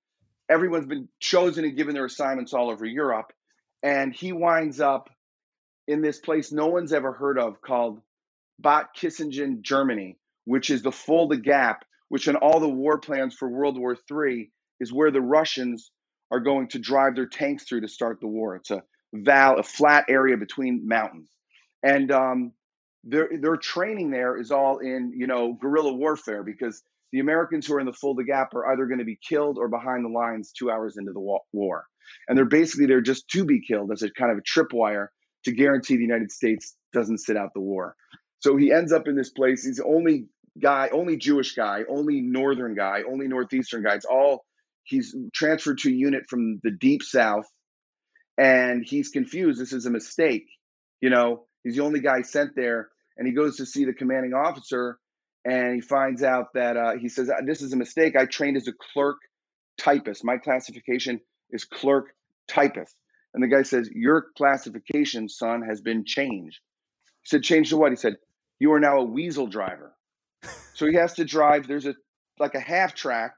everyone's 0.50 0.88
been 0.88 1.08
chosen 1.20 1.66
and 1.66 1.78
given 1.78 1.94
their 1.94 2.06
assignments 2.06 2.54
all 2.54 2.72
over 2.72 2.86
Europe, 2.86 3.32
and 3.84 4.14
he 4.14 4.32
winds 4.32 4.80
up 4.80 5.10
in 5.88 6.02
this 6.02 6.20
place 6.20 6.52
no 6.52 6.68
one's 6.68 6.94
ever 6.94 7.12
heard 7.12 7.38
of 7.40 7.62
called 7.62 8.02
Bad 8.60 8.88
Kissingen, 8.96 9.62
Germany 9.62 10.18
which 10.46 10.70
is 10.70 10.82
the 10.82 10.92
Fulda 10.92 11.38
Gap, 11.38 11.86
which 12.10 12.28
in 12.28 12.36
all 12.36 12.60
the 12.60 12.70
war 12.70 13.00
plans 13.00 13.36
for 13.36 13.50
World 13.50 13.78
War 13.78 13.96
III 14.12 14.52
is 14.80 14.92
where 14.92 15.12
the 15.12 15.22
Russians 15.22 15.92
are 16.32 16.40
going 16.40 16.68
to 16.70 16.80
drive 16.80 17.16
their 17.16 17.28
tanks 17.28 17.64
through 17.64 17.82
to 17.82 17.88
start 17.88 18.20
the 18.20 18.28
war. 18.28 18.56
It's 18.56 18.72
a 18.72 18.84
val, 19.14 19.60
a 19.60 19.64
flat 19.64 20.06
area 20.10 20.38
between 20.38 20.88
mountains, 20.88 21.30
and 21.84 22.12
um, 22.12 22.54
their 23.04 23.30
their 23.40 23.58
training 23.58 24.12
there 24.12 24.38
is 24.38 24.52
all 24.52 24.80
in 24.80 25.14
you 25.16 25.28
know 25.28 25.54
guerrilla 25.54 25.94
warfare 25.94 26.44
because 26.44 26.82
the 27.12 27.20
Americans 27.20 27.68
who 27.68 27.76
are 27.76 27.80
in 27.80 27.86
the 27.86 27.94
Fulda 27.94 28.24
Gap 28.24 28.54
are 28.54 28.72
either 28.72 28.86
going 28.86 29.00
to 29.00 29.06
be 29.06 29.20
killed 29.28 29.58
or 29.58 29.68
behind 29.68 30.06
the 30.06 30.10
lines 30.10 30.52
two 30.52 30.72
hours 30.72 30.98
into 30.98 31.12
the 31.12 31.40
war, 31.54 31.86
and 32.28 32.38
they're 32.38 32.46
basically 32.46 32.86
there 32.86 33.02
just 33.02 33.28
to 33.30 33.46
be 33.46 33.62
killed 33.66 33.92
as 33.92 34.04
a 34.04 34.12
kind 34.12 34.32
of 34.32 34.38
a 34.38 34.42
tripwire 34.42 35.08
to 35.46 35.52
guarantee 35.52 35.98
the 35.98 36.04
United 36.04 36.32
States 36.32 36.76
doesn't 36.94 37.20
sit 37.20 37.38
out 37.38 37.50
the 37.54 37.62
war. 37.62 37.96
So 38.40 38.58
he 38.58 38.72
ends 38.72 38.92
up 38.92 39.08
in 39.08 39.16
this 39.16 39.30
place. 39.30 39.66
He's 39.66 39.78
the 39.78 39.86
only 39.86 40.28
guy, 40.60 40.90
only 40.92 41.18
Jewish 41.18 41.54
guy, 41.54 41.84
only 41.90 42.22
Northern 42.22 42.76
guy, 42.76 43.04
only 43.10 43.28
Northeastern 43.28 43.84
guy. 43.84 43.96
It's 43.96 44.06
all 44.06 44.46
he's 44.84 45.16
transferred 45.34 45.80
to 45.80 45.90
a 45.90 45.94
unit 45.94 46.24
from 46.30 46.60
the 46.64 46.72
deep 46.72 47.04
South, 47.04 47.46
and 48.38 48.84
he's 48.86 49.10
confused. 49.10 49.60
This 49.60 49.74
is 49.74 49.86
a 49.86 49.92
mistake. 49.92 50.48
You 51.02 51.10
know, 51.10 51.46
he's 51.64 51.76
the 51.76 51.84
only 51.84 52.02
guy 52.02 52.22
sent 52.22 52.56
there, 52.56 52.90
and 53.18 53.28
he 53.28 53.34
goes 53.34 53.58
to 53.58 53.66
see 53.66 53.86
the 53.86 53.94
commanding 53.94 54.34
officer, 54.34 54.98
and 55.46 55.76
he 55.76 55.82
finds 55.82 56.24
out 56.24 56.48
that 56.54 56.78
uh, 56.78 56.98
he 57.00 57.10
says, 57.10 57.30
"This 57.46 57.62
is 57.62 57.74
a 57.74 57.78
mistake. 57.78 58.16
I 58.16 58.26
trained 58.26 58.58
as 58.58 58.68
a 58.68 58.74
clerk 58.94 59.18
typist. 59.78 60.24
My 60.24 60.38
classification 60.38 61.20
is 61.52 61.66
clerk 61.66 62.14
typist." 62.48 62.96
And 63.34 63.44
the 63.44 63.48
guy 63.48 63.64
says, 63.64 63.90
"Your 63.94 64.28
classification, 64.38 65.30
son, 65.30 65.62
has 65.62 65.82
been 65.82 66.06
changed." 66.06 66.60
He 67.22 67.28
said, 67.28 67.44
"Changed 67.44 67.70
to 67.72 67.78
what?" 67.78 67.92
He 67.92 67.96
said, 67.96 68.18
"You 68.60 68.74
are 68.74 68.80
now 68.80 68.98
a 68.98 69.06
weasel 69.06 69.48
driver." 69.48 69.96
So 70.74 70.88
he 70.88 70.96
has 70.96 71.14
to 71.16 71.26
drive. 71.26 71.68
There's 71.68 71.86
a 71.86 71.96
like 72.40 72.56
a 72.56 72.60
half 72.60 72.96
track, 72.96 73.36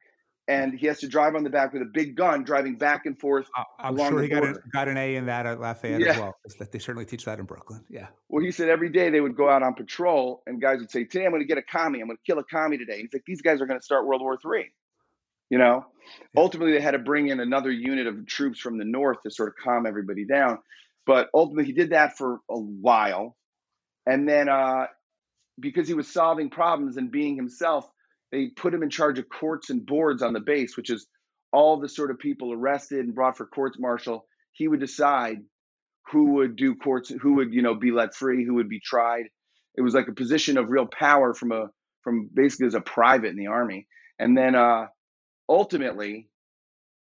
and 0.47 0.73
he 0.73 0.87
has 0.87 0.99
to 0.99 1.07
drive 1.07 1.35
on 1.35 1.43
the 1.43 1.49
back 1.49 1.73
with 1.73 1.81
a 1.81 1.89
big 1.91 2.15
gun, 2.15 2.43
driving 2.43 2.75
back 2.75 3.05
and 3.05 3.19
forth. 3.19 3.47
I'm 3.79 3.97
sure 3.97 4.21
he 4.21 4.29
got, 4.29 4.43
a, 4.43 4.55
got 4.71 4.87
an 4.87 4.97
A 4.97 5.15
in 5.15 5.25
that 5.27 5.45
at 5.45 5.59
Lafayette 5.59 6.01
yeah. 6.01 6.11
as 6.11 6.17
well. 6.17 6.35
They 6.71 6.79
certainly 6.79 7.05
teach 7.05 7.25
that 7.25 7.39
in 7.39 7.45
Brooklyn. 7.45 7.83
Yeah. 7.89 8.07
Well, 8.29 8.43
he 8.43 8.51
said 8.51 8.69
every 8.69 8.89
day 8.89 9.09
they 9.09 9.21
would 9.21 9.35
go 9.35 9.49
out 9.49 9.63
on 9.63 9.73
patrol, 9.73 10.43
and 10.47 10.61
guys 10.61 10.79
would 10.79 10.91
say, 10.91 11.03
"Today 11.03 11.25
I'm 11.25 11.31
going 11.31 11.41
to 11.41 11.47
get 11.47 11.57
a 11.57 11.63
commie. 11.63 12.01
I'm 12.01 12.07
going 12.07 12.17
to 12.17 12.23
kill 12.25 12.39
a 12.39 12.43
commie 12.43 12.77
today." 12.77 13.01
He's 13.01 13.13
like, 13.13 13.23
"These 13.25 13.41
guys 13.41 13.61
are 13.61 13.65
going 13.65 13.79
to 13.79 13.83
start 13.83 14.05
World 14.05 14.21
War 14.21 14.37
Three. 14.41 14.71
You 15.53 15.59
know. 15.59 15.85
Yeah. 16.33 16.41
Ultimately, 16.41 16.73
they 16.73 16.81
had 16.81 16.91
to 16.91 16.99
bring 16.99 17.27
in 17.27 17.39
another 17.39 17.69
unit 17.69 18.07
of 18.07 18.25
troops 18.25 18.59
from 18.59 18.79
the 18.79 18.85
north 18.85 19.21
to 19.21 19.29
sort 19.29 19.49
of 19.49 19.55
calm 19.63 19.85
everybody 19.85 20.25
down. 20.25 20.57
But 21.05 21.29
ultimately, 21.31 21.65
he 21.65 21.73
did 21.73 21.91
that 21.91 22.17
for 22.17 22.39
a 22.49 22.57
while, 22.57 23.37
and 24.07 24.27
then 24.27 24.49
uh, 24.49 24.87
because 25.59 25.87
he 25.87 25.93
was 25.93 26.11
solving 26.11 26.49
problems 26.49 26.97
and 26.97 27.11
being 27.11 27.35
himself, 27.35 27.87
they 28.31 28.47
put 28.47 28.73
him 28.73 28.81
in 28.81 28.89
charge 28.89 29.19
of 29.19 29.29
courts 29.29 29.69
and 29.69 29.85
boards 29.85 30.23
on 30.23 30.33
the 30.33 30.39
base, 30.39 30.75
which 30.75 30.89
is 30.89 31.05
all 31.51 31.79
the 31.79 31.87
sort 31.87 32.09
of 32.09 32.17
people 32.17 32.51
arrested 32.51 33.05
and 33.05 33.13
brought 33.13 33.37
for 33.37 33.45
courts 33.45 33.77
martial. 33.77 34.25
He 34.53 34.67
would 34.67 34.79
decide 34.79 35.37
who 36.11 36.33
would 36.33 36.55
do 36.55 36.73
courts, 36.73 37.09
who 37.09 37.35
would 37.35 37.53
you 37.53 37.61
know 37.61 37.75
be 37.75 37.91
let 37.91 38.15
free, 38.15 38.43
who 38.43 38.55
would 38.55 38.69
be 38.69 38.79
tried. 38.83 39.25
It 39.75 39.83
was 39.83 39.93
like 39.93 40.07
a 40.07 40.13
position 40.13 40.57
of 40.57 40.69
real 40.69 40.87
power 40.87 41.35
from 41.35 41.51
a 41.51 41.67
from 42.01 42.31
basically 42.33 42.65
as 42.65 42.73
a 42.73 42.81
private 42.81 43.29
in 43.29 43.37
the 43.37 43.47
army. 43.47 43.85
And 44.17 44.35
then 44.35 44.55
uh, 44.55 44.87
ultimately, 45.53 46.27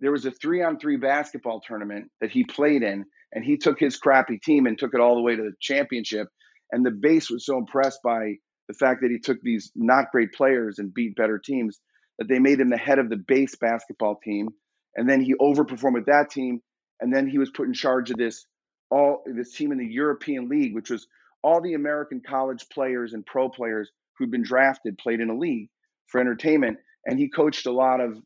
there 0.00 0.12
was 0.12 0.24
a 0.24 0.30
three 0.30 0.62
on 0.62 0.78
three 0.78 0.96
basketball 0.96 1.60
tournament 1.60 2.10
that 2.20 2.30
he 2.30 2.44
played 2.44 2.82
in, 2.82 3.04
and 3.32 3.44
he 3.44 3.58
took 3.58 3.78
his 3.78 3.98
crappy 3.98 4.38
team 4.38 4.66
and 4.66 4.78
took 4.78 4.94
it 4.94 5.00
all 5.00 5.16
the 5.16 5.22
way 5.22 5.36
to 5.36 5.42
the 5.42 5.52
championship. 5.60 6.28
And 6.72 6.84
the 6.84 6.90
base 6.90 7.30
was 7.30 7.44
so 7.44 7.58
impressed 7.58 8.00
by 8.02 8.36
the 8.68 8.74
fact 8.74 9.00
that 9.02 9.10
he 9.10 9.18
took 9.18 9.38
these 9.42 9.70
not 9.74 10.10
great 10.10 10.32
players 10.32 10.78
and 10.78 10.94
beat 10.94 11.14
better 11.16 11.38
teams 11.38 11.78
that 12.18 12.28
they 12.28 12.38
made 12.38 12.60
him 12.60 12.70
the 12.70 12.78
head 12.78 12.98
of 12.98 13.10
the 13.10 13.22
base 13.28 13.54
basketball 13.56 14.18
team. 14.22 14.48
And 14.96 15.08
then 15.08 15.20
he 15.20 15.34
overperformed 15.34 15.94
with 15.94 16.06
that 16.06 16.30
team. 16.30 16.60
And 17.00 17.14
then 17.14 17.28
he 17.28 17.38
was 17.38 17.50
put 17.50 17.66
in 17.66 17.74
charge 17.74 18.10
of 18.10 18.16
this 18.16 18.44
all 18.90 19.22
this 19.26 19.54
team 19.54 19.72
in 19.72 19.78
the 19.78 19.86
European 19.86 20.48
League, 20.48 20.74
which 20.74 20.90
was 20.90 21.06
all 21.42 21.60
the 21.60 21.74
American 21.74 22.22
college 22.26 22.64
players 22.72 23.12
and 23.12 23.24
pro 23.26 23.48
players 23.48 23.90
who'd 24.16 24.30
been 24.30 24.42
drafted 24.42 24.96
played 24.98 25.20
in 25.20 25.28
a 25.28 25.38
league 25.38 25.68
for 26.06 26.20
entertainment. 26.20 26.78
And 27.04 27.18
he 27.18 27.28
coached 27.28 27.66
a 27.66 27.72
lot 27.72 28.00
of 28.00 28.18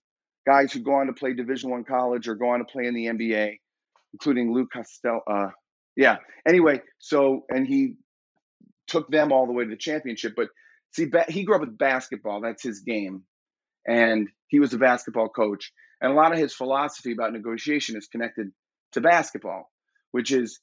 guys 0.47 0.73
who 0.73 0.81
go 0.81 0.95
on 0.95 1.07
to 1.07 1.13
play 1.13 1.35
Division 1.35 1.71
One 1.71 1.85
college 1.85 2.29
or 2.29 2.35
go 2.35 2.51
on 2.51 2.59
to 2.61 2.65
play 2.65 2.87
in 2.87 2.95
the 2.95 3.07
NBA, 3.07 3.59
including 4.13 4.53
Lou 4.53 4.67
Costello. 4.67 5.21
Uh, 5.27 5.51
yeah. 5.97 6.17
Anyway, 6.47 6.81
so 6.99 7.45
and 7.49 7.67
he 7.67 7.95
took 8.87 9.11
them 9.11 9.33
all 9.33 9.47
the 9.47 9.53
way 9.53 9.65
to 9.65 9.71
the 9.71 9.77
championship. 9.77 10.35
But 10.37 10.49
see, 10.93 11.11
he 11.29 11.45
grew 11.45 11.57
up 11.57 11.61
with 11.61 11.79
basketball. 11.79 12.41
That's 12.41 12.63
his 12.63 12.81
game, 12.81 13.25
and 13.87 14.29
he 14.49 14.61
was 14.61 14.75
a 14.75 14.79
basketball 14.79 15.29
coach. 15.29 15.73
And 16.01 16.13
a 16.13 16.15
lot 16.17 16.33
of 16.33 16.39
his 16.39 16.53
philosophy 16.53 17.13
about 17.13 17.33
negotiation 17.33 17.97
is 17.97 18.09
connected 18.09 18.51
to 18.93 19.01
basketball, 19.01 19.71
which 20.11 20.33
is, 20.33 20.59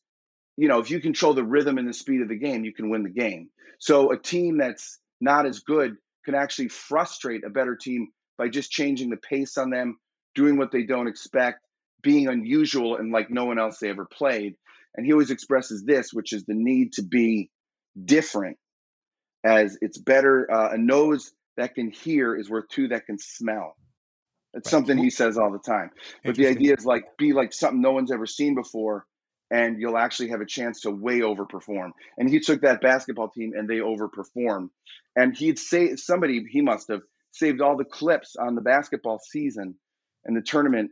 you 0.58 0.68
know, 0.68 0.80
if 0.80 0.92
you 0.92 1.00
control 1.00 1.34
the 1.34 1.46
rhythm 1.46 1.78
and 1.78 1.88
the 1.88 1.94
speed 1.94 2.22
of 2.22 2.28
the 2.28 2.38
game, 2.38 2.66
you 2.66 2.74
can 2.74 2.90
win 2.90 3.04
the 3.04 3.10
game. 3.10 3.50
So 3.80 4.12
a 4.12 4.18
team 4.18 4.58
that's 4.58 5.00
not 5.22 5.46
as 5.46 5.60
good 5.62 5.96
can 6.26 6.36
actually 6.36 6.68
frustrate 6.68 7.46
a 7.46 7.50
better 7.50 7.78
team 7.78 8.10
by 8.40 8.48
just 8.48 8.72
changing 8.72 9.10
the 9.12 9.18
pace 9.18 9.58
on 9.58 9.70
them, 9.70 10.00
doing 10.34 10.58
what 10.58 10.72
they 10.72 10.84
don't 10.84 11.08
expect, 11.08 11.60
being 12.02 12.28
unusual 12.28 12.96
and 12.96 13.12
like 13.12 13.30
no 13.30 13.46
one 13.46 13.60
else 13.60 13.78
they 13.78 13.90
ever 13.90 14.06
played. 14.06 14.56
And 14.96 15.06
he 15.06 15.12
always 15.12 15.30
expresses 15.30 15.84
this, 15.86 16.12
which 16.12 16.34
is 16.34 16.46
the 16.46 16.56
need 16.56 16.94
to 16.94 17.04
be 17.04 17.52
different, 18.04 18.58
as 19.46 19.78
it's 19.82 20.00
better 20.00 20.48
uh, 20.52 20.70
a 20.72 20.78
nose 20.78 21.32
that 21.58 21.76
can 21.76 21.92
hear 21.92 22.36
is 22.36 22.50
worth 22.50 22.70
two 22.70 22.88
that 22.88 23.06
can 23.06 23.20
smell. 23.20 23.76
It's 24.54 24.66
right. 24.66 24.72
something 24.72 24.98
he 24.98 25.10
says 25.12 25.38
all 25.38 25.52
the 25.52 25.60
time. 25.60 25.92
But 26.24 26.36
the 26.36 26.48
idea 26.48 26.74
is 26.76 26.86
like 26.86 27.18
be 27.18 27.34
like 27.34 27.54
something 27.54 27.82
no 27.82 27.92
one's 27.92 28.12
ever 28.12 28.26
seen 28.26 28.56
before, 28.56 29.06
and 29.52 29.80
you'll 29.80 29.98
actually 29.98 30.30
have 30.30 30.42
a 30.42 30.46
chance 30.46 30.82
to 30.82 30.92
way 30.92 31.20
overperform. 31.20 31.92
And 32.18 32.30
he 32.30 32.40
took 32.40 32.62
that 32.62 32.82
basketball 32.82 33.30
team 33.30 33.52
and 33.56 33.70
they 33.70 33.78
overperformed. 33.78 34.70
And 35.16 35.38
he'd 35.38 35.60
say 35.60 35.98
somebody 35.98 36.46
he 36.50 36.62
must 36.62 36.88
have 36.88 37.02
saved 37.32 37.62
all 37.62 37.78
the 37.78 37.86
clips 37.86 38.36
on 38.36 38.56
the 38.56 38.62
basketball 38.62 39.20
season 39.20 39.76
and 40.26 40.36
the 40.36 40.42
tournament 40.42 40.92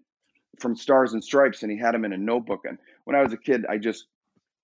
from 0.60 0.76
Stars 0.76 1.14
and 1.14 1.24
Stripes, 1.24 1.64
and 1.64 1.72
he 1.72 1.78
had 1.78 1.94
them 1.94 2.06
in 2.06 2.14
a 2.14 2.18
notebook. 2.18 2.62
And 2.66 2.78
when 3.04 3.16
I 3.16 3.22
was 3.22 3.34
a 3.34 3.38
kid, 3.38 3.66
I 3.70 3.78
just 3.78 4.08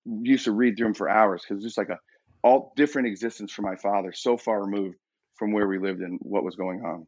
used 0.05 0.45
to 0.45 0.51
read 0.51 0.77
through 0.77 0.87
them 0.87 0.93
for 0.93 1.09
hours 1.09 1.41
because 1.41 1.57
it's 1.57 1.75
just 1.75 1.77
like 1.77 1.89
a 1.89 1.99
all 2.43 2.73
different 2.75 3.07
existence 3.07 3.53
for 3.53 3.61
my 3.61 3.75
father, 3.75 4.11
so 4.11 4.35
far 4.35 4.61
removed 4.61 4.97
from 5.35 5.53
where 5.53 5.67
we 5.67 5.79
lived 5.79 6.01
and 6.01 6.19
what 6.21 6.43
was 6.43 6.55
going 6.55 6.81
on. 6.83 7.07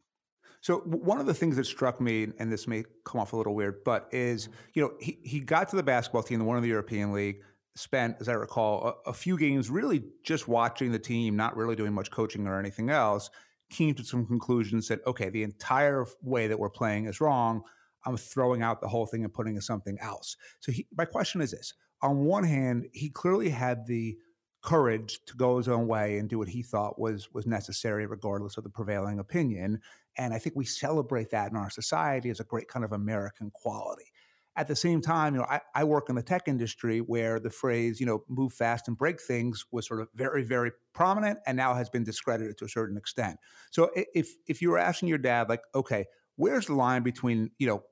So 0.62 0.78
one 0.78 1.20
of 1.20 1.26
the 1.26 1.34
things 1.34 1.56
that 1.56 1.66
struck 1.66 2.00
me, 2.00 2.28
and 2.38 2.50
this 2.50 2.66
may 2.66 2.84
come 3.04 3.20
off 3.20 3.34
a 3.34 3.36
little 3.36 3.54
weird, 3.54 3.84
but 3.84 4.08
is 4.12 4.48
you 4.74 4.82
know 4.82 4.92
he 5.00 5.18
he 5.22 5.40
got 5.40 5.68
to 5.70 5.76
the 5.76 5.82
basketball 5.82 6.22
team, 6.22 6.38
the 6.38 6.44
one 6.44 6.56
of 6.56 6.62
the 6.62 6.68
European 6.68 7.12
League, 7.12 7.42
spent, 7.76 8.16
as 8.20 8.28
I 8.28 8.32
recall, 8.32 9.00
a, 9.06 9.10
a, 9.10 9.12
few 9.12 9.38
games 9.38 9.70
really 9.70 10.02
just 10.24 10.48
watching 10.48 10.92
the 10.92 10.98
team, 10.98 11.36
not 11.36 11.56
really 11.56 11.76
doing 11.76 11.92
much 11.92 12.10
coaching 12.10 12.46
or 12.46 12.58
anything 12.58 12.88
else, 12.90 13.30
came 13.70 13.94
to 13.94 14.04
some 14.04 14.26
conclusions 14.26 14.88
that, 14.88 15.00
okay, 15.06 15.30
the 15.30 15.42
entire 15.42 16.06
way 16.22 16.46
that 16.46 16.58
we're 16.58 16.70
playing 16.70 17.06
is 17.06 17.20
wrong. 17.20 17.62
I'm 18.04 18.16
throwing 18.16 18.62
out 18.62 18.80
the 18.80 18.88
whole 18.88 19.06
thing 19.06 19.24
and 19.24 19.34
putting 19.34 19.56
in 19.56 19.60
something 19.60 19.98
else. 20.00 20.36
So 20.60 20.70
he, 20.72 20.86
my 20.96 21.04
question 21.04 21.40
is 21.40 21.50
this: 21.50 21.74
on 22.02 22.24
one 22.24 22.44
hand, 22.44 22.86
he 22.92 23.10
clearly 23.10 23.50
had 23.50 23.86
the 23.86 24.16
courage 24.62 25.20
to 25.26 25.36
go 25.36 25.58
his 25.58 25.68
own 25.68 25.86
way 25.86 26.18
and 26.18 26.28
do 26.28 26.38
what 26.38 26.48
he 26.48 26.62
thought 26.62 26.98
was 26.98 27.32
was 27.32 27.46
necessary, 27.46 28.06
regardless 28.06 28.56
of 28.56 28.64
the 28.64 28.70
prevailing 28.70 29.18
opinion. 29.18 29.80
And 30.18 30.32
I 30.32 30.38
think 30.38 30.56
we 30.56 30.64
celebrate 30.64 31.30
that 31.30 31.50
in 31.50 31.56
our 31.56 31.70
society 31.70 32.30
as 32.30 32.40
a 32.40 32.44
great 32.44 32.68
kind 32.68 32.84
of 32.84 32.92
American 32.92 33.50
quality. 33.50 34.12
At 34.58 34.68
the 34.68 34.76
same 34.76 35.02
time, 35.02 35.34
you 35.34 35.40
know, 35.40 35.46
I, 35.48 35.60
I 35.74 35.84
work 35.84 36.08
in 36.08 36.16
the 36.16 36.22
tech 36.22 36.48
industry 36.48 37.00
where 37.00 37.38
the 37.38 37.50
phrase, 37.50 38.00
you 38.00 38.06
know, 38.06 38.24
move 38.28 38.54
fast 38.54 38.88
and 38.88 38.96
break 38.96 39.20
things 39.20 39.66
was 39.70 39.86
sort 39.86 40.00
of 40.00 40.08
very, 40.14 40.42
very 40.42 40.72
prominent 40.94 41.38
and 41.46 41.56
now 41.56 41.74
has 41.74 41.90
been 41.90 42.04
discredited 42.04 42.56
to 42.58 42.64
a 42.64 42.68
certain 42.68 42.96
extent. 42.96 43.38
So 43.70 43.90
if 43.94 44.30
if 44.48 44.62
you 44.62 44.70
were 44.70 44.78
asking 44.78 45.10
your 45.10 45.18
dad, 45.18 45.48
like, 45.50 45.60
okay, 45.74 46.06
where's 46.36 46.66
the 46.66 46.74
line 46.74 47.02
between, 47.02 47.50
you 47.58 47.66
know, 47.66 47.82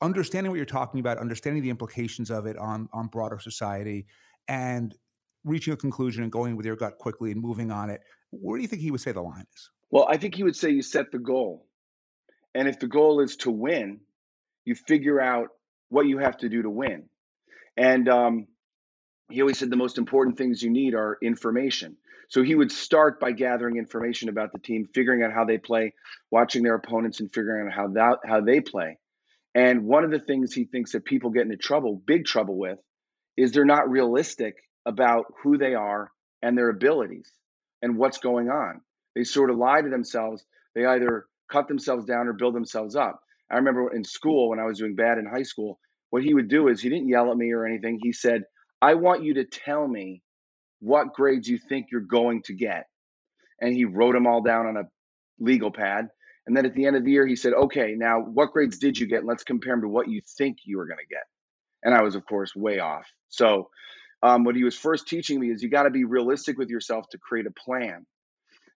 understanding 0.00 0.50
what 0.50 0.56
you're 0.56 0.64
talking 0.64 1.00
about, 1.00 1.18
understanding 1.18 1.62
the 1.62 1.70
implications 1.70 2.30
of 2.30 2.46
it 2.46 2.56
on 2.56 2.88
on 2.92 3.08
broader 3.08 3.38
society, 3.38 4.06
and 4.48 4.96
reaching 5.44 5.74
a 5.74 5.76
conclusion 5.76 6.22
and 6.22 6.32
going 6.32 6.56
with 6.56 6.64
your 6.64 6.76
gut 6.76 6.96
quickly 6.98 7.30
and 7.30 7.42
moving 7.42 7.70
on 7.70 7.90
it, 7.90 8.00
where 8.30 8.56
do 8.56 8.62
you 8.62 8.68
think 8.68 8.80
he 8.80 8.90
would 8.90 9.00
say 9.00 9.12
the 9.12 9.20
line 9.20 9.44
is? 9.54 9.70
Well, 9.90 10.06
I 10.08 10.16
think 10.16 10.34
he 10.34 10.42
would 10.44 10.56
say 10.56 10.70
you 10.70 10.82
set 10.82 11.12
the 11.12 11.18
goal. 11.18 11.66
And 12.54 12.68
if 12.68 12.78
the 12.78 12.86
goal 12.86 13.20
is 13.20 13.36
to 13.38 13.50
win, 13.50 14.00
you 14.64 14.74
figure 14.74 15.20
out 15.20 15.48
what 15.94 16.06
you 16.06 16.18
have 16.18 16.36
to 16.38 16.48
do 16.48 16.62
to 16.62 16.70
win. 16.70 17.04
And 17.76 18.08
um, 18.08 18.46
he 19.30 19.40
always 19.40 19.58
said 19.58 19.70
the 19.70 19.76
most 19.76 19.96
important 19.96 20.36
things 20.36 20.60
you 20.60 20.70
need 20.70 20.94
are 20.94 21.16
information. 21.22 21.96
So 22.28 22.42
he 22.42 22.56
would 22.56 22.72
start 22.72 23.20
by 23.20 23.30
gathering 23.30 23.76
information 23.76 24.28
about 24.28 24.52
the 24.52 24.58
team, 24.58 24.88
figuring 24.92 25.22
out 25.22 25.32
how 25.32 25.44
they 25.44 25.58
play, 25.58 25.94
watching 26.32 26.64
their 26.64 26.74
opponents, 26.74 27.20
and 27.20 27.32
figuring 27.32 27.68
out 27.68 27.72
how 27.72 27.88
that 27.88 28.18
how 28.26 28.40
they 28.40 28.60
play. 28.60 28.98
And 29.54 29.84
one 29.84 30.02
of 30.02 30.10
the 30.10 30.18
things 30.18 30.52
he 30.52 30.64
thinks 30.64 30.92
that 30.92 31.04
people 31.04 31.30
get 31.30 31.42
into 31.42 31.56
trouble, 31.56 32.02
big 32.04 32.24
trouble 32.24 32.58
with, 32.58 32.78
is 33.36 33.52
they're 33.52 33.64
not 33.64 33.88
realistic 33.88 34.56
about 34.84 35.26
who 35.42 35.58
they 35.58 35.74
are 35.74 36.10
and 36.42 36.58
their 36.58 36.70
abilities 36.70 37.30
and 37.82 37.96
what's 37.96 38.18
going 38.18 38.48
on. 38.48 38.80
They 39.14 39.22
sort 39.22 39.50
of 39.50 39.58
lie 39.58 39.80
to 39.80 39.88
themselves. 39.88 40.44
They 40.74 40.84
either 40.84 41.26
cut 41.48 41.68
themselves 41.68 42.04
down 42.04 42.26
or 42.26 42.32
build 42.32 42.54
themselves 42.54 42.96
up. 42.96 43.20
I 43.50 43.56
remember 43.56 43.94
in 43.94 44.02
school 44.02 44.50
when 44.50 44.58
I 44.58 44.64
was 44.64 44.78
doing 44.78 44.96
bad 44.96 45.18
in 45.18 45.26
high 45.26 45.42
school, 45.42 45.78
what 46.14 46.22
he 46.22 46.32
would 46.32 46.46
do 46.46 46.68
is 46.68 46.80
he 46.80 46.88
didn't 46.88 47.08
yell 47.08 47.32
at 47.32 47.36
me 47.36 47.50
or 47.50 47.66
anything. 47.66 47.98
He 48.00 48.12
said, 48.12 48.44
I 48.80 48.94
want 48.94 49.24
you 49.24 49.34
to 49.34 49.44
tell 49.44 49.84
me 49.84 50.22
what 50.78 51.12
grades 51.12 51.48
you 51.48 51.58
think 51.58 51.86
you're 51.90 52.02
going 52.02 52.42
to 52.42 52.54
get. 52.54 52.84
And 53.60 53.74
he 53.74 53.84
wrote 53.84 54.12
them 54.12 54.28
all 54.28 54.40
down 54.40 54.68
on 54.68 54.76
a 54.76 54.84
legal 55.40 55.72
pad. 55.72 56.06
And 56.46 56.56
then 56.56 56.66
at 56.66 56.74
the 56.76 56.86
end 56.86 56.94
of 56.94 57.04
the 57.04 57.10
year, 57.10 57.26
he 57.26 57.34
said, 57.34 57.52
Okay, 57.52 57.94
now 57.96 58.20
what 58.20 58.52
grades 58.52 58.78
did 58.78 58.96
you 58.96 59.08
get? 59.08 59.24
Let's 59.24 59.42
compare 59.42 59.72
them 59.72 59.82
to 59.82 59.88
what 59.88 60.08
you 60.08 60.20
think 60.38 60.58
you 60.64 60.76
were 60.78 60.86
going 60.86 61.00
to 61.00 61.12
get. 61.12 61.24
And 61.82 61.92
I 61.92 62.02
was, 62.02 62.14
of 62.14 62.24
course, 62.24 62.54
way 62.54 62.78
off. 62.78 63.06
So, 63.28 63.70
um, 64.22 64.44
what 64.44 64.54
he 64.54 64.62
was 64.62 64.78
first 64.78 65.08
teaching 65.08 65.40
me 65.40 65.50
is 65.50 65.64
you 65.64 65.68
got 65.68 65.82
to 65.82 65.90
be 65.90 66.04
realistic 66.04 66.56
with 66.56 66.68
yourself 66.68 67.08
to 67.10 67.18
create 67.18 67.46
a 67.46 67.50
plan. 67.50 68.06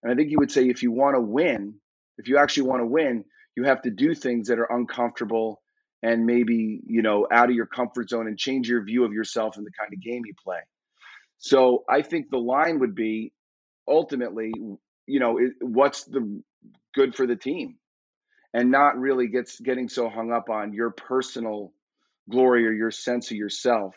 And 0.02 0.12
I 0.12 0.16
think 0.16 0.28
he 0.28 0.36
would 0.36 0.50
say 0.50 0.68
if 0.68 0.82
you 0.82 0.90
want 0.90 1.14
to 1.14 1.20
win, 1.20 1.74
if 2.16 2.26
you 2.26 2.36
actually 2.36 2.68
want 2.68 2.82
to 2.82 2.86
win, 2.86 3.24
you 3.56 3.62
have 3.62 3.82
to 3.82 3.90
do 3.90 4.16
things 4.16 4.48
that 4.48 4.58
are 4.58 4.72
uncomfortable 4.72 5.60
and 6.02 6.26
maybe, 6.26 6.80
you 6.86 7.02
know, 7.02 7.26
out 7.30 7.50
of 7.50 7.56
your 7.56 7.66
comfort 7.66 8.10
zone 8.10 8.28
and 8.28 8.38
change 8.38 8.68
your 8.68 8.82
view 8.84 9.04
of 9.04 9.12
yourself 9.12 9.56
and 9.56 9.66
the 9.66 9.72
kind 9.72 9.92
of 9.92 10.00
game 10.00 10.22
you 10.24 10.34
play. 10.42 10.60
So 11.38 11.84
I 11.88 12.02
think 12.02 12.30
the 12.30 12.38
line 12.38 12.80
would 12.80 12.94
be 12.94 13.32
ultimately, 13.86 14.52
you 15.06 15.20
know, 15.20 15.38
what's 15.60 16.04
the 16.04 16.42
good 16.94 17.14
for 17.14 17.26
the 17.26 17.36
team 17.36 17.76
and 18.54 18.70
not 18.70 18.98
really 18.98 19.28
gets 19.28 19.60
getting 19.60 19.88
so 19.88 20.08
hung 20.08 20.32
up 20.32 20.50
on 20.50 20.72
your 20.72 20.90
personal 20.90 21.72
glory 22.30 22.66
or 22.66 22.72
your 22.72 22.90
sense 22.90 23.30
of 23.30 23.36
yourself. 23.36 23.94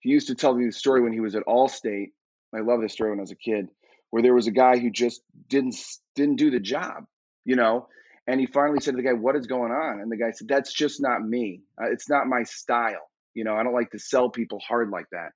He 0.00 0.10
used 0.10 0.28
to 0.28 0.34
tell 0.34 0.54
me 0.54 0.66
the 0.66 0.72
story 0.72 1.02
when 1.02 1.12
he 1.12 1.20
was 1.20 1.34
at 1.34 1.44
Allstate. 1.46 2.12
I 2.54 2.60
love 2.60 2.80
this 2.80 2.92
story 2.92 3.10
when 3.10 3.20
I 3.20 3.22
was 3.22 3.30
a 3.30 3.36
kid 3.36 3.68
where 4.10 4.22
there 4.22 4.34
was 4.34 4.46
a 4.46 4.52
guy 4.52 4.78
who 4.78 4.90
just 4.90 5.22
didn't 5.48 5.76
didn't 6.14 6.36
do 6.36 6.50
the 6.50 6.60
job, 6.60 7.06
you 7.44 7.56
know. 7.56 7.88
And 8.30 8.38
he 8.38 8.46
finally 8.46 8.78
said 8.78 8.92
to 8.92 8.96
the 8.98 9.02
guy, 9.02 9.12
"What 9.12 9.34
is 9.34 9.48
going 9.48 9.72
on?" 9.72 10.00
And 10.00 10.10
the 10.10 10.16
guy 10.16 10.30
said, 10.30 10.46
"That's 10.46 10.72
just 10.72 11.02
not 11.02 11.20
me. 11.20 11.62
Uh, 11.76 11.90
it's 11.90 12.08
not 12.08 12.28
my 12.28 12.44
style. 12.44 13.10
You 13.34 13.42
know, 13.42 13.56
I 13.56 13.64
don't 13.64 13.74
like 13.74 13.90
to 13.90 13.98
sell 13.98 14.30
people 14.30 14.60
hard 14.60 14.90
like 14.90 15.10
that." 15.10 15.32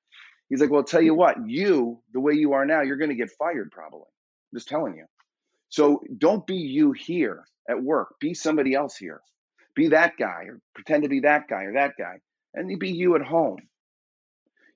He's 0.48 0.60
like, 0.60 0.70
"Well, 0.70 0.82
I'll 0.82 0.86
tell 0.86 1.02
you 1.02 1.12
what, 1.12 1.48
you 1.48 2.00
the 2.12 2.20
way 2.20 2.34
you 2.34 2.52
are 2.52 2.64
now, 2.64 2.82
you're 2.82 2.96
going 2.96 3.10
to 3.10 3.16
get 3.16 3.32
fired 3.32 3.72
probably. 3.72 4.06
I'm 4.06 4.58
just 4.58 4.68
telling 4.68 4.96
you. 4.96 5.06
So 5.70 6.04
don't 6.16 6.46
be 6.46 6.54
you 6.54 6.92
here 6.92 7.44
at 7.68 7.82
work. 7.82 8.14
Be 8.20 8.32
somebody 8.32 8.74
else 8.74 8.96
here. 8.96 9.20
Be 9.74 9.88
that 9.88 10.12
guy, 10.16 10.44
or 10.44 10.60
pretend 10.76 11.02
to 11.02 11.08
be 11.08 11.20
that 11.20 11.48
guy 11.48 11.64
or 11.64 11.72
that 11.72 11.94
guy, 11.98 12.20
and 12.54 12.78
be 12.78 12.92
you 12.92 13.16
at 13.16 13.22
home." 13.22 13.58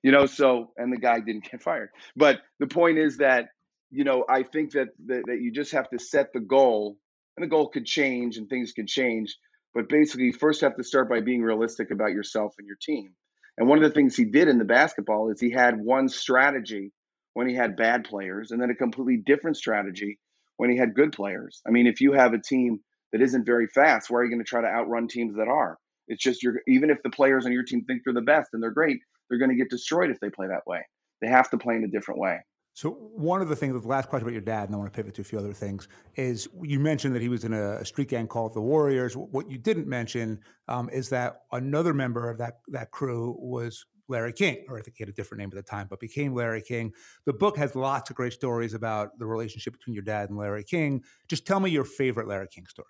You 0.03 0.11
know, 0.11 0.25
so 0.25 0.73
and 0.75 0.91
the 0.91 0.97
guy 0.99 1.21
didn't 1.21 1.49
get 1.49 1.61
fired. 1.61 1.91
But 2.17 2.41
the 2.59 2.67
point 2.67 2.97
is 2.97 3.17
that 3.17 3.47
you 3.91 4.03
know, 4.03 4.25
I 4.27 4.43
think 4.43 4.73
that, 4.73 4.89
that 5.07 5.23
that 5.27 5.41
you 5.41 5.51
just 5.51 5.71
have 5.71 5.89
to 5.91 5.99
set 5.99 6.33
the 6.33 6.41
goal, 6.41 6.97
and 7.39 7.43
the 7.49 7.55
goal 7.55 7.69
could 7.69 7.85
change 7.85 8.35
and 8.35 8.49
things 8.49 8.73
could 8.73 8.87
change. 8.87 9.37
But 9.73 9.87
basically, 9.87 10.25
you 10.25 10.33
first 10.33 10.59
have 10.61 10.75
to 10.75 10.83
start 10.83 11.09
by 11.09 11.21
being 11.21 11.41
realistic 11.41 11.89
about 11.89 12.11
yourself 12.11 12.55
and 12.57 12.67
your 12.67 12.75
team. 12.81 13.13
And 13.57 13.69
one 13.69 13.77
of 13.77 13.83
the 13.83 13.93
things 13.93 14.15
he 14.15 14.25
did 14.25 14.49
in 14.49 14.57
the 14.57 14.65
basketball 14.65 15.31
is 15.31 15.39
he 15.39 15.49
had 15.51 15.79
one 15.79 16.09
strategy 16.09 16.91
when 17.33 17.47
he 17.47 17.55
had 17.55 17.77
bad 17.77 18.03
players, 18.03 18.51
and 18.51 18.61
then 18.61 18.71
a 18.71 18.75
completely 18.75 19.17
different 19.25 19.55
strategy 19.55 20.19
when 20.57 20.69
he 20.69 20.75
had 20.75 20.95
good 20.95 21.13
players. 21.13 21.61
I 21.65 21.71
mean, 21.71 21.87
if 21.87 22.01
you 22.01 22.11
have 22.11 22.33
a 22.33 22.41
team 22.41 22.79
that 23.13 23.21
isn't 23.21 23.45
very 23.45 23.67
fast, 23.67 24.09
where 24.09 24.21
are 24.21 24.25
you 24.25 24.31
going 24.31 24.43
to 24.43 24.49
try 24.49 24.61
to 24.61 24.67
outrun 24.67 25.07
teams 25.07 25.35
that 25.35 25.47
are? 25.47 25.77
It's 26.09 26.21
just 26.21 26.43
you're 26.43 26.59
even 26.67 26.89
if 26.89 27.01
the 27.03 27.09
players 27.09 27.45
on 27.45 27.53
your 27.53 27.63
team 27.63 27.85
think 27.85 28.01
they're 28.03 28.13
the 28.13 28.21
best 28.21 28.49
and 28.51 28.61
they're 28.61 28.71
great, 28.71 28.99
they're 29.29 29.39
going 29.39 29.51
to 29.51 29.55
get 29.55 29.69
destroyed 29.69 30.09
if 30.09 30.19
they 30.19 30.29
play 30.29 30.47
that 30.47 30.67
way. 30.67 30.81
They 31.21 31.27
have 31.27 31.49
to 31.51 31.57
play 31.57 31.75
in 31.75 31.85
a 31.85 31.87
different 31.87 32.19
way. 32.19 32.39
So 32.79 32.91
one 32.91 33.41
of 33.41 33.49
the 33.49 33.57
things, 33.57 33.81
the 33.81 33.85
last 33.85 34.07
question 34.07 34.25
about 34.25 34.31
your 34.31 34.41
dad, 34.41 34.69
and 34.69 34.73
I 34.73 34.77
want 34.77 34.93
to 34.93 34.95
pivot 34.95 35.13
to 35.15 35.21
a 35.21 35.25
few 35.25 35.37
other 35.37 35.51
things, 35.51 35.89
is 36.15 36.47
you 36.63 36.79
mentioned 36.79 37.13
that 37.13 37.21
he 37.21 37.27
was 37.27 37.43
in 37.43 37.51
a 37.51 37.83
street 37.83 38.07
gang 38.07 38.25
called 38.25 38.53
the 38.53 38.61
Warriors. 38.61 39.17
What 39.17 39.51
you 39.51 39.57
didn't 39.57 39.85
mention 39.85 40.39
um, 40.69 40.89
is 40.89 41.09
that 41.09 41.41
another 41.51 41.93
member 41.93 42.29
of 42.29 42.37
that 42.37 42.61
that 42.69 42.91
crew 42.91 43.35
was 43.37 43.85
Larry 44.07 44.31
King, 44.31 44.63
or 44.69 44.79
I 44.79 44.81
think 44.81 44.95
he 44.95 45.03
had 45.03 45.09
a 45.09 45.11
different 45.11 45.39
name 45.39 45.49
at 45.51 45.55
the 45.55 45.61
time, 45.61 45.87
but 45.89 45.99
became 45.99 46.33
Larry 46.33 46.61
King. 46.61 46.93
The 47.25 47.33
book 47.33 47.57
has 47.57 47.75
lots 47.75 48.11
of 48.11 48.15
great 48.15 48.31
stories 48.31 48.73
about 48.73 49.19
the 49.19 49.25
relationship 49.25 49.73
between 49.73 49.93
your 49.93 50.03
dad 50.03 50.29
and 50.29 50.39
Larry 50.39 50.63
King. 50.63 51.03
Just 51.27 51.45
tell 51.45 51.59
me 51.59 51.69
your 51.71 51.83
favorite 51.83 52.29
Larry 52.29 52.47
King 52.47 52.65
story. 52.67 52.87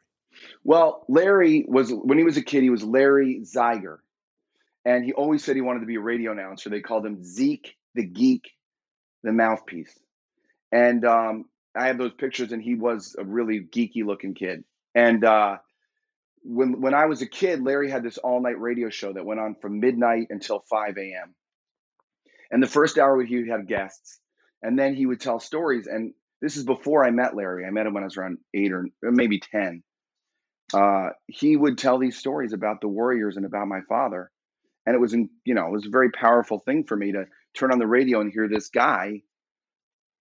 Well, 0.63 1.03
Larry 1.09 1.65
was 1.67 1.91
when 1.91 2.19
he 2.19 2.23
was 2.23 2.37
a 2.37 2.43
kid, 2.43 2.61
he 2.61 2.69
was 2.69 2.83
Larry 2.83 3.41
Zeiger, 3.41 3.97
and 4.85 5.03
he 5.03 5.13
always 5.13 5.43
said 5.43 5.55
he 5.55 5.63
wanted 5.63 5.79
to 5.79 5.87
be 5.87 5.95
a 5.95 5.99
radio 5.99 6.31
announcer. 6.31 6.69
They 6.69 6.79
called 6.79 7.07
him 7.07 7.23
Zeke 7.23 7.75
the 7.95 8.05
Geek 8.05 8.51
the 9.23 9.31
mouthpiece. 9.31 9.97
And 10.71 11.05
um, 11.05 11.45
I 11.75 11.87
have 11.87 11.97
those 11.97 12.13
pictures, 12.13 12.51
and 12.51 12.61
he 12.61 12.75
was 12.75 13.15
a 13.17 13.23
really 13.23 13.61
geeky 13.61 14.05
looking 14.05 14.33
kid. 14.33 14.63
And 14.95 15.23
uh, 15.23 15.57
when 16.43 16.81
when 16.81 16.93
I 16.93 17.05
was 17.05 17.21
a 17.21 17.27
kid, 17.27 17.61
Larry 17.63 17.89
had 17.89 18.03
this 18.03 18.17
all 18.17 18.41
night 18.41 18.59
radio 18.59 18.89
show 18.89 19.13
that 19.13 19.25
went 19.25 19.39
on 19.39 19.55
from 19.55 19.79
midnight 19.79 20.27
until 20.29 20.63
five 20.69 20.97
a.m. 20.97 21.35
And 22.51 22.63
the 22.63 22.67
first 22.67 22.97
hour 22.97 23.23
he 23.23 23.37
would 23.37 23.49
have 23.49 23.67
guests, 23.67 24.19
and 24.61 24.77
then 24.77 24.95
he 24.95 25.05
would 25.05 25.21
tell 25.21 25.39
stories. 25.39 25.87
And 25.87 26.13
this 26.41 26.55
is 26.55 26.63
before 26.63 27.05
I 27.05 27.11
met 27.11 27.35
Larry. 27.35 27.65
I 27.65 27.71
met 27.71 27.85
him 27.85 27.93
when 27.93 28.03
I 28.03 28.07
was 28.07 28.17
around 28.17 28.39
eight 28.53 28.71
or 28.71 28.87
maybe 29.01 29.39
ten. 29.39 29.83
Uh, 30.73 31.09
he 31.27 31.55
would 31.55 31.77
tell 31.77 31.97
these 31.97 32.17
stories 32.17 32.53
about 32.53 32.81
the 32.81 32.87
Warriors 32.87 33.37
and 33.37 33.45
about 33.45 33.67
my 33.67 33.81
father, 33.89 34.31
and 34.85 34.95
it 34.95 34.99
was, 34.99 35.13
you 35.13 35.55
know, 35.55 35.65
it 35.65 35.71
was 35.71 35.87
a 35.87 35.91
very 35.91 36.11
powerful 36.11 36.59
thing 36.59 36.83
for 36.83 36.95
me 36.95 37.11
to 37.11 37.25
turn 37.55 37.71
on 37.71 37.79
the 37.79 37.87
radio 37.87 38.21
and 38.21 38.31
hear 38.31 38.47
this 38.47 38.69
guy 38.69 39.21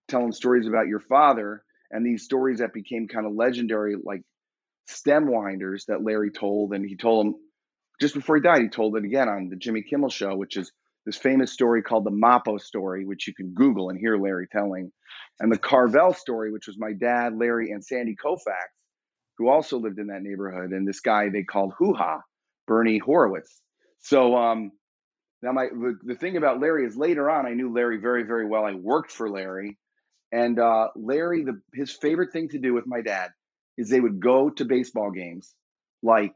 telling 0.08 0.32
stories 0.32 0.66
about 0.66 0.86
your 0.86 1.00
father 1.00 1.62
and 1.90 2.04
these 2.04 2.24
stories 2.24 2.58
that 2.58 2.72
became 2.72 3.08
kind 3.08 3.26
of 3.26 3.32
legendary, 3.34 3.96
like 4.02 4.22
stem 4.86 5.30
winders 5.30 5.84
that 5.88 6.02
Larry 6.02 6.30
told. 6.30 6.72
And 6.72 6.84
he 6.84 6.96
told 6.96 7.26
them 7.26 7.34
just 8.00 8.14
before 8.14 8.36
he 8.36 8.42
died, 8.42 8.62
he 8.62 8.68
told 8.68 8.96
it 8.96 9.04
again 9.04 9.28
on 9.28 9.48
the 9.48 9.56
Jimmy 9.56 9.82
Kimmel 9.82 10.10
show, 10.10 10.36
which 10.36 10.56
is 10.56 10.72
this 11.04 11.16
famous 11.16 11.52
story 11.52 11.82
called 11.82 12.04
the 12.04 12.10
Mappo 12.10 12.60
story, 12.60 13.04
which 13.04 13.26
you 13.26 13.34
can 13.34 13.54
Google 13.54 13.88
and 13.88 13.98
hear 13.98 14.16
Larry 14.16 14.46
telling, 14.50 14.92
and 15.40 15.50
the 15.50 15.58
Carvel 15.58 16.12
story, 16.12 16.52
which 16.52 16.66
was 16.66 16.76
my 16.78 16.92
dad, 16.92 17.36
Larry, 17.36 17.70
and 17.70 17.84
Sandy 17.84 18.14
Koufax, 18.14 18.68
who 19.38 19.48
also 19.48 19.78
lived 19.78 19.98
in 19.98 20.08
that 20.08 20.22
neighborhood, 20.22 20.70
and 20.72 20.86
this 20.86 21.00
guy 21.00 21.28
they 21.30 21.44
called 21.44 21.72
Hoo 21.78 21.94
Ha, 21.94 22.20
Bernie 22.66 22.98
Horowitz. 22.98 23.60
So 24.00 24.36
um, 24.36 24.72
now, 25.42 25.52
my 25.52 25.66
the, 25.66 25.98
the 26.02 26.14
thing 26.14 26.36
about 26.36 26.60
Larry 26.60 26.84
is 26.84 26.96
later 26.96 27.30
on, 27.30 27.46
I 27.46 27.54
knew 27.54 27.72
Larry 27.72 27.98
very, 27.98 28.24
very 28.24 28.46
well. 28.46 28.64
I 28.64 28.74
worked 28.74 29.12
for 29.12 29.30
Larry, 29.30 29.78
and 30.32 30.58
uh, 30.58 30.88
Larry, 30.96 31.44
the 31.44 31.60
his 31.72 31.92
favorite 31.92 32.32
thing 32.32 32.48
to 32.50 32.58
do 32.58 32.74
with 32.74 32.86
my 32.86 33.02
dad 33.02 33.30
is 33.76 33.88
they 33.88 34.00
would 34.00 34.20
go 34.20 34.50
to 34.50 34.64
baseball 34.64 35.12
games 35.12 35.54
like 36.02 36.34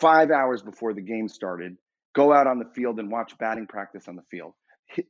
five 0.00 0.30
hours 0.32 0.62
before 0.62 0.94
the 0.94 1.00
game 1.00 1.28
started, 1.28 1.76
go 2.14 2.32
out 2.32 2.48
on 2.48 2.58
the 2.58 2.70
field 2.74 2.98
and 2.98 3.10
watch 3.10 3.38
batting 3.38 3.68
practice 3.68 4.08
on 4.08 4.16
the 4.16 4.24
field. 4.30 4.54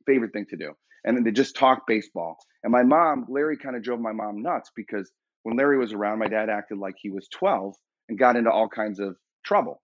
Favorite 0.07 0.33
thing 0.35 0.47
to 0.51 0.57
do, 0.57 0.75
and 1.03 1.17
then 1.17 1.25
they 1.25 1.31
just 1.31 1.57
talk 1.57 1.87
baseball. 1.87 2.37
And 2.63 2.73
my 2.73 2.83
mom, 2.83 3.25
Larry, 3.31 3.57
kind 3.57 3.75
of 3.75 3.83
drove 3.83 4.01
my 4.01 4.13
mom 4.13 4.43
nuts 4.43 4.71
because 4.77 5.11
when 5.45 5.57
Larry 5.57 5.79
was 5.79 5.95
around, 5.95 6.19
my 6.19 6.29
dad 6.29 6.51
acted 6.51 6.77
like 6.77 6.97
he 6.99 7.09
was 7.09 7.27
twelve 7.29 7.75
and 8.11 8.19
got 8.19 8.37
into 8.37 8.51
all 8.51 8.69
kinds 8.69 9.01
of 9.01 9.17
trouble 9.47 9.81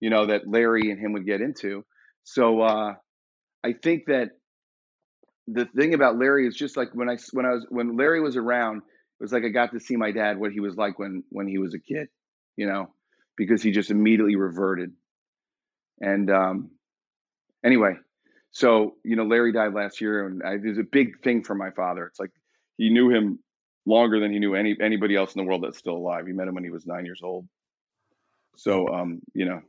you 0.00 0.10
know, 0.10 0.26
that 0.26 0.46
Larry 0.46 0.90
and 0.90 1.00
him 1.00 1.12
would 1.12 1.26
get 1.26 1.40
into. 1.40 1.84
So 2.24 2.60
uh, 2.60 2.94
I 3.64 3.72
think 3.72 4.04
that 4.06 4.30
the 5.46 5.64
thing 5.64 5.94
about 5.94 6.18
Larry 6.18 6.46
is 6.46 6.54
just 6.54 6.76
like 6.76 6.90
when 6.92 7.08
I 7.08 7.16
when 7.32 7.46
I 7.46 7.50
was 7.50 7.66
when 7.70 7.96
Larry 7.96 8.20
was 8.20 8.36
around, 8.36 8.78
it 8.78 9.22
was 9.22 9.32
like 9.32 9.44
I 9.44 9.48
got 9.48 9.72
to 9.72 9.80
see 9.80 9.96
my 9.96 10.12
dad 10.12 10.38
what 10.38 10.52
he 10.52 10.60
was 10.60 10.76
like 10.76 10.98
when 10.98 11.24
when 11.30 11.48
he 11.48 11.58
was 11.58 11.74
a 11.74 11.78
kid, 11.78 12.08
you 12.56 12.66
know, 12.66 12.92
because 13.36 13.62
he 13.62 13.70
just 13.70 13.90
immediately 13.90 14.36
reverted. 14.36 14.92
And 16.00 16.30
um, 16.30 16.70
anyway, 17.64 17.94
so 18.50 18.96
you 19.04 19.16
know, 19.16 19.24
Larry 19.24 19.52
died 19.52 19.72
last 19.72 20.00
year, 20.00 20.26
and 20.26 20.42
I, 20.42 20.54
it 20.54 20.64
was 20.64 20.78
a 20.78 20.84
big 20.84 21.22
thing 21.22 21.42
for 21.42 21.54
my 21.54 21.70
father. 21.70 22.06
It's 22.06 22.20
like 22.20 22.32
he 22.76 22.90
knew 22.90 23.10
him 23.10 23.38
longer 23.86 24.20
than 24.20 24.32
he 24.32 24.38
knew 24.38 24.54
any 24.54 24.76
anybody 24.80 25.16
else 25.16 25.34
in 25.34 25.42
the 25.42 25.48
world 25.48 25.64
that's 25.64 25.78
still 25.78 25.96
alive. 25.96 26.26
He 26.26 26.32
met 26.32 26.46
him 26.46 26.54
when 26.54 26.64
he 26.64 26.70
was 26.70 26.86
nine 26.86 27.06
years 27.06 27.20
old. 27.22 27.48
So 28.56 28.86
um, 28.88 29.20
you 29.34 29.46
know, 29.46 29.62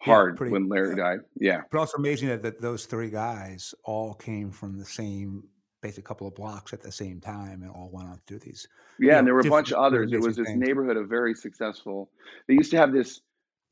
hard 0.00 0.34
yeah, 0.34 0.38
pretty, 0.38 0.52
when 0.52 0.68
Larry 0.68 0.96
died. 0.96 1.20
Yeah. 1.38 1.62
But 1.70 1.78
also 1.78 1.98
amazing 1.98 2.28
that, 2.28 2.42
that 2.42 2.60
those 2.60 2.86
three 2.86 3.10
guys 3.10 3.74
all 3.84 4.14
came 4.14 4.50
from 4.50 4.78
the 4.78 4.84
same 4.84 5.44
basic 5.82 6.04
couple 6.04 6.26
of 6.26 6.34
blocks 6.34 6.72
at 6.72 6.82
the 6.82 6.92
same 6.92 7.20
time 7.20 7.62
and 7.62 7.70
all 7.70 7.90
went 7.92 8.08
on 8.08 8.14
to 8.14 8.22
do 8.26 8.38
these. 8.38 8.66
Yeah, 8.98 9.04
you 9.04 9.10
know, 9.12 9.18
and 9.18 9.26
there 9.26 9.34
were 9.34 9.40
a 9.40 9.44
bunch 9.44 9.70
of 9.70 9.78
others. 9.78 10.12
It 10.12 10.20
was 10.20 10.36
this 10.36 10.46
things. 10.46 10.58
neighborhood 10.58 10.96
of 10.96 11.08
very 11.08 11.34
successful. 11.34 12.10
They 12.48 12.54
used 12.54 12.70
to 12.72 12.76
have 12.76 12.92
this 12.92 13.20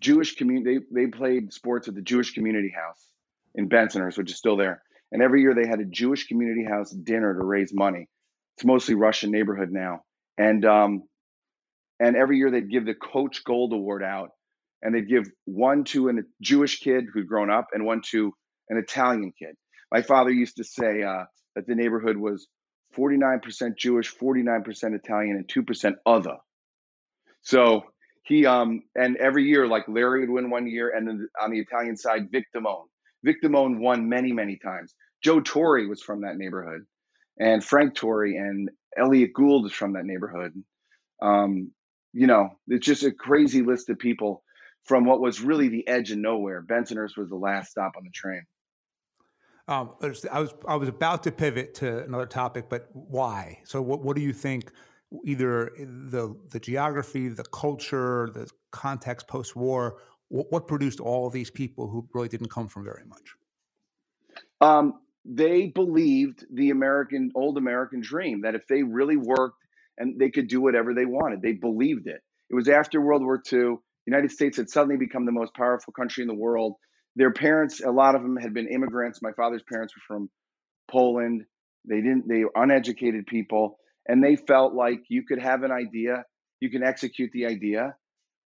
Jewish 0.00 0.36
community. 0.36 0.78
They, 0.90 1.02
they 1.02 1.10
played 1.10 1.52
sports 1.52 1.88
at 1.88 1.94
the 1.94 2.02
Jewish 2.02 2.32
Community 2.32 2.72
House 2.74 3.04
in 3.54 3.68
Bensonhurst, 3.68 4.16
which 4.16 4.30
is 4.30 4.38
still 4.38 4.56
there. 4.56 4.82
And 5.12 5.22
every 5.22 5.40
year 5.40 5.54
they 5.54 5.66
had 5.66 5.80
a 5.80 5.84
Jewish 5.84 6.26
Community 6.26 6.64
House 6.64 6.90
dinner 6.90 7.34
to 7.34 7.44
raise 7.44 7.72
money. 7.74 8.08
It's 8.56 8.64
mostly 8.64 8.94
Russian 8.94 9.30
neighborhood 9.30 9.70
now. 9.70 10.02
And 10.36 10.64
um, 10.64 11.02
and 12.00 12.16
every 12.16 12.38
year 12.38 12.50
they'd 12.50 12.70
give 12.70 12.86
the 12.86 12.94
Coach 12.94 13.44
Gold 13.44 13.72
Award 13.72 14.02
out 14.02 14.30
and 14.82 14.94
they'd 14.94 15.08
give 15.08 15.30
one 15.44 15.84
to 15.84 16.08
a 16.08 16.12
Jewish 16.40 16.80
kid 16.80 17.04
who'd 17.12 17.26
grown 17.26 17.50
up 17.50 17.68
and 17.72 17.84
one 17.84 18.02
to 18.10 18.32
an 18.68 18.78
Italian 18.78 19.32
kid. 19.38 19.56
My 19.90 20.02
father 20.02 20.30
used 20.30 20.56
to 20.56 20.64
say 20.64 21.02
uh, 21.02 21.24
that 21.56 21.66
the 21.66 21.74
neighborhood 21.74 22.16
was 22.16 22.46
49% 22.96 23.76
Jewish, 23.76 24.14
49% 24.16 24.94
Italian, 24.94 25.36
and 25.36 25.66
2% 25.66 25.94
other. 26.06 26.36
So 27.42 27.82
he, 28.24 28.46
um, 28.46 28.82
and 28.94 29.16
every 29.16 29.44
year, 29.44 29.66
like 29.66 29.88
Larry 29.88 30.20
would 30.20 30.30
win 30.30 30.50
one 30.50 30.66
year, 30.66 30.92
and 30.94 31.06
then 31.06 31.28
on 31.40 31.50
the 31.50 31.60
Italian 31.60 31.96
side, 31.96 32.30
Vic 32.30 32.44
Damone. 32.54 32.86
Vic 33.24 33.42
Damone 33.42 33.78
won 33.78 34.08
many, 34.08 34.32
many 34.32 34.58
times. 34.58 34.94
Joe 35.22 35.40
Torre 35.40 35.88
was 35.88 36.02
from 36.02 36.22
that 36.22 36.36
neighborhood, 36.36 36.82
and 37.38 37.64
Frank 37.64 37.94
Torre 37.94 38.26
and 38.26 38.70
Elliot 38.96 39.32
Gould 39.34 39.66
is 39.66 39.72
from 39.72 39.94
that 39.94 40.04
neighborhood. 40.04 40.52
Um, 41.22 41.72
you 42.12 42.26
know, 42.26 42.50
it's 42.68 42.86
just 42.86 43.02
a 43.02 43.12
crazy 43.12 43.62
list 43.62 43.88
of 43.90 43.98
people 43.98 44.42
from 44.88 45.04
what 45.04 45.20
was 45.20 45.40
really 45.42 45.68
the 45.68 45.86
edge 45.86 46.10
of 46.10 46.18
nowhere. 46.18 46.62
Bensonhurst 46.62 47.16
was 47.18 47.28
the 47.28 47.36
last 47.36 47.70
stop 47.70 47.92
on 47.96 48.04
the 48.04 48.10
train. 48.10 48.42
Um, 49.68 49.90
I 50.00 50.40
was 50.40 50.56
I 50.66 50.76
was 50.76 50.88
about 50.88 51.22
to 51.24 51.30
pivot 51.30 51.74
to 51.74 52.02
another 52.04 52.24
topic, 52.24 52.70
but 52.70 52.88
why? 52.92 53.60
So, 53.64 53.82
what 53.82 54.02
what 54.02 54.16
do 54.16 54.22
you 54.22 54.32
think? 54.32 54.72
Either 55.24 55.72
the 55.78 56.34
the 56.50 56.58
geography, 56.58 57.28
the 57.28 57.44
culture, 57.44 58.30
the 58.32 58.50
context 58.70 59.28
post 59.28 59.54
war. 59.54 59.98
What, 60.30 60.52
what, 60.52 60.68
produced 60.68 61.00
all 61.00 61.30
these 61.30 61.50
people 61.50 61.88
who 61.88 62.06
really 62.12 62.28
didn't 62.28 62.50
come 62.50 62.68
from 62.68 62.84
very 62.84 63.04
much? 63.06 63.34
Um, 64.60 65.00
they 65.24 65.68
believed 65.68 66.44
the 66.52 66.68
American 66.68 67.32
old 67.34 67.56
American 67.56 68.02
dream 68.02 68.42
that 68.42 68.54
if 68.54 68.66
they 68.66 68.82
really 68.82 69.16
worked 69.16 69.62
and 69.96 70.18
they 70.18 70.28
could 70.28 70.48
do 70.48 70.60
whatever 70.60 70.92
they 70.92 71.06
wanted, 71.06 71.40
they 71.40 71.52
believed 71.52 72.06
it. 72.06 72.22
It 72.50 72.54
was 72.54 72.68
after 72.68 73.00
World 73.00 73.22
War 73.22 73.42
II 73.50 73.76
United 74.08 74.30
States 74.30 74.56
had 74.56 74.70
suddenly 74.70 74.96
become 74.96 75.26
the 75.26 75.32
most 75.32 75.54
powerful 75.54 75.92
country 75.92 76.22
in 76.22 76.28
the 76.28 76.34
world. 76.34 76.74
Their 77.16 77.32
parents, 77.32 77.80
a 77.80 77.90
lot 77.90 78.14
of 78.14 78.22
them 78.22 78.36
had 78.36 78.54
been 78.54 78.68
immigrants. 78.68 79.20
My 79.20 79.32
father's 79.32 79.62
parents 79.62 79.94
were 79.94 80.02
from 80.06 80.30
Poland. 80.90 81.44
They 81.84 81.96
didn't, 81.96 82.28
they 82.28 82.44
were 82.44 82.52
uneducated 82.54 83.26
people. 83.26 83.78
And 84.06 84.24
they 84.24 84.36
felt 84.36 84.74
like 84.74 85.00
you 85.08 85.24
could 85.24 85.40
have 85.40 85.62
an 85.62 85.72
idea, 85.72 86.24
you 86.60 86.70
can 86.70 86.82
execute 86.82 87.30
the 87.32 87.46
idea, 87.46 87.94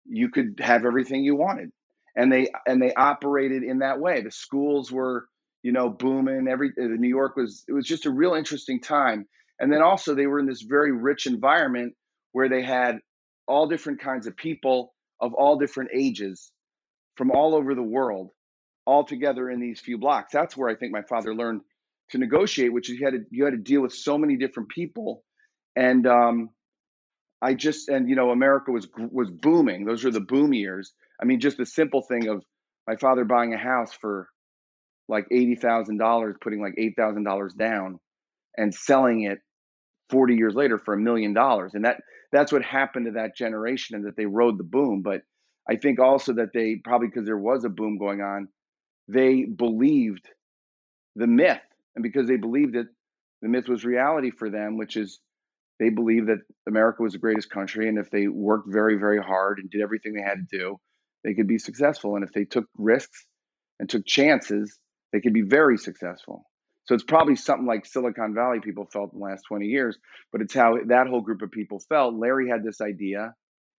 you 0.06 0.30
could 0.30 0.58
have 0.60 0.86
everything 0.86 1.22
you 1.22 1.36
wanted. 1.36 1.70
And 2.16 2.32
they 2.32 2.50
and 2.66 2.80
they 2.80 2.92
operated 2.94 3.62
in 3.62 3.78
that 3.78 4.00
way. 4.00 4.22
The 4.22 4.30
schools 4.30 4.92
were, 4.92 5.26
you 5.62 5.72
know, 5.72 5.88
booming. 5.88 6.46
Every 6.48 6.68
uh, 6.68 6.84
New 6.84 7.08
York 7.08 7.36
was 7.36 7.64
it 7.68 7.72
was 7.72 7.86
just 7.86 8.06
a 8.06 8.10
real 8.10 8.34
interesting 8.34 8.80
time. 8.80 9.26
And 9.58 9.72
then 9.72 9.82
also 9.82 10.14
they 10.14 10.26
were 10.26 10.38
in 10.38 10.46
this 10.46 10.62
very 10.62 10.92
rich 10.92 11.26
environment 11.26 11.94
where 12.32 12.48
they 12.48 12.62
had 12.62 12.98
all 13.46 13.66
different 13.66 14.00
kinds 14.00 14.26
of 14.26 14.36
people 14.36 14.94
of 15.22 15.32
all 15.34 15.56
different 15.56 15.90
ages 15.94 16.52
from 17.16 17.30
all 17.30 17.54
over 17.54 17.74
the 17.74 17.82
world 17.82 18.30
all 18.84 19.04
together 19.04 19.48
in 19.48 19.60
these 19.60 19.80
few 19.80 19.96
blocks. 19.96 20.32
That's 20.32 20.56
where 20.56 20.68
I 20.68 20.74
think 20.74 20.92
my 20.92 21.02
father 21.02 21.34
learned 21.34 21.60
to 22.10 22.18
negotiate, 22.18 22.72
which 22.72 22.88
you 22.88 23.02
had 23.04 23.14
to 23.14 23.20
you 23.30 23.44
had 23.44 23.52
to 23.52 23.56
deal 23.56 23.80
with 23.80 23.94
so 23.94 24.18
many 24.18 24.36
different 24.36 24.68
people, 24.68 25.22
and 25.76 26.06
um, 26.06 26.50
I 27.40 27.54
just 27.54 27.88
and 27.88 28.08
you 28.08 28.16
know 28.16 28.30
America 28.30 28.72
was 28.72 28.88
was 28.96 29.30
booming. 29.30 29.84
Those 29.84 30.04
were 30.04 30.10
the 30.10 30.20
boom 30.20 30.52
years. 30.52 30.92
I 31.20 31.24
mean, 31.24 31.40
just 31.40 31.56
the 31.56 31.66
simple 31.66 32.02
thing 32.02 32.28
of 32.28 32.44
my 32.88 32.96
father 32.96 33.24
buying 33.24 33.54
a 33.54 33.58
house 33.58 33.92
for 33.92 34.28
like 35.08 35.26
eighty 35.30 35.54
thousand 35.54 35.98
dollars, 35.98 36.36
putting 36.40 36.60
like 36.60 36.74
eight 36.76 36.94
thousand 36.96 37.24
dollars 37.24 37.54
down, 37.54 38.00
and 38.56 38.74
selling 38.74 39.22
it 39.22 39.38
forty 40.12 40.36
years 40.36 40.54
later 40.54 40.78
for 40.78 40.94
a 40.94 41.00
million 41.00 41.34
dollars, 41.34 41.72
and 41.74 41.84
that 41.84 41.96
that's 42.30 42.52
what 42.52 42.62
happened 42.62 43.06
to 43.06 43.12
that 43.12 43.36
generation, 43.36 43.96
and 43.96 44.06
that 44.06 44.16
they 44.16 44.26
rode 44.26 44.58
the 44.58 44.64
boom. 44.64 45.02
But 45.02 45.22
I 45.68 45.74
think 45.76 45.98
also 45.98 46.34
that 46.34 46.52
they 46.54 46.76
probably 46.84 47.08
because 47.08 47.26
there 47.26 47.36
was 47.36 47.64
a 47.64 47.68
boom 47.68 47.98
going 47.98 48.20
on, 48.20 48.48
they 49.08 49.44
believed 49.44 50.28
the 51.16 51.26
myth 51.26 51.60
and 51.94 52.02
because 52.02 52.26
they 52.26 52.36
believed 52.36 52.76
it, 52.76 52.86
the 53.42 53.48
myth 53.48 53.68
was 53.68 53.84
reality 53.84 54.30
for 54.30 54.50
them, 54.50 54.78
which 54.78 54.96
is 54.96 55.20
they 55.78 55.90
believed 55.90 56.28
that 56.28 56.38
America 56.68 57.02
was 57.02 57.12
the 57.12 57.18
greatest 57.18 57.50
country, 57.50 57.88
and 57.88 57.98
if 57.98 58.10
they 58.10 58.28
worked 58.28 58.70
very, 58.70 58.96
very 58.96 59.20
hard 59.20 59.58
and 59.58 59.70
did 59.70 59.82
everything 59.82 60.14
they 60.14 60.22
had 60.22 60.48
to 60.48 60.58
do, 60.58 60.80
they 61.24 61.34
could 61.34 61.48
be 61.48 61.58
successful. 61.58 62.14
And 62.14 62.24
if 62.24 62.32
they 62.32 62.44
took 62.44 62.66
risks 62.78 63.26
and 63.80 63.88
took 63.88 64.06
chances, 64.06 64.78
they 65.12 65.20
could 65.20 65.32
be 65.32 65.42
very 65.42 65.76
successful. 65.76 66.44
So 66.84 66.94
it's 66.94 67.04
probably 67.04 67.36
something 67.36 67.66
like 67.66 67.86
Silicon 67.86 68.34
Valley 68.34 68.58
people 68.60 68.88
felt 68.92 69.12
in 69.12 69.20
the 69.20 69.24
last 69.24 69.42
20 69.48 69.66
years, 69.66 69.96
but 70.32 70.40
it's 70.40 70.54
how 70.54 70.76
that 70.88 71.06
whole 71.06 71.20
group 71.20 71.42
of 71.42 71.50
people 71.50 71.78
felt. 71.88 72.14
Larry 72.14 72.48
had 72.48 72.64
this 72.64 72.80
idea 72.80 73.34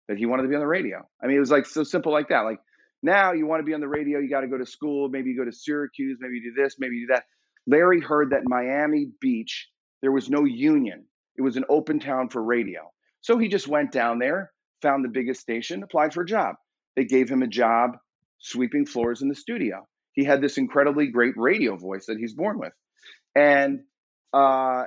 that 0.07 0.17
he 0.17 0.25
wanted 0.25 0.43
to 0.43 0.49
be 0.49 0.55
on 0.55 0.61
the 0.61 0.67
radio. 0.67 1.01
I 1.21 1.27
mean, 1.27 1.37
it 1.37 1.41
was 1.41 1.51
like 1.51 1.65
so 1.65 1.83
simple 1.83 2.11
like 2.11 2.29
that. 2.29 2.41
Like 2.41 2.59
now 3.01 3.33
you 3.33 3.45
want 3.45 3.59
to 3.59 3.65
be 3.65 3.73
on 3.73 3.81
the 3.81 3.87
radio, 3.87 4.19
you 4.19 4.29
got 4.29 4.41
to 4.41 4.47
go 4.47 4.57
to 4.57 4.65
school, 4.65 5.09
maybe 5.09 5.31
you 5.31 5.37
go 5.37 5.45
to 5.45 5.55
Syracuse, 5.55 6.17
maybe 6.21 6.35
you 6.35 6.53
do 6.53 6.61
this, 6.61 6.75
maybe 6.79 6.95
you 6.95 7.07
do 7.07 7.13
that. 7.13 7.25
Larry 7.67 8.01
heard 8.01 8.31
that 8.31 8.43
Miami 8.45 9.09
Beach, 9.19 9.69
there 10.01 10.11
was 10.11 10.29
no 10.29 10.45
union. 10.45 11.05
It 11.37 11.41
was 11.41 11.57
an 11.57 11.65
open 11.69 11.99
town 11.99 12.29
for 12.29 12.41
radio. 12.41 12.91
So 13.21 13.37
he 13.37 13.47
just 13.47 13.67
went 13.67 13.91
down 13.91 14.19
there, 14.19 14.51
found 14.81 15.03
the 15.03 15.09
biggest 15.09 15.41
station, 15.41 15.83
applied 15.83 16.13
for 16.13 16.23
a 16.23 16.25
job. 16.25 16.55
They 16.95 17.05
gave 17.05 17.29
him 17.29 17.41
a 17.41 17.47
job 17.47 17.91
sweeping 18.39 18.85
floors 18.85 19.21
in 19.21 19.29
the 19.29 19.35
studio. 19.35 19.87
He 20.13 20.23
had 20.23 20.41
this 20.41 20.57
incredibly 20.57 21.07
great 21.07 21.33
radio 21.37 21.75
voice 21.75 22.05
that 22.07 22.17
he's 22.17 22.35
born 22.35 22.59
with. 22.59 22.73
And 23.35 23.81
uh, 24.33 24.85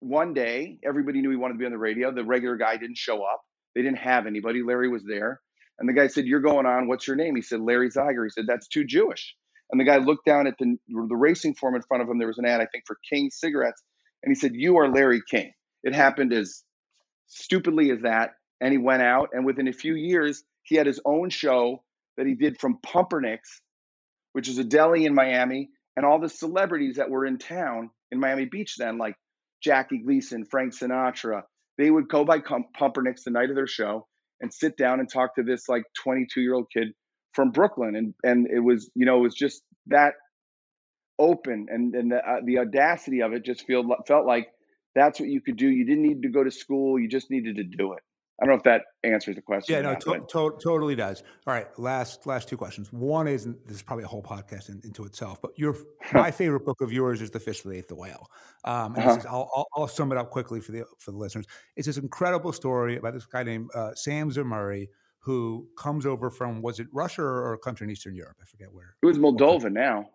one 0.00 0.34
day, 0.34 0.78
everybody 0.84 1.20
knew 1.20 1.30
he 1.30 1.36
wanted 1.36 1.54
to 1.54 1.58
be 1.58 1.66
on 1.66 1.72
the 1.72 1.78
radio. 1.78 2.12
The 2.12 2.24
regular 2.24 2.56
guy 2.56 2.76
didn't 2.76 2.98
show 2.98 3.22
up. 3.22 3.42
They 3.74 3.82
didn't 3.82 3.98
have 3.98 4.26
anybody. 4.26 4.62
Larry 4.62 4.88
was 4.88 5.04
there. 5.04 5.40
And 5.78 5.88
the 5.88 5.92
guy 5.92 6.06
said, 6.06 6.26
You're 6.26 6.40
going 6.40 6.66
on. 6.66 6.88
What's 6.88 7.06
your 7.06 7.16
name? 7.16 7.34
He 7.34 7.42
said, 7.42 7.60
Larry 7.60 7.90
Zeiger. 7.90 8.24
He 8.24 8.30
said, 8.30 8.44
That's 8.46 8.68
too 8.68 8.84
Jewish. 8.84 9.34
And 9.70 9.80
the 9.80 9.84
guy 9.84 9.96
looked 9.96 10.26
down 10.26 10.46
at 10.46 10.54
the, 10.58 10.76
the 10.88 11.16
racing 11.16 11.54
form 11.54 11.74
in 11.74 11.82
front 11.82 12.02
of 12.02 12.08
him. 12.08 12.18
There 12.18 12.28
was 12.28 12.38
an 12.38 12.46
ad, 12.46 12.60
I 12.60 12.66
think, 12.66 12.84
for 12.86 12.96
King 13.10 13.30
cigarettes. 13.32 13.82
And 14.22 14.30
he 14.30 14.34
said, 14.38 14.52
You 14.54 14.76
are 14.78 14.88
Larry 14.88 15.22
King. 15.28 15.52
It 15.82 15.94
happened 15.94 16.32
as 16.32 16.62
stupidly 17.26 17.90
as 17.90 18.00
that. 18.02 18.30
And 18.60 18.72
he 18.72 18.78
went 18.78 19.02
out. 19.02 19.30
And 19.32 19.44
within 19.44 19.68
a 19.68 19.72
few 19.72 19.94
years, 19.94 20.44
he 20.62 20.76
had 20.76 20.86
his 20.86 21.00
own 21.04 21.30
show 21.30 21.82
that 22.16 22.26
he 22.26 22.34
did 22.34 22.60
from 22.60 22.78
Pumpernik's, 22.86 23.60
which 24.32 24.48
is 24.48 24.58
a 24.58 24.64
deli 24.64 25.04
in 25.04 25.14
Miami. 25.14 25.70
And 25.96 26.04
all 26.04 26.20
the 26.20 26.28
celebrities 26.28 26.96
that 26.96 27.10
were 27.10 27.24
in 27.24 27.38
town 27.38 27.90
in 28.10 28.18
Miami 28.18 28.46
Beach 28.46 28.74
then, 28.76 28.98
like 28.98 29.14
Jackie 29.62 30.02
Gleason, 30.04 30.44
Frank 30.44 30.74
Sinatra, 30.74 31.42
they 31.78 31.90
would 31.90 32.08
go 32.08 32.24
by 32.24 32.38
Pumpernik's 32.38 33.24
the 33.24 33.30
night 33.30 33.50
of 33.50 33.56
their 33.56 33.66
show 33.66 34.06
and 34.40 34.52
sit 34.52 34.76
down 34.76 35.00
and 35.00 35.10
talk 35.10 35.36
to 35.36 35.42
this 35.42 35.68
like 35.68 35.84
22 36.02 36.40
year 36.40 36.54
old 36.54 36.66
kid 36.72 36.88
from 37.32 37.50
Brooklyn, 37.50 37.96
and 37.96 38.14
and 38.22 38.46
it 38.48 38.60
was 38.60 38.90
you 38.94 39.06
know 39.06 39.18
it 39.18 39.22
was 39.22 39.34
just 39.34 39.62
that 39.88 40.14
open, 41.18 41.66
and 41.68 41.94
and 41.94 42.12
the, 42.12 42.16
uh, 42.16 42.40
the 42.44 42.58
audacity 42.58 43.22
of 43.22 43.32
it 43.32 43.44
just 43.44 43.66
felt 43.66 43.86
felt 44.06 44.26
like 44.26 44.48
that's 44.94 45.18
what 45.18 45.28
you 45.28 45.40
could 45.40 45.56
do. 45.56 45.68
You 45.68 45.84
didn't 45.84 46.02
need 46.02 46.22
to 46.22 46.28
go 46.28 46.44
to 46.44 46.50
school; 46.50 46.98
you 46.98 47.08
just 47.08 47.30
needed 47.30 47.56
to 47.56 47.64
do 47.64 47.92
it. 47.94 48.02
I 48.40 48.46
don't 48.46 48.54
know 48.54 48.58
if 48.58 48.64
that 48.64 48.82
answers 49.04 49.36
the 49.36 49.42
question. 49.42 49.74
Yeah, 49.74 49.82
no, 49.82 49.94
to- 49.94 50.26
to- 50.28 50.58
totally 50.62 50.96
does. 50.96 51.22
All 51.46 51.54
right, 51.54 51.66
last 51.78 52.26
last 52.26 52.48
two 52.48 52.56
questions. 52.56 52.92
One 52.92 53.28
is 53.28 53.44
this 53.44 53.76
is 53.76 53.82
probably 53.82 54.04
a 54.04 54.08
whole 54.08 54.22
podcast 54.22 54.68
in, 54.68 54.80
into 54.82 55.04
itself, 55.04 55.40
but 55.40 55.52
your 55.56 55.76
my 56.12 56.30
favorite 56.30 56.64
book 56.64 56.80
of 56.80 56.92
yours 56.92 57.22
is 57.22 57.30
The 57.30 57.40
Fish 57.40 57.62
that 57.62 57.72
Ate 57.72 57.86
the 57.86 57.94
Whale. 57.94 58.28
Um, 58.64 58.96
uh-huh. 58.96 59.16
is, 59.18 59.26
I'll, 59.26 59.50
I'll, 59.54 59.66
I'll, 59.76 59.88
sum 59.88 60.10
it 60.10 60.18
up 60.18 60.30
quickly 60.30 60.60
for 60.60 60.72
the 60.72 60.84
for 60.98 61.12
the 61.12 61.18
listeners. 61.18 61.46
It's 61.76 61.86
this 61.86 61.96
incredible 61.96 62.52
story 62.52 62.96
about 62.96 63.14
this 63.14 63.26
guy 63.26 63.44
named 63.44 63.70
uh, 63.74 63.94
Sam 63.94 64.30
Zemurray 64.30 64.88
who 65.24 65.66
comes 65.78 66.04
over 66.04 66.28
from 66.28 66.60
was 66.60 66.80
it 66.80 66.86
Russia 66.92 67.22
or 67.22 67.54
a 67.54 67.58
country 67.58 67.86
in 67.86 67.90
Eastern 67.90 68.14
Europe? 68.14 68.36
I 68.42 68.44
forget 68.44 68.72
where. 68.72 68.94
It 69.02 69.06
was 69.06 69.18
Moldova 69.18 69.72
now. 69.72 70.10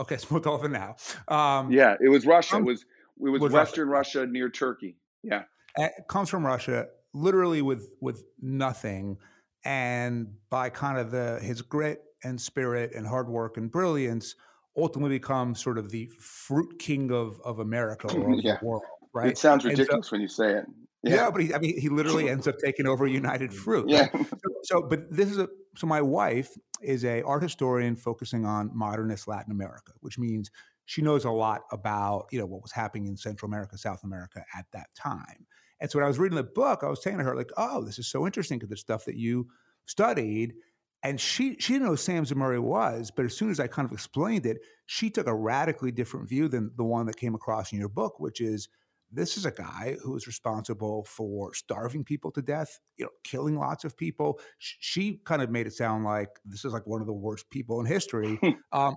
Okay, 0.00 0.14
it's 0.16 0.24
Moldova 0.26 0.70
now. 0.70 0.96
Um, 1.28 1.70
yeah, 1.70 1.96
it 2.00 2.08
was 2.08 2.26
Russia. 2.26 2.56
it 2.56 2.64
was 2.64 2.82
it 3.20 3.28
was, 3.28 3.40
was 3.40 3.52
Western 3.52 3.88
Russia. 3.88 4.20
Russia. 4.20 4.32
near 4.32 4.48
Turkey. 4.48 4.96
Yeah, 5.22 5.42
it 5.76 5.92
comes 6.08 6.28
from 6.28 6.44
Russia, 6.44 6.88
literally 7.16 7.62
with 7.62 7.88
with 8.00 8.24
nothing, 8.40 9.18
and 9.64 10.28
by 10.50 10.70
kind 10.70 10.98
of 10.98 11.10
the 11.10 11.40
his 11.40 11.62
grit 11.62 12.02
and 12.22 12.40
spirit 12.40 12.92
and 12.94 13.06
hard 13.06 13.28
work 13.28 13.56
and 13.56 13.70
brilliance, 13.70 14.34
ultimately 14.76 15.16
becomes 15.18 15.62
sort 15.62 15.78
of 15.78 15.90
the 15.90 16.10
fruit 16.20 16.78
king 16.78 17.10
of 17.10 17.40
of 17.44 17.58
America 17.58 18.08
or 18.14 18.32
of 18.32 18.40
yeah. 18.42 18.58
the 18.60 18.66
world. 18.66 18.82
Right? 19.14 19.28
It 19.28 19.38
sounds 19.38 19.64
ridiculous 19.64 20.08
so, 20.08 20.12
when 20.12 20.20
you 20.20 20.28
say 20.28 20.52
it. 20.52 20.66
Yeah. 21.02 21.14
yeah, 21.14 21.30
but 21.30 21.42
he, 21.42 21.54
I 21.54 21.58
mean, 21.58 21.78
he 21.80 21.88
literally 21.88 22.28
ends 22.30 22.46
up 22.48 22.56
taking 22.58 22.86
over 22.86 23.06
United 23.06 23.54
Fruit. 23.54 23.88
Yeah. 23.88 24.08
So, 24.12 24.48
so, 24.62 24.82
but 24.82 25.10
this 25.10 25.30
is 25.30 25.38
a 25.38 25.48
so 25.76 25.86
my 25.86 26.02
wife 26.02 26.50
is 26.82 27.04
a 27.04 27.22
art 27.22 27.42
historian 27.42 27.96
focusing 27.96 28.44
on 28.44 28.70
modernist 28.74 29.28
Latin 29.28 29.52
America, 29.52 29.92
which 30.00 30.18
means 30.18 30.50
she 30.84 31.02
knows 31.02 31.24
a 31.24 31.30
lot 31.30 31.62
about 31.72 32.26
you 32.30 32.38
know 32.38 32.46
what 32.46 32.62
was 32.62 32.72
happening 32.72 33.06
in 33.06 33.16
Central 33.16 33.48
America, 33.48 33.78
South 33.78 34.04
America 34.04 34.44
at 34.56 34.66
that 34.72 34.88
time. 34.94 35.46
And 35.80 35.90
so 35.90 35.98
when 35.98 36.04
I 36.04 36.08
was 36.08 36.18
reading 36.18 36.36
the 36.36 36.42
book, 36.42 36.80
I 36.82 36.88
was 36.88 37.02
saying 37.02 37.18
to 37.18 37.24
her 37.24 37.36
like, 37.36 37.50
"Oh, 37.56 37.82
this 37.82 37.98
is 37.98 38.08
so 38.08 38.26
interesting 38.26 38.58
because 38.58 38.70
the 38.70 38.76
stuff 38.76 39.04
that 39.06 39.16
you 39.16 39.48
studied." 39.86 40.54
And 41.02 41.20
she 41.20 41.56
she 41.58 41.74
didn't 41.74 41.88
know 41.88 41.96
Sam 41.96 42.24
Zemurray 42.24 42.60
was, 42.60 43.10
but 43.14 43.24
as 43.24 43.36
soon 43.36 43.50
as 43.50 43.60
I 43.60 43.66
kind 43.66 43.86
of 43.86 43.92
explained 43.92 44.46
it, 44.46 44.58
she 44.86 45.10
took 45.10 45.26
a 45.26 45.34
radically 45.34 45.92
different 45.92 46.28
view 46.28 46.48
than 46.48 46.72
the 46.76 46.84
one 46.84 47.06
that 47.06 47.16
came 47.16 47.34
across 47.34 47.72
in 47.72 47.78
your 47.78 47.88
book, 47.88 48.18
which 48.18 48.40
is 48.40 48.68
this 49.12 49.36
is 49.36 49.46
a 49.46 49.50
guy 49.50 49.96
who 50.02 50.16
is 50.16 50.26
responsible 50.26 51.04
for 51.04 51.54
starving 51.54 52.04
people 52.04 52.30
to 52.32 52.42
death, 52.42 52.80
you 52.96 53.04
know, 53.04 53.10
killing 53.24 53.56
lots 53.56 53.84
of 53.84 53.96
people. 53.96 54.40
She 54.58 55.20
kind 55.24 55.42
of 55.42 55.50
made 55.50 55.66
it 55.66 55.74
sound 55.74 56.04
like 56.04 56.40
this 56.44 56.64
is 56.64 56.72
like 56.72 56.86
one 56.86 57.00
of 57.00 57.06
the 57.06 57.12
worst 57.12 57.48
people 57.50 57.80
in 57.80 57.86
history. 57.86 58.40
um, 58.72 58.94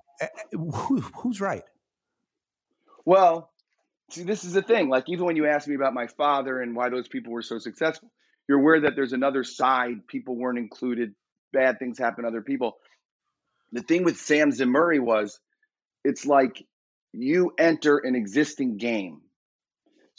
who, 0.52 1.00
who's 1.00 1.40
right? 1.40 1.64
Well, 3.04 3.50
see, 4.10 4.24
this 4.24 4.44
is 4.44 4.52
the 4.52 4.62
thing. 4.62 4.88
Like, 4.88 5.04
even 5.08 5.24
when 5.26 5.36
you 5.36 5.46
ask 5.46 5.68
me 5.68 5.74
about 5.74 5.94
my 5.94 6.06
father 6.06 6.60
and 6.60 6.76
why 6.76 6.88
those 6.90 7.08
people 7.08 7.32
were 7.32 7.42
so 7.42 7.58
successful, 7.58 8.10
you're 8.48 8.60
aware 8.60 8.80
that 8.82 8.96
there's 8.96 9.12
another 9.12 9.44
side. 9.44 10.06
People 10.06 10.36
weren't 10.36 10.58
included. 10.58 11.14
Bad 11.52 11.78
things 11.78 11.98
happen 11.98 12.24
to 12.24 12.28
other 12.28 12.42
people. 12.42 12.76
The 13.72 13.82
thing 13.82 14.04
with 14.04 14.18
Sam 14.18 14.50
Zemurray 14.50 15.00
was, 15.00 15.38
it's 16.04 16.26
like 16.26 16.64
you 17.12 17.52
enter 17.58 17.98
an 17.98 18.14
existing 18.14 18.76
game 18.76 19.22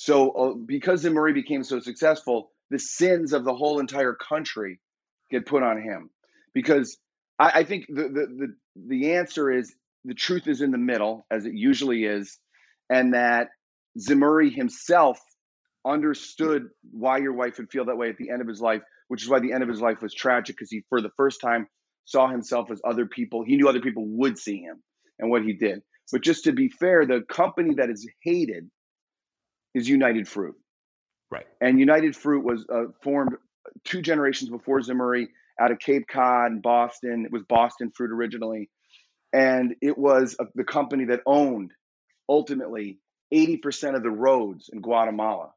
so 0.02 0.32
uh, 0.32 0.54
because 0.56 1.06
Murray 1.06 1.32
became 1.32 1.64
so 1.64 1.80
successful, 1.80 2.50
the 2.72 2.80
sins 2.80 3.34
of 3.34 3.44
the 3.44 3.54
whole 3.54 3.80
entire 3.80 4.16
country 4.16 4.80
get 5.30 5.46
put 5.46 5.62
on 5.62 5.80
him. 5.80 6.10
Because 6.56 6.98
I, 7.38 7.52
I 7.60 7.64
think 7.66 7.86
the, 7.88 8.04
the 8.04 8.28
the 8.40 8.56
the 8.88 9.14
answer 9.14 9.52
is 9.52 9.76
the 10.04 10.16
truth 10.16 10.48
is 10.48 10.62
in 10.62 10.72
the 10.72 10.80
middle, 10.80 11.28
as 11.30 11.46
it 11.46 11.54
usually 11.54 12.04
is, 12.06 12.40
and 12.90 13.14
that 13.14 13.50
Zemurray 13.98 14.54
himself 14.54 15.20
understood 15.86 16.70
why 16.92 17.18
your 17.18 17.34
wife 17.34 17.58
would 17.58 17.72
feel 17.72 17.86
that 17.86 17.98
way 17.98 18.10
at 18.10 18.18
the 18.18 18.30
end 18.30 18.42
of 18.42 18.48
his 18.48 18.62
life, 18.62 18.82
which 19.08 19.24
is 19.24 19.30
why 19.30 19.40
the 19.40 19.54
end 19.54 19.64
of 19.64 19.70
his 19.70 19.82
life 19.82 20.02
was 20.02 20.14
tragic 20.14 20.56
because 20.56 20.70
he, 20.70 20.84
for 20.90 21.02
the 21.02 21.10
first 21.18 21.42
time, 21.42 21.68
saw 22.06 22.28
himself 22.28 22.72
as 22.72 22.82
other 22.86 23.06
people. 23.06 23.44
He 23.44 23.56
knew 23.56 23.68
other 23.68 23.82
people 23.82 24.06
would 24.08 24.38
see 24.38 24.62
him 24.62 24.82
and 25.20 25.30
what 25.30 25.44
he 25.44 25.54
did. 25.54 25.82
But 26.12 26.22
just 26.22 26.44
to 26.46 26.52
be 26.52 26.70
fair, 26.70 27.06
the 27.06 27.22
company 27.22 27.76
that 27.76 27.90
is 27.90 28.08
hated 28.24 28.70
is 29.74 29.88
United 29.88 30.28
Fruit. 30.28 30.56
Right. 31.30 31.48
And 31.62 31.80
United 31.80 32.16
Fruit 32.16 32.44
was 32.44 32.66
uh, 32.72 32.92
formed 33.04 33.36
two 33.86 34.02
generations 34.02 34.50
before 34.50 34.82
Zemurray 34.82 35.28
out 35.60 35.72
of 35.72 35.80
Cape 35.80 36.04
Cod 36.12 36.52
and 36.52 36.62
Boston. 36.62 37.26
It 37.26 37.32
was 37.32 37.44
Boston 37.48 37.92
Fruit 37.96 38.12
originally. 38.12 38.70
And 39.32 39.76
it 39.82 39.98
was 39.98 40.36
a, 40.40 40.46
the 40.56 40.66
company 40.66 41.06
that 41.06 41.22
owned 41.26 41.72
ultimately 42.28 43.00
80% 43.34 43.96
of 43.96 44.04
the 44.04 44.10
roads 44.10 44.70
in 44.72 44.82
Guatemala 44.82 45.52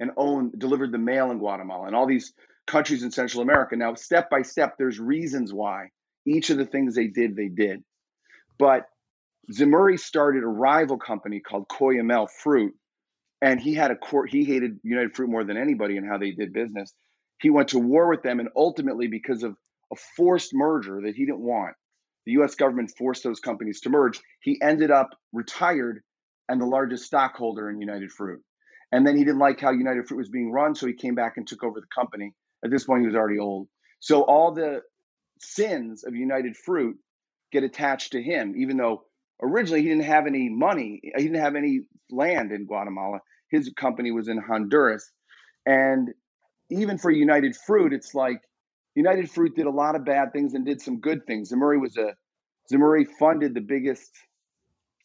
and 0.00 0.10
owned, 0.16 0.58
delivered 0.58 0.92
the 0.92 0.98
mail 0.98 1.30
in 1.30 1.38
Guatemala 1.38 1.86
and 1.86 1.96
all 1.96 2.06
these 2.06 2.32
countries 2.66 3.02
in 3.02 3.10
Central 3.10 3.42
America. 3.42 3.76
Now, 3.76 3.94
step 3.94 4.30
by 4.30 4.42
step, 4.42 4.74
there's 4.78 4.98
reasons 4.98 5.52
why 5.52 5.88
each 6.26 6.50
of 6.50 6.56
the 6.56 6.66
things 6.66 6.94
they 6.94 7.08
did, 7.08 7.36
they 7.36 7.48
did. 7.48 7.84
But 8.58 8.86
Zemurray 9.52 9.98
started 9.98 10.42
a 10.42 10.48
rival 10.48 10.98
company 10.98 11.40
called 11.40 11.68
Cuyamel 11.68 12.28
Fruit 12.42 12.74
and 13.44 13.60
he 13.60 13.74
had 13.74 13.90
a 13.90 13.96
court 13.96 14.30
he 14.30 14.44
hated 14.44 14.80
united 14.82 15.14
fruit 15.14 15.28
more 15.28 15.44
than 15.44 15.56
anybody 15.56 15.96
and 15.96 16.08
how 16.08 16.18
they 16.18 16.30
did 16.30 16.52
business 16.52 16.92
he 17.40 17.50
went 17.50 17.68
to 17.68 17.78
war 17.78 18.08
with 18.08 18.22
them 18.22 18.40
and 18.40 18.48
ultimately 18.56 19.06
because 19.06 19.42
of 19.42 19.56
a 19.92 19.96
forced 20.16 20.52
merger 20.54 21.00
that 21.04 21.14
he 21.14 21.26
didn't 21.26 21.40
want 21.40 21.74
the 22.26 22.32
us 22.32 22.54
government 22.54 22.90
forced 22.96 23.22
those 23.22 23.40
companies 23.40 23.80
to 23.80 23.90
merge 23.90 24.20
he 24.40 24.60
ended 24.62 24.90
up 24.90 25.10
retired 25.32 26.02
and 26.48 26.60
the 26.60 26.66
largest 26.66 27.04
stockholder 27.04 27.70
in 27.70 27.80
United 27.80 28.10
Fruit. 28.12 28.40
And 28.92 29.06
then 29.06 29.16
he 29.16 29.24
didn't 29.24 29.40
like 29.40 29.60
how 29.60 29.72
United 29.72 30.06
Fruit 30.06 30.18
was 30.18 30.28
being 30.28 30.52
run, 30.52 30.74
so 30.74 30.86
he 30.86 30.92
came 30.92 31.14
back 31.14 31.36
and 31.36 31.46
took 31.46 31.64
over 31.64 31.80
the 31.80 31.86
company. 31.94 32.32
At 32.64 32.70
this 32.70 32.84
point, 32.84 33.00
he 33.00 33.06
was 33.06 33.16
already 33.16 33.38
old. 33.38 33.68
So 34.00 34.22
all 34.22 34.52
the 34.52 34.82
sins 35.40 36.04
of 36.04 36.14
United 36.14 36.56
Fruit 36.56 36.96
get 37.52 37.64
attached 37.64 38.12
to 38.12 38.22
him, 38.22 38.54
even 38.56 38.76
though 38.76 39.02
originally 39.42 39.82
he 39.82 39.88
didn't 39.88 40.04
have 40.04 40.26
any 40.26 40.48
money, 40.48 41.00
he 41.02 41.22
didn't 41.22 41.40
have 41.40 41.56
any 41.56 41.80
land 42.10 42.52
in 42.52 42.66
Guatemala. 42.66 43.18
His 43.50 43.72
company 43.76 44.10
was 44.10 44.28
in 44.28 44.38
Honduras. 44.38 45.10
And 45.66 46.10
even 46.70 46.98
for 46.98 47.10
United 47.10 47.56
Fruit, 47.56 47.92
it's 47.92 48.14
like 48.14 48.40
United 48.94 49.30
Fruit 49.30 49.56
did 49.56 49.66
a 49.66 49.70
lot 49.70 49.96
of 49.96 50.04
bad 50.04 50.32
things 50.32 50.54
and 50.54 50.64
did 50.64 50.80
some 50.80 51.00
good 51.00 51.26
things. 51.26 51.52
Zemurray 51.52 51.80
was 51.80 51.96
a 51.96 52.14
Zemurray 52.72 53.06
funded 53.18 53.54
the 53.54 53.60
biggest 53.60 54.10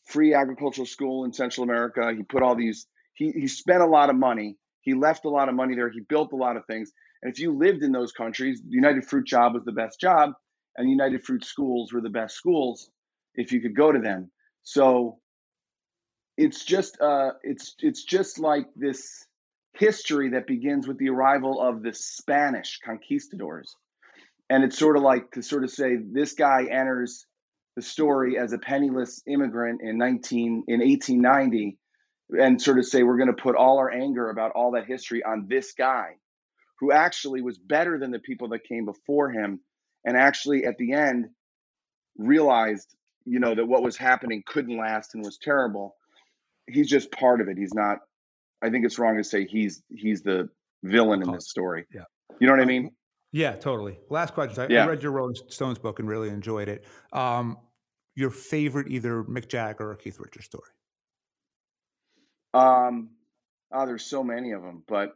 free 0.09 0.33
agricultural 0.33 0.87
school 0.87 1.25
in 1.25 1.33
Central 1.33 1.63
America. 1.63 2.11
He 2.15 2.23
put 2.23 2.43
all 2.43 2.55
these 2.55 2.87
he 3.13 3.31
he 3.31 3.47
spent 3.47 3.81
a 3.81 3.85
lot 3.85 4.09
of 4.09 4.15
money. 4.15 4.57
He 4.81 4.93
left 4.93 5.25
a 5.25 5.29
lot 5.29 5.49
of 5.49 5.55
money 5.55 5.75
there. 5.75 5.89
He 5.89 6.01
built 6.01 6.31
a 6.33 6.37
lot 6.37 6.57
of 6.57 6.65
things. 6.65 6.91
And 7.21 7.31
if 7.31 7.39
you 7.39 7.55
lived 7.55 7.83
in 7.83 7.91
those 7.91 8.11
countries, 8.11 8.61
the 8.61 8.75
United 8.75 9.05
Fruit 9.05 9.25
job 9.27 9.53
was 9.53 9.65
the 9.65 9.73
best 9.73 9.99
job, 9.99 10.31
and 10.77 10.89
United 10.89 11.23
Fruit 11.25 11.43
schools 11.43 11.91
were 11.91 12.01
the 12.01 12.09
best 12.09 12.35
schools 12.35 12.89
if 13.35 13.51
you 13.51 13.61
could 13.61 13.75
go 13.75 13.91
to 13.91 13.99
them. 13.99 14.31
So 14.63 15.19
it's 16.37 16.63
just 16.63 16.99
uh, 17.01 17.31
it's 17.43 17.75
it's 17.79 18.03
just 18.03 18.39
like 18.39 18.67
this 18.75 19.25
history 19.73 20.29
that 20.31 20.47
begins 20.47 20.87
with 20.87 20.97
the 20.97 21.09
arrival 21.09 21.61
of 21.61 21.83
the 21.83 21.93
Spanish 21.93 22.79
conquistadors, 22.83 23.75
and 24.49 24.63
it's 24.63 24.77
sort 24.77 24.95
of 24.95 25.03
like 25.03 25.31
to 25.31 25.43
sort 25.43 25.65
of 25.65 25.71
say 25.71 25.97
this 25.97 26.33
guy 26.33 26.67
enters 26.71 27.25
the 27.79 27.85
story 27.85 28.37
as 28.37 28.51
a 28.51 28.57
penniless 28.57 29.21
immigrant 29.25 29.79
in 29.81 29.97
19 29.97 30.65
in 30.67 30.79
1890 30.81 31.77
and 32.37 32.61
sort 32.61 32.77
of 32.77 32.85
say 32.85 33.03
we're 33.03 33.17
going 33.17 33.33
to 33.33 33.41
put 33.41 33.55
all 33.55 33.77
our 33.77 33.89
anger 33.89 34.29
about 34.29 34.51
all 34.51 34.71
that 34.71 34.85
history 34.85 35.23
on 35.23 35.47
this 35.47 35.71
guy 35.77 36.09
who 36.79 36.91
actually 36.91 37.41
was 37.41 37.57
better 37.57 37.97
than 37.97 38.11
the 38.11 38.19
people 38.19 38.49
that 38.49 38.65
came 38.65 38.83
before 38.83 39.31
him 39.31 39.61
and 40.03 40.17
actually 40.17 40.65
at 40.65 40.77
the 40.77 40.91
end 40.91 41.27
realized 42.17 42.93
you 43.23 43.39
know 43.39 43.55
that 43.55 43.65
what 43.65 43.81
was 43.81 43.95
happening 43.95 44.43
couldn't 44.45 44.77
last 44.77 45.15
and 45.15 45.23
was 45.23 45.37
terrible. 45.41 45.95
He's 46.67 46.89
just 46.89 47.09
part 47.13 47.39
of 47.39 47.47
it. 47.47 47.57
He's 47.57 47.73
not 47.73 47.99
i 48.61 48.69
think 48.69 48.85
it's 48.85 48.99
wrong 48.99 49.15
to 49.15 49.23
say 49.23 49.45
he's 49.45 49.81
he's 49.89 50.21
the 50.21 50.49
villain 50.83 51.21
in 51.21 51.31
this 51.31 51.49
story. 51.49 51.85
yeah. 51.93 52.01
You 52.41 52.47
know 52.47 52.53
what 52.53 52.61
i 52.61 52.65
mean? 52.65 52.91
Yeah 53.31 53.55
totally. 53.55 53.99
Last 54.09 54.33
question. 54.33 54.63
I, 54.63 54.73
yeah. 54.73 54.83
I 54.83 54.87
read 54.87 55.01
your 55.01 55.13
rolling 55.13 55.37
stones 55.47 55.79
book 55.79 55.99
and 55.99 56.09
really 56.09 56.27
enjoyed 56.27 56.67
it. 56.67 56.83
Um 57.13 57.57
your 58.19 58.29
favorite 58.29 58.87
either 58.89 59.23
mick 59.23 59.47
jagger 59.47 59.91
or 59.91 59.95
keith 59.95 60.19
richards 60.19 60.45
story 60.45 60.69
um, 62.53 63.09
oh, 63.71 63.85
there's 63.85 64.05
so 64.05 64.23
many 64.23 64.51
of 64.51 64.61
them, 64.61 64.83
but 64.87 65.15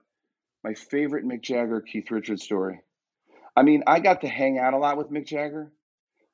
my 0.63 0.73
favorite 0.73 1.25
Mick 1.25 1.41
Jagger, 1.41 1.81
Keith 1.81 2.11
Richards 2.11 2.43
story. 2.43 2.81
I 3.55 3.63
mean, 3.63 3.83
I 3.87 3.99
got 3.99 4.21
to 4.21 4.27
hang 4.27 4.59
out 4.59 4.73
a 4.73 4.77
lot 4.77 4.97
with 4.97 5.11
Mick 5.11 5.27
Jagger, 5.27 5.71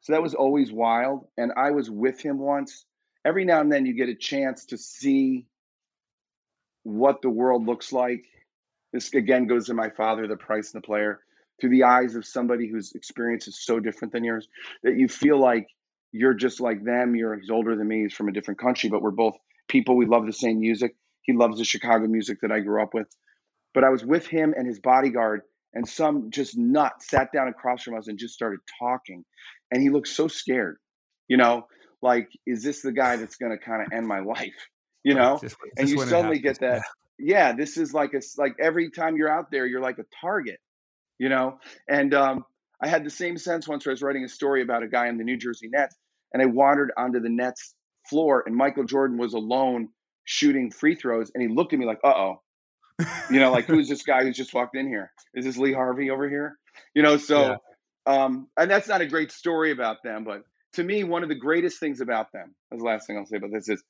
so 0.02 0.14
that 0.14 0.22
was 0.22 0.36
always 0.36 0.72
wild. 0.72 1.26
And 1.38 1.52
I 1.58 1.72
was 1.72 1.90
with 1.90 2.22
him 2.22 2.38
once. 2.38 2.86
Every 3.26 3.46
now 3.46 3.60
and 3.60 3.72
then, 3.72 3.86
you 3.86 3.94
get 3.94 4.10
a 4.10 4.16
chance 4.16 4.66
to 4.66 4.78
see 4.78 5.48
what 6.84 7.22
the 7.22 7.30
world 7.30 7.66
looks 7.66 7.92
like. 7.92 8.26
This 8.94 9.14
again 9.14 9.48
goes 9.48 9.68
to 9.68 9.74
my 9.74 9.90
father, 9.90 10.28
the 10.28 10.38
price 10.38 10.74
and 10.74 10.82
the 10.82 10.86
player, 10.86 11.20
through 11.60 11.72
the 11.72 11.84
eyes 11.84 12.16
of 12.16 12.26
somebody 12.26 12.68
whose 12.68 12.94
experience 12.94 13.48
is 13.48 13.64
so 13.64 13.80
different 13.80 14.14
than 14.14 14.24
yours 14.24 14.48
that 14.84 14.96
you 14.96 15.08
feel 15.08 15.40
like 15.40 15.68
you're 16.12 16.34
just 16.34 16.60
like 16.60 16.84
them. 16.84 17.16
You're 17.16 17.38
he's 17.38 17.50
older 17.50 17.76
than 17.76 17.88
me. 17.88 18.04
He's 18.04 18.14
from 18.14 18.30
a 18.30 18.32
different 18.32 18.60
country, 18.60 18.90
but 18.90 19.02
we're 19.02 19.12
both 19.12 19.36
people. 19.68 19.96
We 19.96 20.06
love 20.06 20.26
the 20.26 20.34
same 20.34 20.60
music. 20.60 20.96
He 21.22 21.34
loves 21.34 21.58
the 21.58 21.66
Chicago 21.66 22.08
music 22.08 22.40
that 22.42 22.52
I 22.52 22.60
grew 22.60 22.82
up 22.82 22.94
with. 22.94 23.08
But 23.74 23.84
I 23.84 23.90
was 23.90 24.04
with 24.04 24.26
him 24.26 24.54
and 24.58 24.68
his 24.68 24.80
bodyguard, 24.80 25.42
and 25.74 25.88
some 25.88 26.32
just 26.32 26.58
nut 26.58 26.94
sat 27.02 27.32
down 27.32 27.48
across 27.48 27.84
from 27.84 27.96
us 27.96 28.08
and 28.08 28.18
just 28.18 28.34
started 28.34 28.60
talking. 28.80 29.24
And 29.72 29.82
he 29.82 29.90
looked 29.90 30.08
so 30.08 30.28
scared, 30.28 30.78
you 31.28 31.38
know, 31.38 31.68
like, 32.02 32.30
is 32.48 32.64
this 32.64 32.82
the 32.82 32.92
guy 32.92 33.18
that's 33.18 33.36
going 33.36 33.52
to 33.52 33.64
kind 33.64 33.84
of 33.84 33.94
end 33.94 34.08
my 34.08 34.22
life? 34.22 34.68
You 35.04 35.14
know? 35.14 35.38
Just, 35.42 35.56
just 35.56 35.74
and 35.78 35.90
you 35.90 36.00
suddenly 36.06 36.40
get 36.40 36.60
that. 36.60 36.82
Yeah. 37.20 37.50
yeah, 37.50 37.56
this 37.56 37.78
is 37.78 37.94
like 37.94 38.14
a, 38.14 38.22
like 38.38 38.56
every 38.60 38.90
time 38.90 39.16
you're 39.16 39.32
out 39.32 39.52
there, 39.52 39.66
you're 39.66 39.82
like 39.82 40.00
a 40.00 40.06
target, 40.20 40.60
you 41.20 41.30
know? 41.30 41.60
And 41.88 42.14
um, 42.14 42.46
I 42.82 42.88
had 42.88 43.04
the 43.04 43.10
same 43.10 43.38
sense 43.38 43.68
once 43.68 43.86
I 43.86 43.92
was 43.92 44.02
writing 44.02 44.24
a 44.24 44.30
story 44.30 44.62
about 44.62 44.84
a 44.84 44.88
guy 44.88 45.08
in 45.08 45.18
the 45.18 45.24
New 45.24 45.38
Jersey 45.38 45.68
Nets, 45.70 45.96
and 46.34 46.42
I 46.42 46.46
wandered 46.46 46.92
onto 46.98 47.20
the 47.20 47.30
Nets 47.30 47.74
floor, 48.10 48.44
and 48.46 48.56
Michael 48.56 48.86
Jordan 48.86 49.18
was 49.18 49.34
alone 49.34 49.90
shooting 50.24 50.72
free 50.72 50.96
throws, 50.96 51.32
and 51.34 51.42
he 51.42 51.50
looked 51.54 51.74
at 51.74 51.80
me 51.80 51.86
like, 51.86 52.00
"Uh 52.04 52.10
oh." 52.10 52.42
you 53.30 53.40
know, 53.40 53.52
like 53.52 53.66
who's 53.66 53.88
this 53.88 54.04
guy 54.04 54.24
who's 54.24 54.36
just 54.36 54.54
walked 54.54 54.76
in 54.76 54.88
here? 54.88 55.12
Is 55.34 55.46
this 55.46 55.58
Lee 55.58 55.74
Harvey 55.74 56.10
over 56.10 56.30
here? 56.30 56.58
You 56.94 57.02
know, 57.02 57.18
so 57.18 57.58
yeah. 58.08 58.24
um, 58.24 58.48
and 58.58 58.70
that's 58.70 58.88
not 58.88 59.02
a 59.02 59.06
great 59.06 59.32
story 59.32 59.72
about 59.72 60.04
them, 60.04 60.24
but 60.24 60.44
to 60.74 60.84
me, 60.84 61.04
one 61.04 61.24
of 61.24 61.30
the 61.30 61.36
greatest 61.36 61.80
things 61.80 62.02
about 62.02 62.32
them, 62.32 62.54
that's 62.70 62.82
the 62.82 62.88
last 62.88 63.08
thing 63.08 63.18
I'll 63.18 63.26
say 63.26 63.38
about 63.38 63.52
this 63.54 63.70
is 63.70 63.84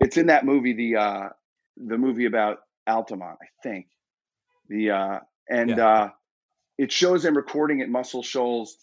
it's 0.00 0.16
in 0.16 0.26
that 0.26 0.44
movie, 0.44 0.74
the 0.74 0.96
uh 0.96 1.28
the 1.76 1.98
movie 1.98 2.26
about 2.26 2.58
Altamont, 2.86 3.38
I 3.42 3.46
think. 3.62 3.86
The 4.68 4.90
uh 4.90 5.18
and 5.48 5.70
yeah. 5.70 5.88
uh 5.88 6.08
it 6.78 6.92
shows 6.92 7.22
them 7.22 7.36
recording 7.36 7.80
at 7.80 7.88
Muscle 7.88 8.22
Shoals 8.22 8.76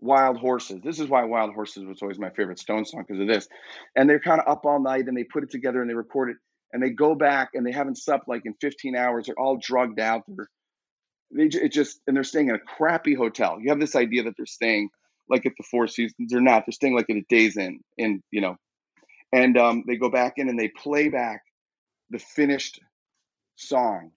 Wild 0.00 0.36
Horses. 0.36 0.80
This 0.82 0.98
is 1.00 1.08
why 1.08 1.24
Wild 1.24 1.54
Horses 1.54 1.84
was 1.84 2.02
always 2.02 2.18
my 2.18 2.30
favorite 2.30 2.58
Stone 2.58 2.84
song 2.84 3.04
because 3.06 3.20
of 3.20 3.28
this. 3.28 3.48
And 3.96 4.08
they're 4.08 4.20
kind 4.20 4.40
of 4.40 4.48
up 4.48 4.64
all 4.64 4.80
night 4.80 5.06
and 5.06 5.16
they 5.16 5.24
put 5.24 5.44
it 5.44 5.50
together 5.50 5.80
and 5.80 5.88
they 5.88 5.94
record 5.94 6.30
it 6.30 6.36
and 6.72 6.82
they 6.82 6.90
go 6.90 7.14
back 7.14 7.50
and 7.54 7.66
they 7.66 7.72
haven't 7.72 7.98
slept 7.98 8.28
like 8.28 8.42
in 8.44 8.54
15 8.60 8.96
hours. 8.96 9.26
They're 9.26 9.38
all 9.38 9.58
drugged 9.60 10.00
out. 10.00 10.22
They're, 10.26 10.48
they 11.30 11.44
it 11.44 11.72
just 11.72 12.00
and 12.06 12.16
they're 12.16 12.24
staying 12.24 12.48
in 12.48 12.54
a 12.54 12.58
crappy 12.58 13.14
hotel. 13.14 13.58
You 13.60 13.70
have 13.70 13.80
this 13.80 13.96
idea 13.96 14.24
that 14.24 14.34
they're 14.36 14.46
staying 14.46 14.90
like 15.28 15.46
at 15.46 15.52
the 15.56 15.64
Four 15.70 15.86
Seasons. 15.86 16.30
They're 16.30 16.40
not. 16.40 16.66
They're 16.66 16.72
staying 16.72 16.94
like 16.94 17.08
at 17.08 17.16
a 17.16 17.22
Days 17.28 17.56
Inn. 17.56 17.80
In 17.96 18.22
you 18.30 18.40
know, 18.40 18.56
and 19.32 19.56
um, 19.56 19.84
they 19.86 19.96
go 19.96 20.10
back 20.10 20.34
in 20.36 20.48
and 20.48 20.58
they 20.58 20.68
play 20.68 21.08
back 21.08 21.42
the 22.10 22.18
finished 22.18 22.80
song, 23.56 24.12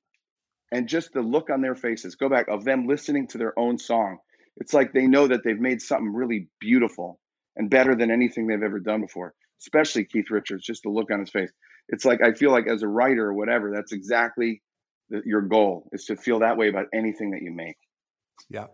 and 0.75 0.87
just 0.87 1.13
the 1.13 1.21
look 1.21 1.49
on 1.49 1.61
their 1.61 1.75
faces. 1.75 2.15
Go 2.15 2.29
back 2.29 2.47
of 2.47 2.63
them 2.63 2.87
listening 2.87 3.27
to 3.27 3.37
their 3.37 3.57
own 3.57 3.77
song 3.77 4.19
it's 4.57 4.73
like 4.73 4.93
they 4.93 5.07
know 5.07 5.27
that 5.27 5.41
they've 5.43 5.59
made 5.59 5.81
something 5.81 6.13
really 6.13 6.47
beautiful 6.59 7.19
and 7.55 7.69
better 7.69 7.95
than 7.95 8.11
anything 8.11 8.47
they've 8.47 8.63
ever 8.63 8.79
done 8.79 9.01
before, 9.01 9.33
especially 9.61 10.05
Keith 10.05 10.29
Richards, 10.29 10.65
just 10.65 10.83
the 10.83 10.89
look 10.89 11.11
on 11.11 11.19
his 11.19 11.29
face. 11.29 11.51
It's 11.89 12.05
like 12.05 12.21
I 12.23 12.33
feel 12.33 12.51
like 12.51 12.67
as 12.67 12.83
a 12.83 12.87
writer 12.87 13.25
or 13.25 13.33
whatever, 13.33 13.71
that's 13.73 13.91
exactly 13.91 14.61
the, 15.09 15.21
your 15.25 15.41
goal 15.41 15.89
is 15.91 16.05
to 16.05 16.15
feel 16.15 16.39
that 16.39 16.57
way 16.57 16.69
about 16.69 16.87
anything 16.93 17.31
that 17.31 17.41
you 17.41 17.51
make. 17.51 17.77
Yeah. 18.49 18.67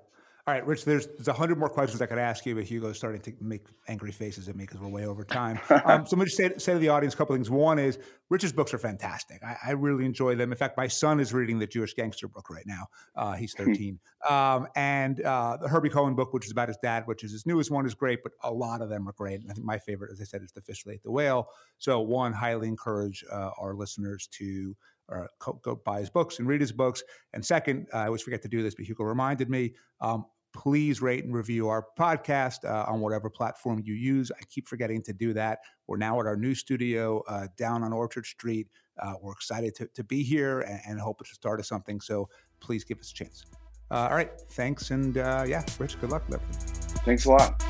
All 0.51 0.57
right, 0.57 0.67
Rich, 0.67 0.83
there's, 0.83 1.07
there's 1.07 1.29
a 1.29 1.33
hundred 1.33 1.59
more 1.59 1.69
questions 1.69 2.01
I 2.01 2.07
could 2.07 2.17
ask 2.17 2.45
you, 2.45 2.55
but 2.55 2.65
Hugo's 2.65 2.97
starting 2.97 3.21
to 3.21 3.33
make 3.39 3.67
angry 3.87 4.11
faces 4.11 4.49
at 4.49 4.55
me 4.57 4.65
because 4.65 4.81
we're 4.81 4.89
way 4.89 5.05
over 5.05 5.23
time. 5.23 5.57
Um, 5.71 6.05
so 6.05 6.13
I'm 6.13 6.19
going 6.19 6.27
to 6.27 6.29
say, 6.29 6.51
say 6.57 6.73
to 6.73 6.79
the 6.79 6.89
audience 6.89 7.13
a 7.13 7.17
couple 7.17 7.35
things. 7.35 7.49
One 7.49 7.79
is 7.79 7.97
Rich's 8.29 8.51
books 8.51 8.73
are 8.73 8.77
fantastic. 8.77 9.41
I, 9.43 9.55
I, 9.67 9.71
really 9.71 10.05
enjoy 10.05 10.35
them. 10.35 10.51
In 10.51 10.57
fact, 10.57 10.77
my 10.77 10.87
son 10.87 11.19
is 11.19 11.33
reading 11.33 11.57
the 11.57 11.65
Jewish 11.65 11.93
Gangster 11.93 12.27
book 12.27 12.49
right 12.49 12.65
now. 12.67 12.87
Uh, 13.15 13.33
he's 13.33 13.53
hmm. 13.53 13.65
13. 13.65 13.99
um, 14.29 14.67
and 14.75 15.21
uh, 15.21 15.57
the 15.59 15.69
Herbie 15.69 15.89
Cohen 15.89 16.13
book, 16.13 16.33
which 16.33 16.45
is 16.45 16.51
about 16.51 16.67
his 16.67 16.77
dad, 16.83 17.03
which 17.07 17.23
is 17.23 17.31
his 17.31 17.45
newest 17.45 17.71
one, 17.71 17.85
is 17.85 17.95
great, 17.95 18.21
but 18.21 18.33
a 18.43 18.51
lot 18.51 18.81
of 18.81 18.89
them 18.89 19.07
are 19.07 19.13
great. 19.13 19.41
And 19.41 19.49
I 19.49 19.53
think 19.53 19.65
my 19.65 19.79
favorite, 19.79 20.11
as 20.11 20.19
I 20.21 20.25
said, 20.25 20.43
is 20.43 20.51
The 20.51 20.61
Fish 20.61 20.83
That 20.83 20.91
Ate 20.91 21.03
the 21.03 21.11
Whale. 21.11 21.47
So, 21.77 22.01
one, 22.01 22.33
highly 22.33 22.67
encourage 22.67 23.23
uh, 23.31 23.51
our 23.59 23.73
listeners 23.73 24.27
to 24.33 24.75
or 25.07 25.29
go 25.61 25.75
buy 25.75 25.99
his 25.99 26.09
books 26.09 26.39
and 26.39 26.47
read 26.47 26.61
his 26.61 26.71
books. 26.71 27.03
And 27.33 27.45
second, 27.45 27.87
I 27.93 28.05
always 28.05 28.21
forget 28.21 28.41
to 28.43 28.47
do 28.47 28.63
this, 28.63 28.75
but 28.75 28.85
Hugo 28.85 29.03
reminded 29.03 29.49
me. 29.49 29.73
Um, 29.99 30.25
please 30.53 31.01
rate 31.01 31.23
and 31.23 31.33
review 31.33 31.67
our 31.67 31.85
podcast 31.97 32.65
uh, 32.65 32.91
on 32.91 32.99
whatever 32.99 33.29
platform 33.29 33.81
you 33.83 33.93
use. 33.93 34.31
I 34.31 34.43
keep 34.49 34.67
forgetting 34.67 35.01
to 35.03 35.13
do 35.13 35.33
that. 35.33 35.59
We're 35.87 35.97
now 35.97 36.19
at 36.19 36.25
our 36.25 36.37
new 36.37 36.55
studio 36.55 37.23
uh, 37.27 37.47
down 37.57 37.83
on 37.83 37.93
Orchard 37.93 38.25
Street. 38.25 38.67
Uh, 39.01 39.13
we're 39.21 39.33
excited 39.33 39.75
to, 39.75 39.87
to 39.87 40.03
be 40.03 40.23
here 40.23 40.61
and, 40.61 40.79
and 40.87 40.99
hope 40.99 41.19
to 41.19 41.33
start 41.33 41.59
of 41.59 41.65
something. 41.65 42.01
So 42.01 42.29
please 42.59 42.83
give 42.83 42.99
us 42.99 43.11
a 43.11 43.13
chance. 43.13 43.45
Uh, 43.89 44.07
all 44.09 44.15
right. 44.15 44.31
Thanks. 44.51 44.91
And 44.91 45.17
uh, 45.17 45.43
yeah, 45.47 45.63
Rich, 45.79 45.99
good 45.99 46.11
luck 46.11 46.27
with 46.27 46.41
everything. 46.41 46.97
Thanks 47.03 47.25
a 47.25 47.31
lot. 47.31 47.63